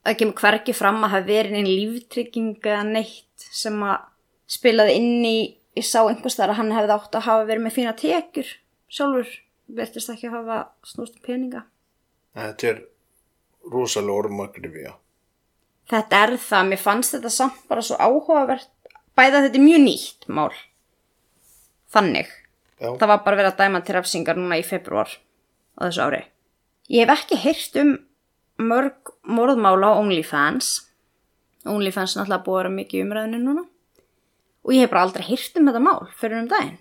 Það 0.05 0.19
kemur 0.21 0.39
hverki 0.43 0.77
fram 0.77 1.01
að 1.05 1.15
hafi 1.15 1.29
verið 1.33 1.59
einn 1.59 1.71
líftrygging 1.71 2.53
eða 2.61 2.85
neitt 2.93 3.49
sem 3.63 3.81
að 3.83 4.05
spilaði 4.49 5.01
inn 5.01 5.25
í, 5.25 5.39
ég 5.81 5.89
sá 5.89 6.03
einhvers 6.05 6.37
þar 6.37 6.53
að 6.53 6.61
hann 6.61 6.77
hefði 6.77 6.95
átt 6.99 7.19
að 7.19 7.27
hafa 7.31 7.49
verið 7.49 7.65
með 7.65 7.77
fína 7.79 7.97
tekjur 7.97 8.53
sjálfur, 8.89 9.35
verðist 9.81 10.13
ekki 10.13 10.29
að 10.31 10.39
hafa 10.39 10.61
snúst 10.87 11.19
um 11.19 11.25
peninga. 11.25 11.65
Þetta 12.37 12.71
er 12.71 12.81
rosalega 13.73 14.23
orðmagrifja. 14.23 14.95
Þetta 15.89 16.23
er 16.25 16.35
það, 16.43 16.67
mér 16.73 16.81
fannst 16.83 17.15
þetta 17.17 17.31
samt 17.33 17.63
bara 17.69 17.85
svo 17.85 17.97
áhugavert, 17.97 18.69
bæða 19.17 19.45
þetta 19.47 19.59
er 19.61 19.65
mjög 19.65 19.85
nýtt 19.87 20.27
mál. 20.29 20.51
Þannig. 21.93 22.29
Já, 22.79 22.91
Það 23.01 23.09
var 23.11 23.23
bara 23.25 23.39
verið 23.41 23.53
að 23.53 23.63
dæma 23.63 23.81
til 23.83 23.95
refsingar 23.97 24.37
núna 24.39 24.59
í 24.61 24.67
februar 24.67 25.09
á 25.11 25.81
þessu 25.89 26.05
ári. 26.05 26.21
Ég 26.93 27.09
hef 27.09 27.15
ekki 27.25 27.39
heyrt 27.43 27.79
um 27.81 27.95
mörg 28.69 29.15
morðmála 29.27 29.95
á 29.97 29.99
OnlyFans. 29.99 30.69
OnlyFans 31.69 32.15
er 32.15 32.21
náttúrulega 32.23 32.45
búið 32.47 32.59
að 32.59 32.63
vera 32.63 32.75
mikið 32.77 33.05
umræðinu 33.07 33.41
núna. 33.43 33.65
Og 34.69 34.75
ég 34.77 34.85
hef 34.85 34.93
bara 34.93 35.03
aldrei 35.09 35.25
heyrt 35.27 35.57
um 35.59 35.67
þetta 35.69 35.83
mál 35.83 36.07
fyrir 36.21 36.43
um 36.43 36.49
daginn. 36.53 36.79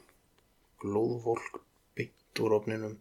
glóðvolk 0.84 1.62
beint 1.98 2.42
úr 2.44 2.54
opninum. 2.60 2.98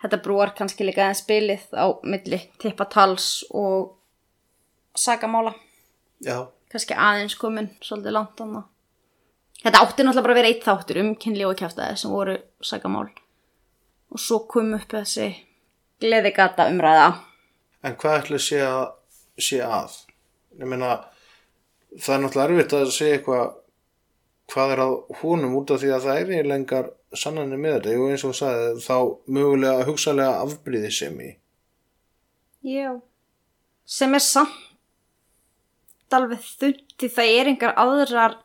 Þetta 0.00 0.20
brúar 0.24 0.54
kannski 0.56 0.86
líka 0.86 1.04
aðeins 1.04 1.20
spilið 1.24 1.64
á 1.76 1.86
milli 2.08 2.38
tippatals 2.62 3.44
og 3.52 3.98
sagamála. 4.96 5.52
Já, 6.24 6.48
kannski 6.72 6.96
aðeins 6.96 7.36
komin 7.36 7.68
svolítið 7.84 8.16
langt 8.16 8.40
annað. 8.40 8.68
Þetta 9.60 9.82
átti 9.84 10.04
náttúrulega 10.06 10.24
bara 10.24 10.32
að 10.32 10.40
vera 10.40 10.50
eitt 10.54 10.64
þáttur 10.64 11.00
um 11.02 11.10
kynli 11.20 11.44
og 11.44 11.58
kjæftæði 11.60 11.98
sem 12.00 12.12
voru 12.14 12.38
sagamál. 12.64 13.10
Og 14.10 14.22
svo 14.22 14.40
kom 14.48 14.72
upp 14.78 14.88
þessi 14.96 15.28
gleðigata 16.00 16.70
umræða. 16.72 17.10
en 17.82 17.96
hvað 17.96 18.18
ætla 18.22 18.38
að 18.40 18.44
sé 18.46 18.60
að, 18.64 18.86
sé 19.40 19.60
að? 19.64 19.98
Ég 20.60 20.68
meina, 20.68 20.94
það 22.00 22.14
er 22.14 22.22
náttúrulega 22.24 22.48
erfitt 22.48 22.76
að 22.76 22.90
segja 22.96 23.18
eitthvað 23.18 23.52
hvað 24.50 24.74
er 24.74 24.82
að 24.84 24.94
honum 25.20 25.56
út 25.60 25.70
af 25.74 25.80
því 25.82 25.92
að 25.94 26.06
það 26.06 26.18
er 26.20 26.32
eiginlega 26.32 26.58
engar 26.60 26.90
sannanir 27.16 27.60
með 27.60 27.76
þetta. 27.76 27.94
Jú, 27.94 28.08
eins 28.10 28.24
og 28.24 28.32
þú 28.32 28.38
sagði, 28.40 28.66
þá 28.84 28.96
mögulega 29.36 29.86
hugsalega 29.88 30.42
afbríði 30.44 30.92
sem 30.94 31.20
í. 31.22 31.30
Já. 32.66 32.90
Sem 33.90 34.14
er 34.14 34.24
samt 34.24 36.14
alveg 36.14 36.42
þundi, 36.42 37.08
það 37.08 37.34
er 37.38 37.52
engar 37.52 37.76
aðrar 37.78 38.40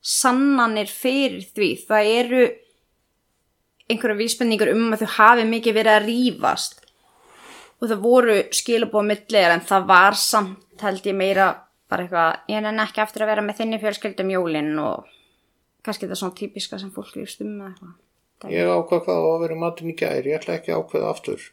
sannanir 0.00 0.88
fyrir 0.90 1.44
því. 1.52 1.70
Það 1.88 2.12
eru 2.14 2.42
einhverja 3.90 4.18
vísbendingar 4.18 4.72
um 4.72 4.90
að 4.94 5.04
þau 5.04 5.14
hafi 5.20 5.46
mikið 5.48 5.78
verið 5.78 5.94
að 5.94 6.08
rífast 6.08 6.82
og 7.76 7.90
það 7.90 8.00
voru 8.02 8.36
skilabóð 8.56 9.10
milligar 9.10 9.54
en 9.54 9.64
það 9.66 9.88
var 9.90 10.16
samt 10.18 10.82
held 10.82 11.06
ég 11.06 11.16
meira 11.16 11.50
bara 11.86 12.02
eitthvað, 12.02 12.40
ég 12.50 12.64
nenni 12.64 12.82
ekki 12.82 13.02
aftur 13.04 13.24
að 13.24 13.30
vera 13.30 13.44
með 13.46 13.60
þinni 13.60 13.78
fjölskyldum 13.82 14.32
jólin 14.32 14.72
og 14.82 15.06
kannski 15.86 16.08
það 16.08 16.16
er 16.16 16.20
svona 16.22 16.38
típiska 16.40 16.80
sem 16.82 16.92
fólk 16.94 17.14
rífst 17.16 17.42
um 17.44 17.54
eða 17.56 17.72
eitthvað. 17.72 17.94
Ég 18.52 18.68
ákvað 18.68 19.04
hvað 19.06 19.26
að 19.26 19.42
vera 19.42 19.56
í 19.56 19.60
matinn 19.62 19.92
í 19.92 19.96
gær, 19.96 20.26
ég 20.28 20.40
ætla 20.40 20.58
ekki 20.58 20.74
að 20.74 20.82
ákveða 20.82 21.12
aftur. 21.14 21.44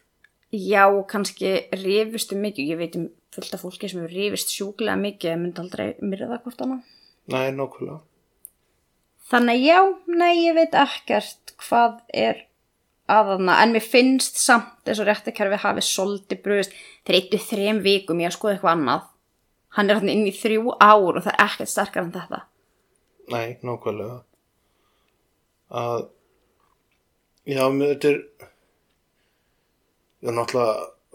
Já, 0.54 0.84
kannski 1.10 1.54
rífustu 1.74 2.36
mikið, 2.38 2.72
ég 2.74 2.78
veit 2.78 2.98
um 2.98 3.06
fullt 3.34 3.54
af 3.56 3.64
fólki 3.64 3.88
sem 3.90 4.02
hefur 4.02 4.14
rífist 4.14 4.52
sjúklega 4.54 4.96
mikið 5.00 5.32
en 5.32 5.40
myndi 5.42 5.62
aldrei 5.62 5.86
myrða 6.04 6.38
hvort 6.44 6.60
annað. 6.62 6.90
Nei, 7.32 7.48
nokkulega. 7.56 8.02
Þannig 9.30 9.64
já, 9.64 9.78
nei, 10.12 10.34
ég 10.44 10.58
veit 10.58 10.76
ekkert 10.76 11.54
hvað 11.64 11.96
er 12.12 12.44
aðaðna, 13.10 13.56
en 13.64 13.74
mér 13.74 13.84
finnst 13.84 14.38
samt 14.40 14.88
eins 14.88 15.00
og 15.00 15.08
réttakerfi 15.08 15.60
hafi 15.64 15.84
soldi 15.84 16.38
bröðist 16.40 16.76
þeir 17.04 17.18
eittu 17.18 17.40
þrem 17.40 17.80
vikum 17.84 18.20
í 18.20 18.28
að 18.28 18.36
skoða 18.36 18.56
eitthvað 18.56 18.76
annað. 18.76 19.06
Hann 19.74 19.90
er 19.90 20.00
hann 20.00 20.12
inn 20.12 20.28
í 20.28 20.34
þrjú 20.36 20.76
ár 20.78 21.16
og 21.16 21.24
það 21.24 21.32
er 21.32 21.44
ekkert 21.48 21.72
sterkar 21.72 22.04
en 22.04 22.12
þetta. 22.14 22.44
Nei, 23.32 23.56
nákvæmlega. 23.64 24.18
Að, 25.74 26.06
já, 27.48 27.62
þetta 27.80 28.10
er, 28.10 28.18
já, 30.20 30.30
náttúrulega 30.30 30.74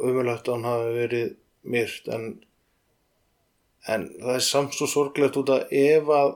umulegt 0.09 0.49
að 0.49 0.57
hann 0.57 0.67
hafi 0.69 0.91
verið 0.95 1.31
myrt, 1.69 2.09
en, 2.15 2.27
en 3.87 4.09
það 4.17 4.35
er 4.35 4.45
samt 4.47 4.77
svo 4.77 4.89
sorglegt 4.89 5.39
út 5.39 5.53
að 5.53 5.73
ef 5.75 6.11
að 6.15 6.35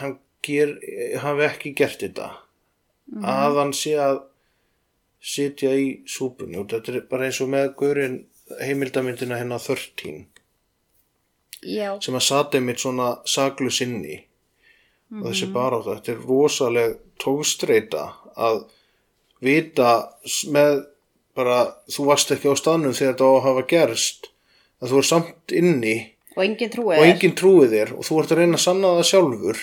hann 0.00 0.18
ger, 0.46 0.76
hafi 1.22 1.46
ekki 1.48 1.74
gert 1.78 2.02
þetta, 2.02 2.32
að 3.20 3.60
hann 3.60 3.74
sé 3.76 3.96
að 4.00 4.22
sitja 5.22 5.70
í 5.78 5.88
súpunni, 6.08 6.58
og 6.58 6.70
þetta 6.72 6.96
er 6.96 7.08
bara 7.10 7.28
eins 7.28 7.40
og 7.44 7.52
með 7.52 7.74
guðurinn 7.78 8.22
heimildamyndina 8.60 9.38
hennar 9.38 9.62
13 9.62 10.26
Já. 11.62 11.94
sem 12.02 12.16
að 12.18 12.26
sati 12.26 12.60
mitt 12.60 12.82
svona 12.82 13.14
saglu 13.28 13.70
sinni 13.70 14.18
og 15.20 15.26
þessi 15.28 15.48
barátta, 15.52 15.98
þetta 15.98 16.12
er 16.14 16.22
rosaleg 16.28 16.96
tókstreita 17.20 18.06
að 18.36 18.62
vita 19.42 19.90
með 20.54 20.86
bara, 21.36 21.58
þú 21.90 22.08
varst 22.08 22.32
ekki 22.34 22.48
á 22.48 22.54
staðnum 22.56 22.96
þegar 22.96 23.12
þetta 23.14 23.28
á 23.28 23.32
að 23.32 23.44
hafa 23.48 23.66
gerst 23.72 24.30
að 24.82 24.92
þú 24.94 25.02
er 25.02 25.08
samt 25.12 25.54
inni 25.58 25.96
Og 26.32 26.46
enginn 26.46 26.70
trúið 26.72 27.36
trúið 27.36 27.72
þér 27.76 27.90
og 27.92 28.06
þú 28.08 28.18
ert 28.22 28.30
að 28.32 28.38
reyna 28.40 28.56
að 28.56 28.64
sanna 28.64 28.92
það 28.96 29.08
sjálfur 29.10 29.62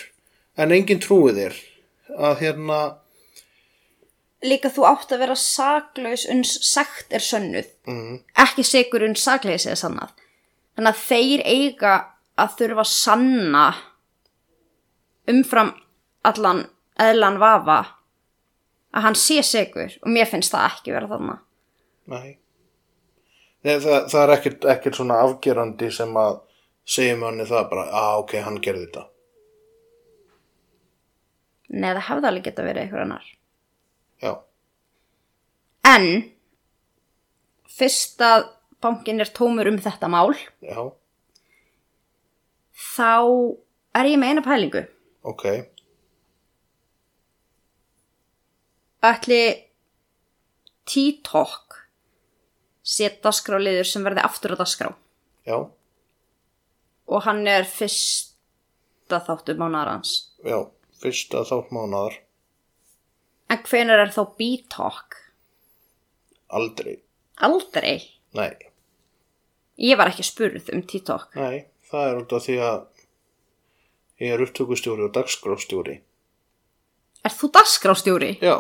en 0.60 0.74
enginn 0.76 1.02
trúið 1.02 1.40
þér 1.40 1.62
að 2.30 2.44
hérna, 2.44 2.80
Líka 4.40 4.70
þú 4.72 4.86
átt 4.88 5.12
að 5.12 5.20
vera 5.26 5.36
saklaus 5.36 6.24
uns 6.32 6.54
sagt 6.64 7.12
er 7.12 7.24
sönnuð. 7.24 7.68
mm, 7.90 8.20
Ekki 8.40 8.64
sigur 8.64 9.04
uns 9.04 9.26
sakleysi 9.26 9.74
er 9.74 9.80
sannað. 9.80 10.14
Þannig 10.78 10.94
að 10.94 11.02
þeir 11.10 11.42
eiga 11.44 11.96
að 12.40 12.54
þurfa 12.62 12.86
að 12.86 12.92
sanna 12.94 13.66
umfram 15.32 15.72
allan 16.28 16.66
eðlan 17.00 17.40
vafa 17.42 17.80
að 18.94 19.06
hann 19.06 19.16
sé 19.20 19.42
sigur 19.46 19.94
og 20.02 20.10
mér 20.12 20.28
finnst 20.30 20.52
það 20.54 20.68
ekki 20.74 20.94
vera 20.96 21.10
þannig. 21.12 21.40
nei 22.10 22.30
Nei, 23.60 23.74
það, 23.84 24.06
það 24.08 24.22
er 24.24 24.32
ekkert, 24.38 24.66
ekkert 24.72 24.96
svona 24.96 25.18
afgerandi 25.20 25.90
sem 25.92 26.14
að 26.18 26.38
segja 26.88 27.18
manni 27.20 27.44
það 27.46 27.66
bara, 27.74 27.84
að 27.92 28.20
ok, 28.22 28.36
hann 28.46 28.60
gerði 28.64 28.86
þetta 28.86 29.04
Nei, 31.70 31.90
það 31.94 32.06
hefði 32.08 32.30
alveg 32.30 32.46
geta 32.48 32.64
verið 32.66 32.84
einhver 32.86 33.04
annar. 33.04 33.26
já, 34.24 34.32
En 35.90 36.08
fyrst 37.80 38.24
að 38.26 38.48
bankin 38.82 39.20
er 39.22 39.30
tómur 39.36 39.68
um 39.70 39.78
þetta 39.84 40.10
mál, 40.12 40.34
já, 40.66 40.80
þá 42.96 43.12
er 44.00 44.10
ég 44.10 44.20
með 44.22 44.32
eina 44.34 44.44
pælingu. 44.46 44.82
Ok 45.24 45.44
Ætli 49.04 49.42
TikTok 50.90 51.78
sé 52.90 53.08
dagskráliður 53.24 53.88
sem 53.88 54.04
verði 54.04 54.24
aftur 54.26 54.56
á 54.56 54.58
dagskrá 54.60 54.90
já, 55.48 55.58
og 57.10 57.22
hann 57.26 57.46
er 57.48 57.68
fyrsta 57.70 59.20
þáttur 59.28 59.60
mánaðarans. 59.62 60.12
já, 60.44 60.58
fyrsta 61.02 61.46
þátt 61.48 61.72
mánaðar 61.76 62.20
En 63.50 63.64
hvenær 63.66 64.04
er 64.04 64.12
þá 64.14 64.22
B-Talk? 64.38 65.16
aldrei, 66.54 67.00
Aldrei. 67.42 67.96
nei 68.34 68.52
Ég 69.80 69.96
var 69.98 70.10
ekki 70.12 70.26
spurð 70.28 70.68
um 70.76 70.82
TikTok. 70.84 71.32
Nei, 71.40 71.64
það 71.88 72.10
er 72.10 72.18
út 72.20 72.34
af 72.36 72.44
því 72.44 72.56
að 72.68 72.80
ég 74.20 74.34
er 74.36 74.42
upptökustjóri 74.46 75.06
og 75.08 75.14
dagskrástjóri. 75.16 76.00
Er 77.26 77.32
þú 77.36 77.50
dagskrástjóri? 77.58 78.34
Já, 78.44 78.56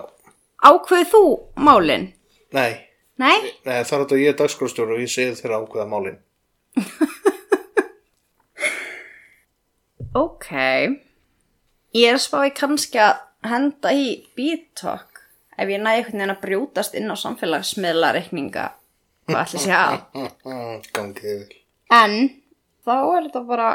Ákveð 0.60 1.06
þú 1.14 1.24
málin? 1.56 2.10
nei, 2.52 2.86
Nei? 3.20 3.38
nei 3.66 3.78
af 3.80 3.88
að 3.92 4.18
ég 4.20 4.34
er 4.34 4.38
dagskrástjóri 4.40 4.96
og 4.98 5.04
ég 5.04 5.12
segi 5.12 5.36
þeirra 5.42 5.62
ákveða 5.64 5.88
málin. 5.92 6.20
Ok. 10.16 10.48
Ég 11.94 12.08
er 12.10 12.18
að 12.18 12.24
spá 12.24 12.40
í 12.48 12.52
kannski 12.58 13.00
að 13.02 13.20
henda 13.50 13.92
í 13.94 14.08
B-Talk 14.38 15.22
ef 15.60 15.70
ég 15.70 15.82
næði 15.84 16.00
einhvern 16.02 16.18
veginn 16.22 16.34
að 16.34 16.42
brjótast 16.44 16.96
inn 16.98 17.12
á 17.14 17.16
samfélagsmiðlareikninga 17.20 18.66
hvað 19.30 19.42
ætli 19.44 19.62
sé 19.64 19.74
að. 19.76 20.00
Gangið. 20.96 21.44
En 21.94 22.16
þá 22.86 22.94
er 22.96 23.28
þetta 23.28 23.44
bara 23.50 23.70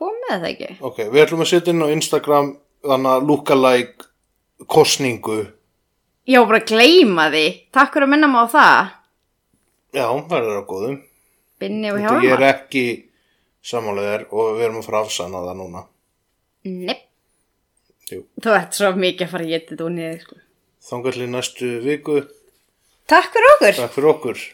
komið 0.00 0.32
það 0.32 0.48
ekki. 0.50 0.70
Ok, 0.88 0.98
við 1.12 1.22
ætlum 1.24 1.44
að 1.44 1.50
setja 1.52 1.74
inn 1.74 1.84
á 1.84 1.94
Instagram 1.94 2.50
þannig 2.86 3.12
að 3.12 3.28
lookalike 3.30 4.08
kostningu. 4.70 5.38
Var 6.30 6.48
bara 6.48 6.60
að 6.60 6.72
gleyma 6.72 7.28
því. 7.32 7.44
Takk 7.74 7.94
fyrir 7.94 8.06
að 8.06 8.12
minna 8.14 8.30
mig 8.30 8.42
á 8.44 8.46
það. 8.54 8.90
Já, 9.90 10.04
það 10.06 10.36
er 10.38 10.50
það 10.50 10.66
góðum. 10.70 10.98
Binni 11.60 11.90
og 11.92 11.98
Þetta 12.00 12.20
ég 12.24 12.34
er 12.36 12.44
ekki 12.48 12.84
samanlegar 13.70 14.26
og 14.32 14.54
við 14.56 14.66
erum 14.68 14.80
að 14.80 14.86
fara 14.86 15.00
að 15.00 15.08
afsana 15.08 15.42
það 15.44 15.58
núna. 15.60 15.82
Nepp. 16.70 17.06
Þú 18.10 18.54
ert 18.56 18.74
svo 18.76 18.90
mikið 18.98 19.26
að 19.26 19.32
fara 19.34 19.46
að 19.46 19.52
geta 19.54 19.72
þetta 19.72 19.86
úr 19.86 19.92
niður. 19.94 20.22
Sko. 20.24 20.38
Þangarli 20.90 21.26
næstu 21.30 21.68
viku. 21.84 22.16
Takk 23.10 23.34
fyrir 23.34 23.52
okkur. 23.54 23.76
Takk 23.80 23.94
fyrir 23.96 24.10
okkur. 24.14 24.46